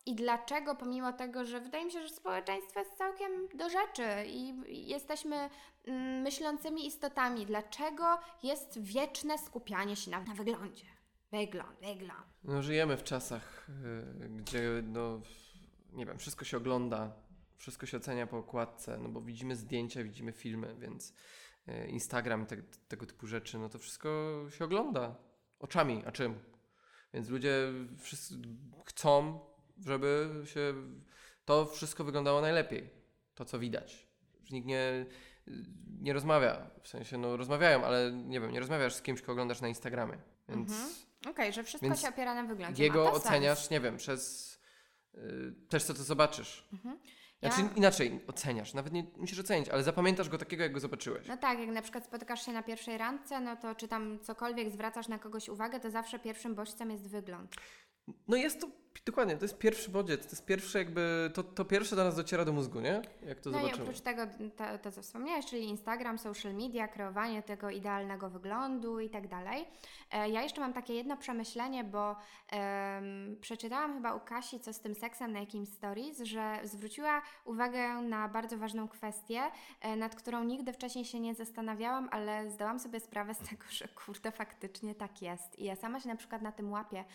I 0.05 0.15
dlaczego, 0.15 0.75
pomimo 0.75 1.13
tego, 1.13 1.45
że 1.45 1.61
wydaje 1.61 1.85
mi 1.85 1.91
się, 1.91 2.01
że 2.01 2.09
społeczeństwo 2.09 2.79
jest 2.79 2.97
całkiem 2.97 3.31
do 3.53 3.69
rzeczy 3.69 4.03
i 4.27 4.53
jesteśmy 4.89 5.49
mm, 5.85 6.21
myślącymi 6.21 6.87
istotami, 6.87 7.45
dlaczego 7.45 8.19
jest 8.43 8.81
wieczne 8.81 9.37
skupianie 9.37 9.95
się 9.95 10.11
na, 10.11 10.19
na 10.19 10.33
wyglądzie? 10.33 10.85
Wygląd, 11.31 11.79
wygląd. 11.81 12.27
No 12.43 12.61
żyjemy 12.61 12.97
w 12.97 13.03
czasach, 13.03 13.69
y, 14.25 14.29
gdzie 14.29 14.61
no, 14.83 15.21
nie 15.97 16.05
wiem, 16.05 16.17
wszystko 16.17 16.45
się 16.45 16.57
ogląda, 16.57 17.15
wszystko 17.55 17.86
się 17.86 17.97
ocenia 17.97 18.27
po 18.27 18.38
okładce, 18.38 18.97
no 18.97 19.10
bo 19.10 19.21
widzimy 19.21 19.55
zdjęcia, 19.55 20.03
widzimy 20.03 20.31
filmy, 20.31 20.75
więc 20.79 21.13
y, 21.67 21.88
Instagram 21.88 22.43
i 22.43 22.45
te, 22.45 22.57
tego 22.88 23.05
typu 23.05 23.27
rzeczy, 23.27 23.57
no 23.57 23.69
to 23.69 23.79
wszystko 23.79 24.10
się 24.49 24.65
ogląda 24.65 25.15
oczami, 25.60 26.03
a 26.05 26.12
czym? 26.12 26.39
Więc 27.13 27.29
ludzie 27.29 27.73
wszyscy 27.99 28.36
chcą, 28.86 29.39
żeby 29.86 30.29
się 30.45 30.73
to 31.45 31.65
wszystko 31.65 32.03
wyglądało 32.03 32.41
najlepiej, 32.41 32.89
to 33.36 33.45
co 33.45 33.60
widać. 33.60 34.07
Nikt 34.51 34.67
nie, 34.67 35.05
nie 36.01 36.13
rozmawia, 36.13 36.69
w 36.83 36.88
sensie 36.88 37.17
no 37.17 37.38
rozmawiają, 37.38 37.86
ale 37.86 38.12
nie 38.12 38.41
wiem, 38.41 38.51
nie 38.51 38.60
rozmawiasz 38.60 38.95
z 38.95 39.01
kimś, 39.01 39.21
kogo 39.21 39.31
oglądasz 39.31 39.62
na 39.62 39.67
Instagramie, 39.67 40.17
więc... 40.49 40.71
Mhm. 40.71 40.89
Okej, 41.29 41.53
że 41.53 41.63
wszystko 41.63 41.95
się 41.95 42.10
opiera 42.10 42.36
na 42.36 42.43
wyglądzie. 42.43 42.83
Jego 42.83 43.12
oceniasz, 43.12 43.60
Sens. 43.60 43.71
nie 43.71 43.79
wiem, 43.79 43.97
przez 43.97 44.57
też 45.69 45.84
co 45.84 45.93
to 45.93 46.03
zobaczysz. 46.03 46.67
Mhm. 46.73 46.99
Znaczy 47.39 47.62
Ja- 47.62 47.69
inaczej, 47.75 48.19
oceniasz, 48.27 48.73
nawet 48.73 48.93
nie 48.93 49.03
musisz 49.17 49.39
ocenić, 49.39 49.69
ale 49.69 49.84
zapamiętasz 49.84 50.30
go 50.30 50.38
takiego, 50.38 50.63
jak 50.63 50.71
go 50.71 50.80
zobaczyłeś. 50.80 51.27
No 51.27 51.38
tak, 51.38 51.60
jak 51.60 51.69
na 51.69 51.82
przykład 51.82 52.06
spotykasz 52.06 52.45
się 52.45 52.51
na 52.51 52.63
pierwszej 52.63 52.97
randce, 52.97 53.39
no 53.39 53.56
to 53.56 53.75
czy 53.75 53.88
tam 53.88 54.19
cokolwiek 54.19 54.71
zwracasz 54.71 55.08
na 55.08 55.19
kogoś 55.19 55.49
uwagę, 55.49 55.80
to 55.80 55.91
zawsze 55.91 56.19
pierwszym 56.19 56.56
bodźcem 56.56 56.91
jest 56.91 57.08
wygląd. 57.10 57.56
No 58.27 58.38
jest 58.38 58.62
to, 58.62 58.67
dokładnie, 59.05 59.38
to 59.38 59.45
jest 59.45 59.57
pierwszy 59.57 59.91
bodziec, 59.91 60.21
to 60.21 60.29
jest 60.31 60.45
pierwsze 60.45 60.79
jakby, 60.79 61.31
to, 61.33 61.43
to 61.43 61.65
pierwsze 61.65 61.95
do 61.95 62.03
nas 62.03 62.15
dociera 62.15 62.45
do 62.45 62.53
mózgu, 62.53 62.79
nie? 62.79 63.01
Jak 63.25 63.39
to 63.39 63.49
no 63.49 63.57
i 63.57 63.62
zobaczymy. 63.62 63.83
oprócz 63.83 64.01
tego 64.01 64.21
to, 64.57 64.77
to, 64.77 64.91
co 64.91 65.01
wspomniałeś, 65.01 65.45
czyli 65.45 65.63
Instagram, 65.63 66.17
social 66.17 66.53
media, 66.53 66.88
kreowanie 66.88 67.43
tego 67.43 67.69
idealnego 67.69 68.29
wyglądu 68.29 68.99
i 68.99 69.10
tak 69.10 69.27
dalej. 69.27 69.65
E, 70.12 70.29
Ja 70.29 70.43
jeszcze 70.43 70.62
mam 70.62 70.73
takie 70.73 70.93
jedno 70.93 71.17
przemyślenie, 71.17 71.83
bo 71.83 72.15
em, 72.51 73.38
przeczytałam 73.41 73.93
chyba 73.93 74.13
u 74.13 74.19
Kasi, 74.19 74.60
co 74.60 74.73
z 74.73 74.79
tym 74.79 74.95
seksem 74.95 75.31
na 75.31 75.39
jakimś 75.39 75.69
stories, 75.69 76.19
że 76.21 76.60
zwróciła 76.63 77.21
uwagę 77.45 78.01
na 78.01 78.27
bardzo 78.29 78.57
ważną 78.57 78.88
kwestię, 78.88 79.41
e, 79.81 79.95
nad 79.95 80.15
którą 80.15 80.43
nigdy 80.43 80.73
wcześniej 80.73 81.05
się 81.05 81.19
nie 81.19 81.36
zastanawiałam, 81.36 82.10
ale 82.12 82.51
zdałam 82.51 82.79
sobie 82.79 82.99
sprawę 82.99 83.33
z 83.33 83.38
tego, 83.38 83.63
że 83.69 83.88
kurde, 83.88 84.31
faktycznie 84.31 84.95
tak 84.95 85.21
jest. 85.21 85.60
I 85.60 85.63
ja 85.63 85.75
sama 85.75 85.99
się 85.99 86.10
na 86.10 86.15
przykład 86.15 86.41
na 86.41 86.51
tym 86.51 86.71
łapię. 86.71 87.05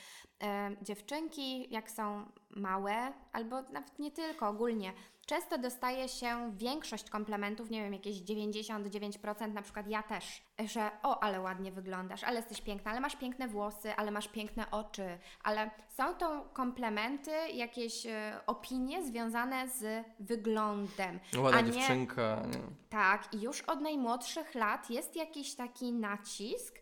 E, 0.43 0.77
dziewczynki, 0.83 1.69
jak 1.73 1.91
są 1.91 2.27
małe, 2.51 3.13
albo 3.33 3.63
nawet 3.63 3.99
nie 3.99 4.11
tylko, 4.11 4.49
ogólnie, 4.49 4.93
często 5.27 5.59
dostaje 5.59 6.09
się 6.09 6.53
większość 6.57 7.11
komplementów, 7.11 7.71
nie 7.71 7.83
wiem, 7.83 7.93
jakieś 7.93 8.17
99%, 8.23 9.53
na 9.53 9.63
przykład 9.63 9.89
ja 9.89 10.03
też, 10.03 10.43
że 10.65 10.91
o, 11.03 11.23
ale 11.23 11.41
ładnie 11.41 11.73
wyglądasz, 11.73 12.25
ale 12.25 12.37
jesteś 12.37 12.61
piękna, 12.61 12.91
ale 12.91 13.01
masz 13.01 13.17
piękne 13.17 13.49
włosy, 13.49 13.95
ale 13.97 14.11
masz 14.11 14.29
piękne 14.29 14.71
oczy, 14.71 15.19
ale 15.43 15.71
są 15.89 16.15
to 16.15 16.49
komplementy, 16.53 17.31
jakieś 17.55 18.07
e, 18.07 18.41
opinie 18.47 19.03
związane 19.07 19.69
z 19.69 20.07
wyglądem. 20.21 21.21
Ładna 21.39 21.59
a 21.59 21.61
nie- 21.61 21.73
dziewczynka. 21.73 22.43
Nie. 22.47 22.61
Tak, 22.91 23.35
i 23.35 23.41
już 23.41 23.61
od 23.61 23.81
najmłodszych 23.81 24.55
lat 24.55 24.91
jest 24.91 25.17
jakiś 25.17 25.55
taki 25.55 25.93
nacisk 25.93 26.79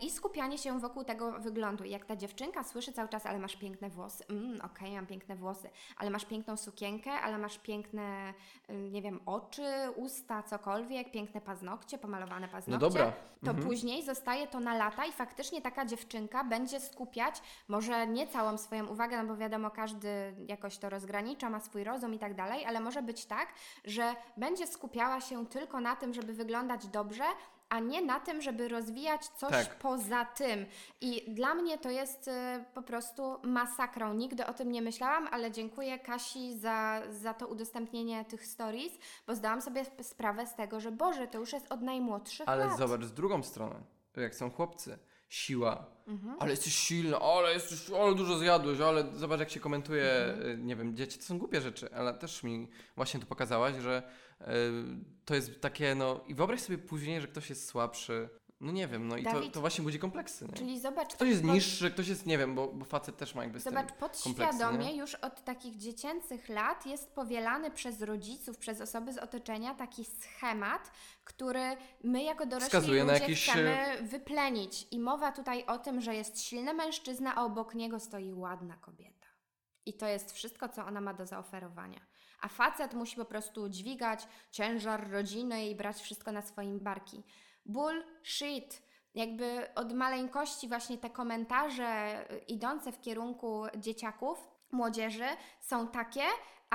i 0.00 0.10
skupianie 0.10 0.58
się 0.58 0.80
wokół 0.80 1.04
tego 1.04 1.32
wyglądu. 1.32 1.84
Jak 1.84 2.04
ta 2.04 2.16
dziewczynka 2.16 2.64
słyszy 2.64 2.92
cały 2.92 3.08
czas, 3.08 3.26
ale 3.26 3.38
masz 3.38 3.56
piękne 3.56 3.90
włosy, 3.90 4.24
mm, 4.30 4.60
okej, 4.60 4.94
mam 4.94 5.06
piękne 5.06 5.36
włosy, 5.36 5.70
ale 5.96 6.10
masz 6.10 6.24
piękną 6.24 6.56
sukienkę, 6.56 7.10
ale 7.12 7.38
masz 7.38 7.58
piękne 7.58 7.76
piękne, 7.76 8.34
y, 8.70 8.90
nie 8.90 9.02
wiem, 9.02 9.20
oczy, 9.26 9.62
usta, 9.96 10.42
cokolwiek, 10.42 11.10
piękne 11.10 11.40
paznokcie, 11.40 11.98
pomalowane 11.98 12.48
paznokcie, 12.48 12.70
No 12.70 12.78
dobra. 12.78 13.12
to 13.44 13.50
Mhm. 13.50 13.66
później 13.68 14.02
zostaje 14.04 14.46
to 14.46 14.60
na 14.60 14.74
lata 14.76 15.06
i 15.06 15.12
faktycznie 15.12 15.62
taka 15.62 15.84
dziewczynka 15.86 16.44
będzie 16.44 16.80
skupiać 16.80 17.42
może 17.68 18.06
nie 18.06 18.26
całą 18.26 18.58
swoją 18.58 18.86
uwagę, 18.86 19.22
no 19.22 19.28
bo 19.28 19.36
wiadomo, 19.36 19.70
każdy 19.70 20.34
jakoś 20.48 20.78
to 20.78 20.90
rozgranicza, 20.90 21.50
ma 21.50 21.60
swój 21.60 21.84
rozum 21.84 22.14
i 22.14 22.18
tak 22.18 22.34
dalej, 22.34 22.64
ale 22.64 22.80
może 22.80 23.02
być 23.02 23.24
tak, 23.26 23.48
że 23.84 24.14
będzie 24.36 24.66
skupiała 24.66 25.20
się 25.20 25.46
tylko 25.46 25.80
na 25.80 25.96
tym, 25.96 26.14
żeby 26.14 26.32
wyglądać 26.32 26.86
dobrze, 26.86 27.24
a 27.68 27.80
nie 27.80 28.02
na 28.02 28.20
tym, 28.20 28.42
żeby 28.42 28.68
rozwijać 28.68 29.26
coś 29.26 29.50
Tak. 29.50 29.78
poza 29.78 30.24
tym. 30.24 30.66
I 31.00 31.34
dla 31.34 31.54
mnie 31.54 31.78
to 31.78 31.90
jest 31.90 32.28
y, 32.28 32.32
po 32.74 32.82
prostu 32.82 33.36
masakrą. 33.42 34.14
Nigdy 34.14 34.46
o 34.46 34.54
tym 34.54 34.72
nie 34.72 34.82
myślałam, 34.82 35.28
ale 35.32 35.50
dziękuję 35.50 35.98
Kasi 35.98 36.58
za, 36.58 37.02
za 37.10 37.34
to 37.34 37.46
udostępnienie 37.46 38.24
tych 38.24 38.46
stories, 38.46 38.92
bo 39.26 39.34
zdałam 39.34 39.62
sobie 39.62 39.80
sp- 39.90 40.02
sprawę 40.04 40.46
z 40.46 40.54
tego, 40.54 40.80
że 40.80 40.92
Boże, 40.92 41.26
to 41.26 41.38
już 41.38 41.52
jest 41.52 41.72
od 41.72 41.82
najmłodszych 41.82 42.48
Ale 42.48 42.66
lat. 42.66 42.78
zobacz, 42.78 43.04
z 43.04 43.12
drugą 43.12 43.42
stronę, 43.42 43.76
jak 44.16 44.34
są 44.34 44.50
chłopcy, 44.50 44.98
siła. 45.28 45.86
Mhm. 46.08 46.36
Ale 46.40 46.50
jesteś 46.50 46.74
silny, 46.76 47.16
ale 47.16 47.52
jesteś, 47.52 47.90
ale 47.90 48.14
dużo 48.14 48.38
zjadłeś, 48.38 48.80
ale 48.80 49.04
zobacz 49.12 49.40
jak 49.40 49.50
się 49.50 49.60
komentuje, 49.60 50.04
Mhm. 50.12 50.50
y, 50.50 50.58
nie 50.58 50.76
wiem, 50.76 50.96
dzieci, 50.96 51.18
to 51.18 51.24
są 51.24 51.38
głupie 51.38 51.60
rzeczy, 51.60 51.94
ale 51.94 52.14
też 52.14 52.42
mi 52.42 52.68
właśnie 52.96 53.20
tu 53.20 53.26
pokazałaś, 53.26 53.74
że 53.76 54.02
to 55.24 55.34
jest 55.34 55.60
takie, 55.60 55.94
no 55.94 56.20
i 56.26 56.34
wyobraź 56.34 56.60
sobie 56.60 56.78
później, 56.78 57.20
że 57.20 57.28
ktoś 57.28 57.50
jest 57.50 57.68
słabszy, 57.68 58.28
no 58.60 58.72
nie 58.72 58.88
wiem, 58.88 59.08
no 59.08 59.16
i 59.16 59.24
to, 59.24 59.32
Dawid, 59.32 59.54
to 59.54 59.60
właśnie 59.60 59.84
budzi 59.84 59.98
kompleksy, 59.98 60.46
nie? 60.46 60.52
Czyli 60.52 60.80
zobacz, 60.80 61.14
Ktoś 61.14 61.28
jest 61.28 61.42
pod- 61.42 61.50
niższy, 61.50 61.90
ktoś 61.90 62.08
jest, 62.08 62.26
nie 62.26 62.38
wiem, 62.38 62.54
bo, 62.54 62.68
bo 62.68 62.84
facet 62.84 63.16
też 63.16 63.34
ma 63.34 63.42
jakby 63.42 63.60
Zobacz, 63.60 63.92
podświadomie 63.92 64.96
już 64.96 65.14
od 65.14 65.44
takich 65.44 65.76
dziecięcych 65.76 66.48
lat 66.48 66.86
jest 66.86 67.14
powielany 67.14 67.70
przez 67.70 68.02
rodziców, 68.02 68.58
przez 68.58 68.80
osoby 68.80 69.12
z 69.12 69.18
otoczenia 69.18 69.74
taki 69.74 70.04
schemat, 70.04 70.90
który 71.24 71.76
my 72.04 72.22
jako 72.22 72.46
dorośli 72.46 72.66
Wskazuje 72.66 73.04
ludzie 73.04 73.14
jakiś, 73.14 73.48
e, 73.48 73.52
chcemy 73.52 73.96
wyplenić. 74.02 74.86
I 74.90 74.98
mowa 74.98 75.32
tutaj 75.32 75.64
o 75.66 75.78
tym, 75.78 76.00
że 76.00 76.14
jest 76.14 76.42
silny 76.42 76.74
mężczyzna, 76.74 77.34
a 77.34 77.44
obok 77.44 77.74
niego 77.74 78.00
stoi 78.00 78.32
ładna 78.32 78.76
kobieta. 78.76 79.26
I 79.86 79.94
to 79.94 80.06
jest 80.06 80.32
wszystko, 80.32 80.68
co 80.68 80.86
ona 80.86 81.00
ma 81.00 81.14
do 81.14 81.26
zaoferowania. 81.26 82.00
A 82.40 82.48
facet 82.48 82.94
musi 82.94 83.16
po 83.16 83.24
prostu 83.24 83.68
dźwigać 83.68 84.28
ciężar 84.50 85.10
rodziny 85.10 85.68
i 85.68 85.74
brać 85.74 85.96
wszystko 86.00 86.32
na 86.32 86.42
swoim 86.42 86.78
barki. 86.78 87.22
Bullshit. 87.66 88.82
Jakby 89.14 89.74
od 89.74 89.92
maleńkości 89.92 90.68
właśnie 90.68 90.98
te 90.98 91.10
komentarze 91.10 92.24
y, 92.32 92.38
idące 92.38 92.92
w 92.92 93.00
kierunku 93.00 93.64
dzieciaków, 93.76 94.48
młodzieży 94.72 95.26
są 95.60 95.88
takie, 95.88 96.22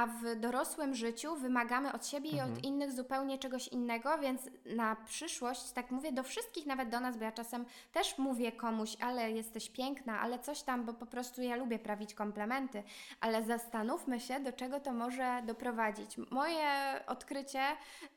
a 0.01 0.07
w 0.07 0.35
dorosłym 0.39 0.95
życiu 0.95 1.35
wymagamy 1.35 1.93
od 1.93 2.07
siebie 2.07 2.29
i 2.29 2.33
Mhm. 2.33 2.53
od 2.53 2.63
innych 2.63 2.91
zupełnie 2.91 3.37
czegoś 3.39 3.67
innego, 3.67 4.17
więc 4.17 4.41
na 4.65 4.95
przyszłość, 4.95 5.71
tak 5.71 5.91
mówię 5.91 6.11
do 6.11 6.23
wszystkich, 6.23 6.65
nawet 6.65 6.89
do 6.89 6.99
nas, 6.99 7.17
bo 7.17 7.23
ja 7.23 7.31
czasem 7.31 7.65
też 7.91 8.17
mówię 8.17 8.51
komuś, 8.51 8.97
ale 8.99 9.31
jesteś 9.31 9.69
piękna, 9.69 10.19
ale 10.19 10.39
coś 10.39 10.61
tam, 10.63 10.85
bo 10.85 10.93
po 10.93 11.05
prostu 11.05 11.41
ja 11.41 11.55
lubię 11.55 11.79
prawić 11.79 12.13
komplementy, 12.13 12.83
ale 13.19 13.43
zastanówmy 13.43 14.19
się, 14.19 14.39
do 14.39 14.53
czego 14.53 14.79
to 14.79 14.93
może 14.93 15.41
doprowadzić. 15.45 16.17
Moje 16.31 16.69
odkrycie 17.07 17.61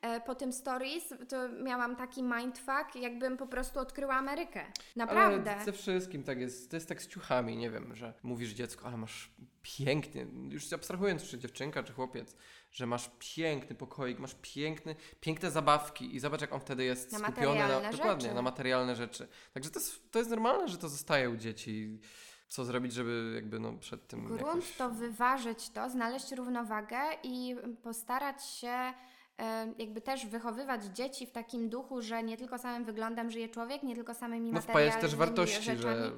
e, 0.01 0.21
po 0.21 0.35
tym 0.35 0.53
stories, 0.53 1.13
to 1.29 1.49
miałam 1.49 1.95
taki 1.95 2.23
mindfuck, 2.23 2.95
jakbym 2.95 3.37
po 3.37 3.47
prostu 3.47 3.79
odkryła 3.79 4.15
Amerykę. 4.15 4.65
Naprawdę. 4.95 5.55
Ale 5.55 5.65
ze 5.65 5.71
wszystkim 5.71 6.23
tak 6.23 6.39
jest. 6.39 6.69
To 6.71 6.77
jest 6.77 6.89
tak 6.89 7.01
z 7.01 7.07
ciuchami, 7.07 7.57
nie 7.57 7.69
wiem, 7.71 7.95
że 7.95 8.13
mówisz 8.23 8.49
dziecku, 8.51 8.87
ale 8.87 8.97
masz 8.97 9.31
piękny, 9.77 10.27
już 10.49 10.73
abstrahując, 10.73 11.23
czy 11.23 11.37
dziewczynka, 11.39 11.83
czy 11.83 11.93
chłopiec, 11.93 12.35
że 12.71 12.85
masz 12.87 13.11
piękny 13.19 13.75
pokoik, 13.75 14.19
masz 14.19 14.35
piękny, 14.41 14.95
piękne 15.21 15.51
zabawki 15.51 16.15
i 16.15 16.19
zobacz, 16.19 16.41
jak 16.41 16.53
on 16.53 16.59
wtedy 16.59 16.83
jest 16.83 17.11
Na 17.11 17.19
skupiony 17.19 17.45
na, 17.47 17.53
materialne 17.67 17.91
dokładnie, 17.91 18.21
rzeczy. 18.21 18.35
na 18.35 18.41
materialne 18.41 18.95
rzeczy. 18.95 19.27
Także 19.53 19.69
to 19.69 19.79
jest, 19.79 20.11
to 20.11 20.19
jest 20.19 20.31
normalne, 20.31 20.67
że 20.67 20.77
to 20.77 20.89
zostaje 20.89 21.29
u 21.29 21.35
dzieci. 21.37 21.99
Co 22.47 22.65
zrobić, 22.65 22.93
żeby 22.93 23.31
jakby 23.35 23.59
no 23.59 23.73
przed 23.73 24.07
tym 24.07 24.25
Grunt 24.25 24.41
jakoś... 24.41 24.75
to 24.77 24.89
wyważyć 24.89 25.69
to, 25.69 25.89
znaleźć 25.89 26.31
równowagę 26.31 26.97
i 27.23 27.55
postarać 27.83 28.45
się 28.45 28.93
e, 29.39 29.73
jakby 29.77 30.01
też 30.01 30.25
wychowywać 30.25 30.83
dzieci 30.83 31.27
w 31.27 31.31
takim 31.31 31.69
duchu, 31.69 32.01
że 32.01 32.23
nie 32.23 32.37
tylko 32.37 32.57
samym 32.57 32.85
wyglądem 32.85 33.31
żyje 33.31 33.49
człowiek, 33.49 33.83
nie 33.83 33.95
tylko 33.95 34.13
samymi 34.13 34.51
No 34.51 34.61
wpajać 34.61 34.93
też 34.93 35.01
materialnymi 35.15 35.35
wartości, 35.35 35.63
rzeczami. 35.63 35.81
że 35.81 36.11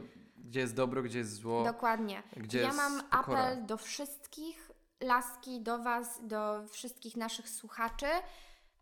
gdzie 0.47 0.59
jest 0.59 0.75
dobro, 0.75 1.03
gdzie 1.03 1.19
jest 1.19 1.33
zło, 1.33 1.63
Dokładnie. 1.63 2.23
gdzie 2.37 2.61
ja 2.61 2.73
mam 2.73 3.01
pokora. 3.01 3.39
apel 3.39 3.65
do 3.65 3.77
wszystkich, 3.77 4.71
laski, 5.01 5.61
do 5.61 5.79
Was, 5.79 6.27
do 6.27 6.67
wszystkich 6.71 7.17
naszych 7.17 7.49
słuchaczy. 7.49 8.05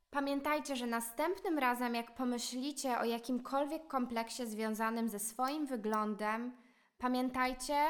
Pamiętajcie, 0.09 0.75
że 0.75 0.85
następnym 0.87 1.59
razem, 1.59 1.95
jak 1.95 2.15
pomyślicie 2.15 2.99
o 2.99 3.05
jakimkolwiek 3.05 3.87
kompleksie 3.87 4.47
związanym 4.47 5.09
ze 5.09 5.19
swoim 5.19 5.65
wyglądem, 5.65 6.55
pamiętajcie, 6.97 7.85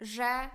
że 0.00 0.50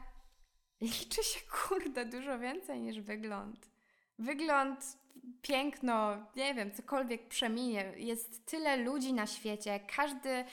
liczy 0.81 1.23
się 1.23 1.39
kurde 1.51 2.05
dużo 2.05 2.39
więcej 2.39 2.81
niż 2.81 3.01
wygląd. 3.01 3.71
Wygląd, 4.19 4.97
piękno, 5.41 6.17
nie 6.35 6.53
wiem, 6.53 6.71
cokolwiek 6.71 7.27
przeminie. 7.27 7.93
Jest 7.97 8.45
tyle 8.45 8.77
ludzi 8.77 9.13
na 9.13 9.27
świecie. 9.27 9.79
Każdy 9.95 10.29
y, 10.29 10.45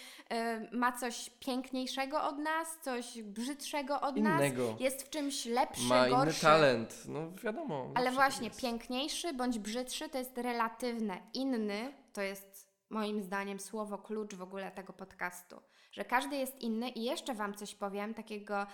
ma 0.73 0.93
coś 0.93 1.31
piękniejszego 1.31 2.23
od 2.25 2.39
nas, 2.39 2.79
coś 2.83 3.23
brzydszego 3.23 4.01
od 4.01 4.17
nas. 4.17 4.39
Innego. 4.41 4.77
Jest 4.81 5.03
w 5.03 5.11
czymś 5.11 5.45
lepszy, 5.47 5.89
Ma 5.89 6.07
inny 6.09 6.17
gorszy. 6.17 6.41
talent, 6.41 7.03
no 7.09 7.31
wiadomo. 7.45 7.91
Ale 7.95 8.11
właśnie, 8.11 8.47
jest. 8.49 8.61
piękniejszy 8.61 9.33
bądź 9.33 9.59
brzydszy 9.59 10.09
to 10.09 10.19
jest 10.19 10.39
relatywne. 10.39 11.19
Inny 11.35 11.93
to 12.13 12.23
jest 12.23 12.69
moim 12.91 13.23
zdaniem 13.23 13.61
słowo 13.61 13.99
klucz 13.99 14.35
w 14.35 14.43
ogóle 14.43 14.71
tego 14.71 14.93
podcastu. 14.93 15.57
Że 15.93 16.05
każdy 16.05 16.37
jest 16.37 16.61
inny 16.61 16.89
i 16.89 17.05
jeszcze 17.05 17.35
Wam 17.35 17.55
coś 17.55 17.75
powiem, 17.75 18.15
takiego, 18.15 18.67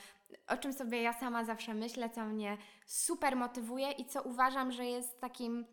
o 0.46 0.56
czym 0.56 0.72
sobie 0.72 1.02
ja 1.02 1.12
sama 1.12 1.44
zawsze 1.44 1.74
myślę, 1.74 2.10
co 2.10 2.24
mnie 2.24 2.56
super 2.86 3.36
motywuje 3.36 3.90
i 3.92 4.04
co 4.04 4.22
uważam, 4.22 4.72
że 4.72 4.84
jest 4.84 5.20
takim 5.20 5.66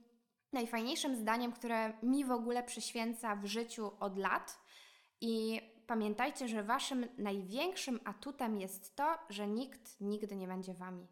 najfajniejszym 0.53 1.15
zdaniem, 1.15 1.51
które 1.51 1.93
mi 2.03 2.25
w 2.25 2.31
ogóle 2.31 2.63
przyświęca 2.63 3.35
w 3.35 3.45
życiu 3.45 3.91
od 3.99 4.17
lat. 4.17 4.59
I 5.21 5.61
pamiętajcie, 5.87 6.47
że 6.47 6.63
Waszym 6.63 7.07
największym 7.17 7.99
atutem 8.05 8.59
jest 8.59 8.95
to, 8.95 9.17
że 9.29 9.47
nikt 9.47 10.01
nigdy 10.01 10.35
nie 10.35 10.47
będzie 10.47 10.73
Wami. 10.73 11.07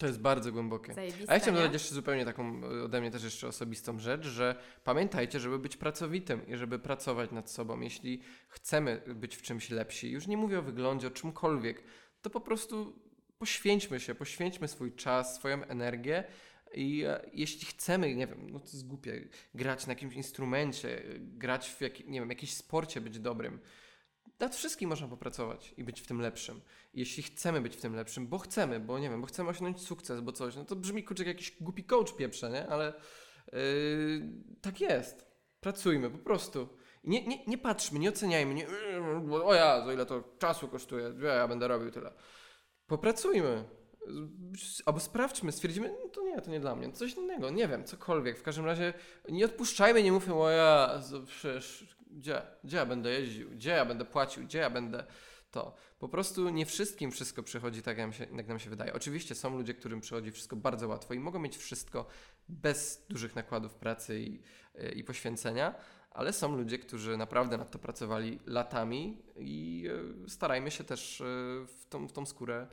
To 0.00 0.06
jest 0.06 0.20
bardzo 0.20 0.52
głębokie. 0.52 0.94
Zajebiste, 0.94 1.30
A 1.30 1.34
ja 1.34 1.40
chciałem 1.40 1.56
dodać 1.56 1.72
jeszcze 1.72 1.94
zupełnie 1.94 2.24
taką 2.24 2.60
e, 2.64 2.84
ode 2.84 3.00
mnie 3.00 3.10
też 3.10 3.24
jeszcze 3.24 3.48
osobistą 3.48 3.98
rzecz, 3.98 4.26
że 4.26 4.54
pamiętajcie, 4.84 5.40
żeby 5.40 5.58
być 5.58 5.76
pracowitym 5.76 6.46
i 6.46 6.56
żeby 6.56 6.78
pracować 6.78 7.30
nad 7.30 7.50
sobą. 7.50 7.80
Jeśli 7.80 8.22
chcemy 8.48 9.02
być 9.06 9.36
w 9.36 9.42
czymś 9.42 9.70
lepsi, 9.70 10.10
już 10.10 10.26
nie 10.26 10.36
mówię 10.36 10.58
o 10.58 10.62
wyglądzie, 10.62 11.06
o 11.06 11.10
czymkolwiek, 11.10 11.84
to 12.22 12.30
po 12.30 12.40
prostu 12.40 13.02
poświęćmy 13.38 14.00
się, 14.00 14.14
poświęćmy 14.14 14.68
swój 14.68 14.94
czas, 14.94 15.34
swoją 15.34 15.64
energię 15.64 16.24
i 16.74 17.04
e, 17.04 17.30
jeśli 17.32 17.66
chcemy, 17.66 18.14
nie 18.14 18.26
wiem, 18.26 18.50
no 18.50 18.60
to 18.60 18.66
jest 18.66 18.86
głupie, 18.86 19.28
grać 19.54 19.86
na 19.86 19.92
jakimś 19.92 20.14
instrumencie, 20.14 21.02
grać 21.18 21.68
w 21.70 21.80
jak, 21.80 22.06
nie 22.06 22.20
wiem, 22.20 22.28
jakimś 22.28 22.54
sporcie, 22.54 23.00
być 23.00 23.18
dobrym, 23.18 23.60
nad 24.40 24.56
wszystkim 24.56 24.88
można 24.88 25.08
popracować 25.08 25.74
i 25.76 25.84
być 25.84 26.00
w 26.00 26.06
tym 26.06 26.20
lepszym. 26.20 26.60
Jeśli 26.94 27.22
chcemy 27.22 27.60
być 27.60 27.76
w 27.76 27.80
tym 27.80 27.94
lepszym, 27.94 28.26
bo 28.26 28.38
chcemy, 28.38 28.80
bo 28.80 28.98
nie 28.98 29.10
wiem, 29.10 29.20
bo 29.20 29.26
chcemy 29.26 29.50
osiągnąć 29.50 29.80
sukces, 29.80 30.20
bo 30.20 30.32
coś, 30.32 30.56
no 30.56 30.64
to 30.64 30.76
brzmi 30.76 31.04
kurczę 31.04 31.22
jak 31.22 31.28
jakiś 31.28 31.56
głupi 31.60 31.84
coach 31.84 32.16
pieprze, 32.16 32.50
nie? 32.50 32.68
Ale 32.68 32.94
yy, 33.52 33.58
tak 34.60 34.80
jest. 34.80 35.30
Pracujmy, 35.60 36.10
po 36.10 36.18
prostu. 36.18 36.68
Nie, 37.04 37.26
nie, 37.26 37.44
nie 37.46 37.58
patrzmy, 37.58 37.98
nie 37.98 38.08
oceniajmy, 38.08 38.54
nie, 38.54 38.62
yy, 39.32 39.44
o 39.44 39.54
ja, 39.54 39.84
za 39.84 39.92
ile 39.92 40.06
to 40.06 40.36
czasu 40.38 40.68
kosztuje, 40.68 41.14
ja, 41.22 41.34
ja 41.34 41.48
będę 41.48 41.68
robił 41.68 41.90
tyle. 41.90 42.12
Popracujmy. 42.86 43.79
Albo 44.86 45.00
sprawdźmy, 45.00 45.52
stwierdzimy, 45.52 45.94
no 46.02 46.08
to 46.08 46.22
nie, 46.22 46.42
to 46.42 46.50
nie 46.50 46.60
dla 46.60 46.76
mnie, 46.76 46.92
coś 46.92 47.14
innego, 47.14 47.50
nie 47.50 47.68
wiem, 47.68 47.84
cokolwiek. 47.84 48.38
W 48.38 48.42
każdym 48.42 48.64
razie 48.64 48.92
nie 49.28 49.44
odpuszczajmy, 49.44 50.02
nie 50.02 50.12
mówmy, 50.12 50.34
o 50.34 50.50
ja, 50.50 51.00
przecież 51.26 51.96
gdzie, 52.10 52.42
gdzie 52.64 52.76
ja 52.76 52.86
będę 52.86 53.10
jeździł, 53.10 53.50
gdzie 53.50 53.70
ja 53.70 53.84
będę 53.84 54.04
płacił, 54.04 54.44
gdzie 54.44 54.58
ja 54.58 54.70
będę 54.70 55.04
to. 55.50 55.74
Po 55.98 56.08
prostu 56.08 56.48
nie 56.48 56.66
wszystkim 56.66 57.10
wszystko 57.10 57.42
przychodzi 57.42 57.82
tak, 57.82 57.98
jak 57.98 58.06
nam 58.06 58.12
się, 58.12 58.26
jak 58.36 58.48
nam 58.48 58.58
się 58.58 58.70
wydaje. 58.70 58.92
Oczywiście 58.92 59.34
są 59.34 59.56
ludzie, 59.56 59.74
którym 59.74 60.00
przychodzi 60.00 60.30
wszystko 60.30 60.56
bardzo 60.56 60.88
łatwo 60.88 61.14
i 61.14 61.18
mogą 61.18 61.38
mieć 61.38 61.56
wszystko 61.56 62.06
bez 62.48 63.06
dużych 63.08 63.36
nakładów 63.36 63.74
pracy 63.74 64.20
i, 64.20 64.40
i 64.94 65.04
poświęcenia, 65.04 65.74
ale 66.10 66.32
są 66.32 66.56
ludzie, 66.56 66.78
którzy 66.78 67.16
naprawdę 67.16 67.58
nad 67.58 67.70
to 67.70 67.78
pracowali 67.78 68.38
latami 68.46 69.22
i 69.36 69.88
e, 70.24 70.28
starajmy 70.28 70.70
się 70.70 70.84
też 70.84 71.20
e, 71.20 71.24
w 71.66 71.86
tą, 71.88 72.08
w 72.08 72.12
tą 72.12 72.26
skórę 72.26 72.66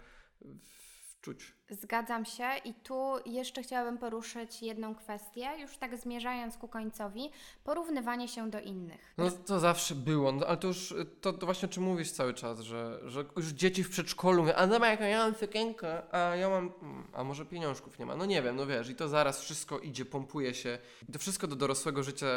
wczuć. 1.22 1.57
Zgadzam 1.70 2.26
się 2.26 2.49
i 2.65 2.74
tu 2.74 3.13
jeszcze 3.26 3.63
chciałabym 3.63 3.97
poruszyć 3.97 4.61
jedną 4.61 4.95
kwestię, 4.95 5.49
już 5.59 5.78
tak 5.78 5.97
zmierzając 5.97 6.57
ku 6.57 6.68
końcowi, 6.68 7.30
porównywanie 7.63 8.28
się 8.28 8.49
do 8.49 8.59
innych. 8.59 9.13
No 9.18 9.32
to 9.32 9.59
zawsze 9.59 9.95
było, 9.95 10.32
no, 10.32 10.47
ale 10.47 10.57
to 10.57 10.68
już 10.68 10.93
to, 11.22 11.34
to 11.34 11.45
właśnie 11.45 11.70
o 11.70 11.72
czym 11.72 11.84
mówisz 11.84 12.11
cały 12.11 12.34
czas, 12.34 12.59
że, 12.59 12.99
że 13.05 13.26
już 13.36 13.47
dzieci 13.47 13.84
w 13.84 13.89
przedszkolu 13.89 14.41
mówią, 14.41 14.53
a 14.55 14.68
dobra, 14.68 14.89
jak 14.89 14.99
ja 14.99 15.18
mam 15.18 15.36
sukienkę, 15.36 16.13
a 16.15 16.36
ja 16.36 16.49
mam, 16.49 16.72
mm, 16.82 17.07
a 17.13 17.24
może 17.24 17.45
pieniążków 17.45 17.99
nie 17.99 18.05
ma, 18.05 18.15
no 18.15 18.26
nie 18.26 18.41
wiem, 18.41 18.55
no 18.55 18.65
wiesz, 18.65 18.89
i 18.89 18.95
to 18.95 19.07
zaraz 19.07 19.41
wszystko 19.41 19.80
idzie, 19.80 20.05
pompuje 20.05 20.53
się. 20.53 20.80
I 21.09 21.11
to 21.11 21.20
wszystko 21.20 21.47
do 21.47 21.55
dorosłego 21.55 22.03
życia 22.03 22.28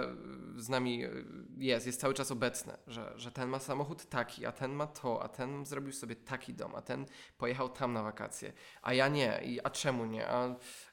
y, 0.56 0.62
z 0.62 0.68
nami 0.68 1.04
y, 1.04 1.24
jest, 1.58 1.86
jest 1.86 2.00
cały 2.00 2.14
czas 2.14 2.30
obecne, 2.30 2.78
że, 2.86 3.12
że 3.16 3.32
ten 3.32 3.48
ma 3.48 3.58
samochód 3.58 4.04
taki, 4.04 4.46
a 4.46 4.52
ten 4.52 4.72
ma 4.72 4.86
to, 4.86 5.22
a 5.22 5.28
ten 5.28 5.66
zrobił 5.66 5.92
sobie 5.92 6.16
taki 6.16 6.54
dom, 6.54 6.74
a 6.74 6.82
ten 6.82 7.06
pojechał 7.38 7.68
tam 7.68 7.92
na 7.92 8.02
wakacje, 8.02 8.52
a 8.82 8.94
ja 8.94 9.08
nie, 9.08 9.19
i, 9.26 9.60
a 9.64 9.70
czemu 9.70 10.04
nie, 10.04 10.28
a, 10.28 10.44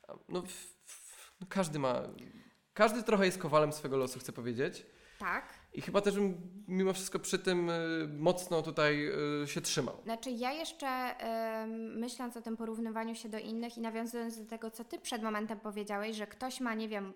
a 0.07 0.13
no, 0.29 0.41
w, 0.41 0.51
w, 0.83 1.31
no 1.41 1.47
każdy 1.49 1.79
ma, 1.79 2.01
każdy 2.73 3.03
trochę 3.03 3.25
jest 3.25 3.37
kowalem 3.37 3.73
swego 3.73 3.97
losu, 3.97 4.19
chcę 4.19 4.33
powiedzieć. 4.33 4.85
Tak. 5.19 5.53
I 5.73 5.81
chyba 5.81 6.01
też 6.01 6.15
bym 6.15 6.63
mimo 6.67 6.93
wszystko 6.93 7.19
przy 7.19 7.39
tym 7.39 7.69
y, 7.69 8.07
mocno 8.17 8.61
tutaj 8.61 9.09
y, 9.43 9.47
się 9.47 9.61
trzymał. 9.61 10.01
Znaczy 10.03 10.31
ja 10.31 10.51
jeszcze 10.51 11.15
ym, 11.63 11.99
myśląc 11.99 12.37
o 12.37 12.41
tym 12.41 12.57
porównywaniu 12.57 13.15
się 13.15 13.29
do 13.29 13.39
innych 13.39 13.77
i 13.77 13.81
nawiązując 13.81 14.39
do 14.39 14.49
tego, 14.49 14.71
co 14.71 14.83
Ty 14.83 14.99
przed 14.99 15.23
momentem 15.23 15.59
powiedziałeś, 15.59 16.15
że 16.15 16.27
ktoś 16.27 16.59
ma, 16.59 16.73
nie 16.73 16.87
wiem, 16.87 17.13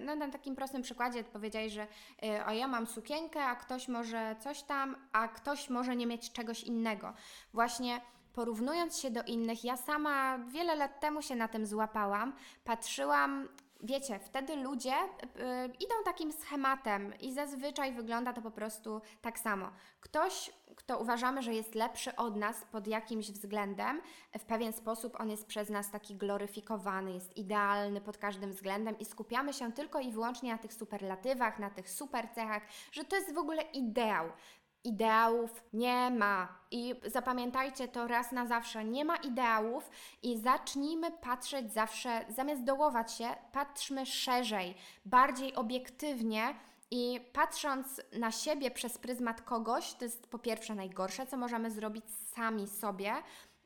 no, 0.00 0.16
na 0.16 0.30
takim 0.30 0.56
prostym 0.56 0.82
przykładzie 0.82 1.24
powiedziałeś, 1.24 1.72
że 1.72 1.86
y, 2.24 2.44
o 2.44 2.52
ja 2.52 2.68
mam 2.68 2.86
sukienkę, 2.86 3.44
a 3.44 3.56
ktoś 3.56 3.88
może 3.88 4.36
coś 4.40 4.62
tam, 4.62 4.96
a 5.12 5.28
ktoś 5.28 5.70
może 5.70 5.96
nie 5.96 6.06
mieć 6.06 6.32
czegoś 6.32 6.62
innego. 6.62 7.14
Właśnie 7.52 8.00
porównując 8.32 8.98
się 8.98 9.10
do 9.10 9.22
innych, 9.22 9.64
ja 9.64 9.76
sama 9.76 10.38
wiele 10.38 10.76
lat 10.76 11.00
temu 11.00 11.22
się 11.22 11.36
na 11.36 11.48
tym 11.48 11.66
złapałam, 11.66 12.32
patrzyłam 12.64 13.48
wiecie, 13.82 14.18
wtedy 14.18 14.56
ludzie 14.56 14.94
y, 14.94 15.26
idą 15.80 15.94
takim 16.04 16.32
schematem 16.32 17.12
i 17.20 17.32
zazwyczaj 17.32 17.92
wygląda 17.92 18.32
to 18.32 18.42
po 18.42 18.50
prostu 18.50 19.00
tak 19.20 19.38
samo. 19.38 19.70
Ktoś, 20.00 20.50
kto 20.76 20.98
uważamy, 20.98 21.42
że 21.42 21.54
jest 21.54 21.74
lepszy 21.74 22.16
od 22.16 22.36
nas 22.36 22.64
pod 22.72 22.86
jakimś 22.86 23.30
względem, 23.30 24.00
w 24.38 24.44
pewien 24.44 24.72
sposób 24.72 25.20
on 25.20 25.30
jest 25.30 25.46
przez 25.46 25.70
nas 25.70 25.90
taki 25.90 26.16
gloryfikowany, 26.16 27.12
jest 27.12 27.36
idealny 27.36 28.00
pod 28.00 28.18
każdym 28.18 28.52
względem 28.52 28.98
i 28.98 29.04
skupiamy 29.04 29.52
się 29.52 29.72
tylko 29.72 30.00
i 30.00 30.12
wyłącznie 30.12 30.52
na 30.52 30.58
tych 30.58 30.74
superlatywach, 30.74 31.58
na 31.58 31.70
tych 31.70 31.90
super 31.90 32.28
cechach, 32.34 32.62
że 32.92 33.04
to 33.04 33.16
jest 33.16 33.34
w 33.34 33.38
ogóle 33.38 33.62
ideał. 33.62 34.26
Ideałów 34.84 35.62
nie 35.72 36.10
ma. 36.10 36.48
I 36.70 36.94
zapamiętajcie 37.06 37.88
to 37.88 38.06
raz 38.06 38.32
na 38.32 38.46
zawsze. 38.46 38.84
Nie 38.84 39.04
ma 39.04 39.16
ideałów 39.16 39.90
i 40.22 40.38
zacznijmy 40.38 41.10
patrzeć 41.10 41.72
zawsze, 41.72 42.24
zamiast 42.28 42.64
dołować 42.64 43.12
się, 43.12 43.28
patrzmy 43.52 44.06
szerzej, 44.06 44.74
bardziej 45.04 45.54
obiektywnie. 45.54 46.54
I 46.90 47.20
patrząc 47.32 48.00
na 48.12 48.30
siebie 48.30 48.70
przez 48.70 48.98
pryzmat 48.98 49.42
kogoś, 49.42 49.94
to 49.94 50.04
jest 50.04 50.26
po 50.26 50.38
pierwsze 50.38 50.74
najgorsze, 50.74 51.26
co 51.26 51.36
możemy 51.36 51.70
zrobić 51.70 52.04
sami 52.34 52.68
sobie. 52.68 53.14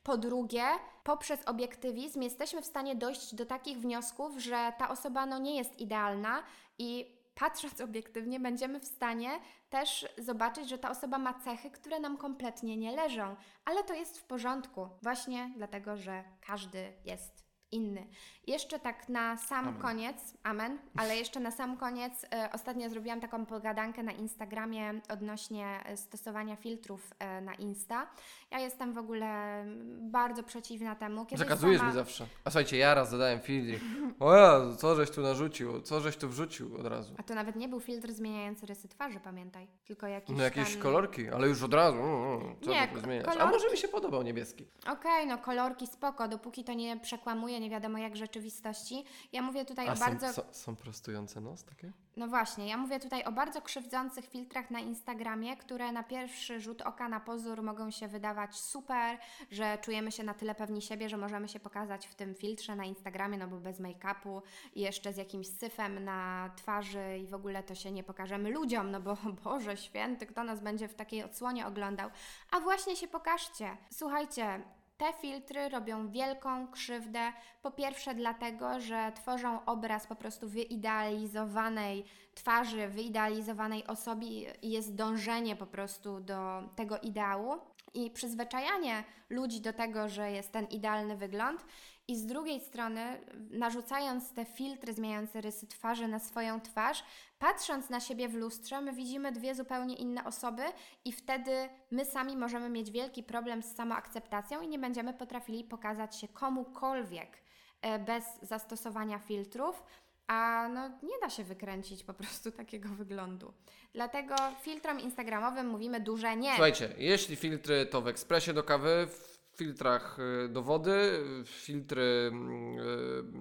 Po 0.03 0.17
drugie, 0.17 0.63
poprzez 1.03 1.39
obiektywizm 1.45 2.21
jesteśmy 2.21 2.61
w 2.61 2.65
stanie 2.65 2.95
dojść 2.95 3.35
do 3.35 3.45
takich 3.45 3.77
wniosków, 3.77 4.37
że 4.37 4.73
ta 4.77 4.89
osoba 4.89 5.25
no, 5.25 5.37
nie 5.37 5.57
jest 5.57 5.79
idealna 5.79 6.43
i 6.77 7.16
patrząc 7.39 7.81
obiektywnie, 7.81 8.39
będziemy 8.39 8.79
w 8.79 8.85
stanie 8.85 9.29
też 9.69 10.07
zobaczyć, 10.17 10.69
że 10.69 10.77
ta 10.77 10.89
osoba 10.89 11.17
ma 11.17 11.33
cechy, 11.33 11.71
które 11.71 11.99
nam 11.99 12.17
kompletnie 12.17 12.77
nie 12.77 12.91
leżą, 12.91 13.35
ale 13.65 13.83
to 13.83 13.93
jest 13.93 14.19
w 14.19 14.23
porządku, 14.23 14.89
właśnie 15.01 15.53
dlatego, 15.57 15.97
że 15.97 16.23
każdy 16.41 16.93
jest 17.05 17.46
inny. 17.71 18.07
Jeszcze 18.47 18.79
tak 18.79 19.09
na 19.09 19.37
sam 19.37 19.67
Amen. 19.67 19.81
koniec, 19.81 20.33
amen, 20.43 20.77
ale 20.97 21.17
jeszcze 21.17 21.39
na 21.39 21.51
sam 21.51 21.77
koniec, 21.77 22.25
e, 22.33 22.49
ostatnio 22.53 22.89
zrobiłam 22.89 23.21
taką 23.21 23.45
pogadankę 23.45 24.03
na 24.03 24.11
Instagramie 24.11 25.01
odnośnie 25.09 25.79
e, 25.85 25.97
stosowania 25.97 26.55
filtrów 26.55 27.13
e, 27.19 27.41
na 27.41 27.53
Insta. 27.53 28.07
Ja 28.51 28.59
jestem 28.59 28.93
w 28.93 28.97
ogóle 28.97 29.25
mm, 29.61 30.11
bardzo 30.11 30.43
przeciwna 30.43 30.95
temu. 30.95 31.25
Kiedyś 31.25 31.39
Zakazujesz 31.39 31.77
sama- 31.79 31.87
mi 31.89 31.93
zawsze. 31.95 32.25
A 32.45 32.49
słuchajcie, 32.49 32.77
ja 32.77 32.93
raz 32.93 33.09
zadałem 33.09 33.39
filtr 33.39 33.83
o 34.19 34.35
ja, 34.35 34.61
co 34.77 34.95
żeś 34.95 35.09
tu 35.11 35.21
narzucił, 35.21 35.81
co 35.81 35.99
żeś 36.01 36.17
tu 36.17 36.29
wrzucił 36.29 36.75
od 36.79 36.85
razu. 36.85 37.15
A 37.17 37.23
to 37.23 37.35
nawet 37.35 37.55
nie 37.55 37.67
był 37.69 37.79
filtr 37.79 38.11
zmieniający 38.11 38.65
rysy 38.65 38.87
twarzy, 38.87 39.19
pamiętaj, 39.19 39.67
tylko 39.85 40.07
jakiś 40.07 40.37
No 40.37 40.43
jakieś 40.43 40.73
tam... 40.73 40.81
kolorki, 40.83 41.29
ale 41.29 41.47
już 41.47 41.63
od 41.63 41.73
razu. 41.73 41.97
mm, 41.97 42.41
mm, 42.41 42.55
Co 42.61 42.69
Nie, 42.71 42.87
zmieniać? 43.03 43.27
A 43.27 43.31
kolorki- 43.31 43.51
może 43.51 43.69
mi 43.71 43.77
się 43.77 43.87
podobał 43.87 44.23
niebieski. 44.23 44.67
Okej, 44.91 45.27
no 45.27 45.37
kolorki 45.37 45.87
spoko, 45.87 46.27
dopóki 46.27 46.63
to 46.63 46.73
nie 46.73 46.97
przekłamuje 46.99 47.56
nie 47.59 47.69
wiadomo 47.69 47.97
jak 47.97 48.15
rzeczywistości. 48.15 49.05
Ja 49.33 49.41
mówię 49.41 49.65
tutaj 49.65 49.87
A 49.87 49.91
o 49.91 49.95
są, 49.95 50.05
bardzo... 50.05 50.33
są, 50.33 50.41
są 50.51 50.75
prostujące 50.75 51.41
nos 51.41 51.63
takie? 51.63 51.91
No 52.17 52.27
właśnie, 52.27 52.67
ja 52.67 52.77
mówię 52.77 52.99
tutaj 52.99 53.23
o 53.23 53.31
bardzo 53.31 53.61
krzywdzących 53.61 54.25
filtrach 54.25 54.71
na 54.71 54.79
Instagramie, 54.79 55.57
które 55.57 55.91
na 55.91 56.03
pierwszy 56.03 56.59
rzut 56.59 56.81
oka, 56.81 57.09
na 57.09 57.19
pozór 57.19 57.63
mogą 57.63 57.91
się 57.91 58.07
wydawać 58.07 58.55
super, 58.55 59.17
że 59.51 59.77
czujemy 59.81 60.11
się 60.11 60.23
na 60.23 60.33
tyle 60.33 60.55
pewni 60.55 60.81
siebie, 60.81 61.09
że 61.09 61.17
możemy 61.17 61.47
się 61.47 61.59
pokazać 61.59 62.07
w 62.07 62.15
tym 62.15 62.35
filtrze 62.35 62.75
na 62.75 62.85
Instagramie, 62.85 63.37
no 63.37 63.47
bo 63.47 63.57
bez 63.57 63.79
make-upu 63.79 64.41
i 64.75 64.81
jeszcze 64.81 65.13
z 65.13 65.17
jakimś 65.17 65.47
syfem 65.47 66.03
na 66.03 66.51
twarzy 66.55 67.17
i 67.23 67.27
w 67.27 67.33
ogóle 67.33 67.63
to 67.63 67.75
się 67.75 67.91
nie 67.91 68.03
pokażemy 68.03 68.51
ludziom, 68.51 68.91
no 68.91 69.01
bo 69.01 69.17
Boże 69.43 69.77
święty, 69.77 70.25
kto 70.25 70.43
nas 70.43 70.59
będzie 70.61 70.87
w 70.87 70.95
takiej 70.95 71.23
odsłonie 71.23 71.67
oglądał. 71.67 72.09
A 72.51 72.59
właśnie 72.59 72.95
się 72.95 73.07
pokażcie. 73.07 73.77
Słuchajcie, 73.91 74.61
te 74.97 75.13
filtry 75.13 75.69
robią 75.69 76.09
wielką 76.09 76.67
krzywdę. 76.67 77.33
Po 77.61 77.71
pierwsze, 77.71 78.15
dlatego, 78.15 78.79
że 78.79 79.11
tworzą 79.15 79.65
obraz 79.65 80.07
po 80.07 80.15
prostu 80.15 80.49
wyidealizowanej 80.49 82.05
twarzy, 82.35 82.87
wyidealizowanej 82.87 83.87
osobie 83.87 84.27
i 84.61 84.69
jest 84.71 84.95
dążenie 84.95 85.55
po 85.55 85.65
prostu 85.65 86.19
do 86.19 86.69
tego 86.75 86.99
ideału 86.99 87.57
i 87.93 88.11
przyzwyczajanie 88.11 89.03
ludzi 89.29 89.61
do 89.61 89.73
tego, 89.73 90.09
że 90.09 90.31
jest 90.31 90.51
ten 90.51 90.65
idealny 90.65 91.17
wygląd. 91.17 91.65
I 92.09 92.15
z 92.15 92.25
drugiej 92.25 92.59
strony, 92.59 93.01
narzucając 93.49 94.33
te 94.33 94.45
filtry 94.45 94.93
zmieniające 94.93 95.41
rysy 95.41 95.67
twarzy 95.67 96.07
na 96.07 96.19
swoją 96.19 96.61
twarz, 96.61 97.03
patrząc 97.39 97.89
na 97.89 97.99
siebie 97.99 98.29
w 98.29 98.33
lustrze, 98.33 98.81
my 98.81 98.93
widzimy 98.93 99.31
dwie 99.31 99.55
zupełnie 99.55 99.95
inne 99.95 100.25
osoby, 100.25 100.63
i 101.05 101.11
wtedy 101.11 101.69
my 101.91 102.05
sami 102.05 102.37
możemy 102.37 102.69
mieć 102.69 102.91
wielki 102.91 103.23
problem 103.23 103.63
z 103.63 103.75
samoakceptacją 103.75 104.61
i 104.61 104.67
nie 104.67 104.79
będziemy 104.79 105.13
potrafili 105.13 105.63
pokazać 105.63 106.15
się 106.15 106.27
komukolwiek 106.27 107.37
e, 107.81 107.99
bez 107.99 108.23
zastosowania 108.41 109.19
filtrów. 109.19 109.83
A 110.27 110.69
no, 110.73 110.89
nie 110.89 111.19
da 111.21 111.29
się 111.29 111.43
wykręcić 111.43 112.03
po 112.03 112.13
prostu 112.13 112.51
takiego 112.51 112.89
wyglądu. 112.89 113.53
Dlatego 113.93 114.35
filtrom 114.61 114.99
instagramowym 114.99 115.67
mówimy 115.67 115.99
duże 115.99 116.35
nie. 116.37 116.49
Słuchajcie, 116.49 116.93
jeśli 116.97 117.35
filtry 117.35 117.85
to 117.85 118.01
w 118.01 118.07
ekspresie 118.07 118.53
do 118.53 118.63
kawy, 118.63 119.07
w 119.07 119.36
filtrach 119.57 120.17
y, 120.45 120.49
do 120.49 120.61
wody, 120.63 121.19
w 121.45 121.49
filtry 121.49 122.31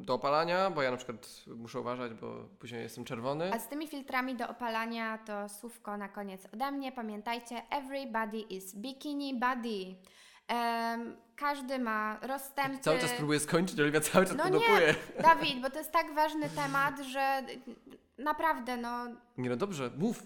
y, 0.01 0.05
do 0.05 0.15
opalania, 0.15 0.71
bo 0.71 0.83
ja 0.83 0.91
na 0.91 0.97
przykład 0.97 1.45
muszę 1.47 1.81
uważać, 1.81 2.15
bo 2.15 2.49
później 2.59 2.83
jestem 2.83 3.05
czerwony. 3.05 3.53
A 3.53 3.59
z 3.59 3.69
tymi 3.69 3.89
filtrami 3.89 4.35
do 4.37 4.49
opalania 4.49 5.19
to 5.19 5.49
słówko 5.49 5.97
na 5.97 6.09
koniec 6.09 6.47
ode 6.55 6.71
mnie. 6.73 6.93
Pamiętajcie, 6.93 7.63
everybody 7.71 8.39
is 8.41 8.75
bikini 8.75 9.39
body. 9.41 9.97
Em, 10.49 11.17
każdy 11.37 11.79
ma 11.79 12.19
rozstępy. 12.23 12.79
Cały 12.79 12.99
czas 12.99 13.13
próbuję 13.17 13.41
skończyć, 13.41 13.81
Oliwia 13.81 14.01
cały 14.01 14.27
czas 14.27 14.37
No 14.37 14.45
podopuje. 14.45 14.95
nie, 15.17 15.23
Dawid, 15.23 15.63
bo 15.63 15.71
to 15.71 15.79
jest 15.79 15.93
tak 15.93 16.15
ważny 16.15 16.49
temat, 16.51 17.01
że 17.01 17.43
naprawdę, 18.19 18.77
no, 18.77 19.07
Nie 19.39 19.51
no 19.51 19.57
dobrze, 19.57 19.91
mów. 19.99 20.23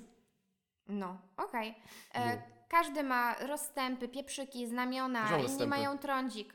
no, 0.88 1.18
okej. 1.36 1.74
E, 2.14 2.36
No. 2.36 2.42
Każdy 2.70 3.02
ma 3.02 3.34
rozstępy, 3.34 4.08
pieprzyki, 4.08 4.66
znamiona, 4.66 5.22
mam 5.22 5.32
inni 5.32 5.42
rozstępy. 5.42 5.66
mają 5.66 5.98
trądzik. 5.98 6.54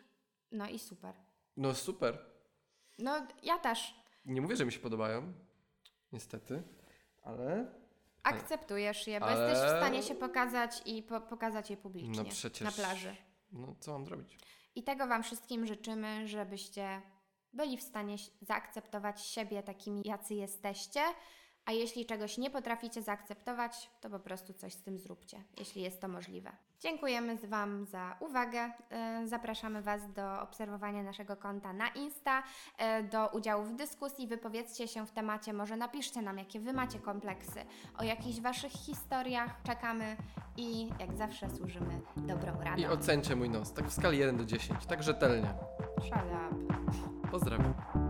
No 0.52 0.70
i 0.70 0.80
super. 0.80 1.16
No 1.58 1.74
super. 1.76 2.18
No, 3.00 3.28
ja 3.44 3.58
też. 3.58 3.96
Nie 4.26 4.42
mówię, 4.42 4.56
że 4.56 4.66
mi 4.66 4.72
się 4.72 4.80
podobają. 4.80 5.34
Niestety. 6.12 6.64
Ale. 7.24 7.66
Akceptujesz 8.24 9.08
je, 9.08 9.20
bo 9.20 9.26
Ale- 9.26 9.50
jesteś 9.50 9.68
w 9.74 9.78
stanie 9.78 10.04
się 10.04 10.16
pokazać 10.16 10.82
i 10.86 11.04
po, 11.04 11.22
pokazać 11.22 11.70
je 11.70 11.78
publicznie 11.78 12.24
No 12.24 12.30
przecież. 12.30 12.62
na 12.62 12.72
plaży. 12.72 13.16
No 13.52 13.76
co 13.80 13.92
mam 13.92 14.06
zrobić? 14.06 14.38
I 14.76 14.84
tego 14.84 15.08
Wam 15.08 15.24
wszystkim 15.24 15.66
życzymy, 15.68 16.28
żebyście 16.28 17.02
byli 17.54 17.78
w 17.78 17.84
stanie 17.84 18.14
ś- 18.14 18.32
zaakceptować 18.42 19.22
siebie 19.26 19.64
takimi, 19.64 20.02
jacy 20.06 20.36
jesteście, 20.36 21.02
A 21.66 21.72
jeśli 21.72 22.06
czegoś 22.06 22.38
nie 22.38 22.50
potraficie 22.50 23.02
zaakceptować, 23.02 23.90
to 24.02 24.10
po 24.10 24.20
prostu 24.20 24.54
coś 24.54 24.74
z 24.74 24.82
tym 24.84 24.98
zróbcie, 24.98 25.44
jeśli 25.58 25.82
jest 25.82 26.02
to 26.02 26.08
możliwe. 26.08 26.52
Dziękujemy 26.80 27.38
z 27.38 27.46
Wam 27.46 27.86
za 27.86 28.16
uwagę. 28.20 28.72
E, 28.90 29.28
Zapraszamy 29.28 29.82
Was 29.82 30.14
do 30.14 30.42
obserwowania 30.42 31.04
naszego 31.04 31.36
konta 31.36 31.74
na 31.74 31.88
Insta, 31.88 32.44
e, 32.78 33.04
do 33.04 33.28
udziału 33.28 33.64
w 33.64 33.76
dyskusji. 33.76 34.28
Wypowiedzcie 34.28 34.88
się 34.88 35.06
w 35.06 35.12
temacie, 35.12 35.54
może 35.54 35.78
napiszcie 35.78 36.22
nam, 36.22 36.38
jakie 36.38 36.60
Wy 36.60 36.74
macie 36.74 37.00
kompleksy, 37.00 37.60
o 37.98 38.04
jakichś 38.04 38.40
Waszych 38.40 38.72
historiach. 38.72 39.62
Czekamy 39.64 40.18
i 40.58 40.90
jak 41.00 41.14
zawsze 41.18 41.50
służymy 41.50 42.02
dobrą 42.18 42.62
radą. 42.64 42.82
I 42.82 42.86
ocencie 42.86 43.36
mój 43.36 43.50
nos, 43.50 43.74
tak 43.74 43.88
w 43.88 43.94
skali 43.94 44.18
1 44.18 44.38
do 44.38 44.46
10, 44.46 44.86
tak 44.86 45.04
rzetelnie. 45.04 45.54
Shut 46.02 46.14
up. 46.14 46.76
Pozdrawiam. 47.32 48.05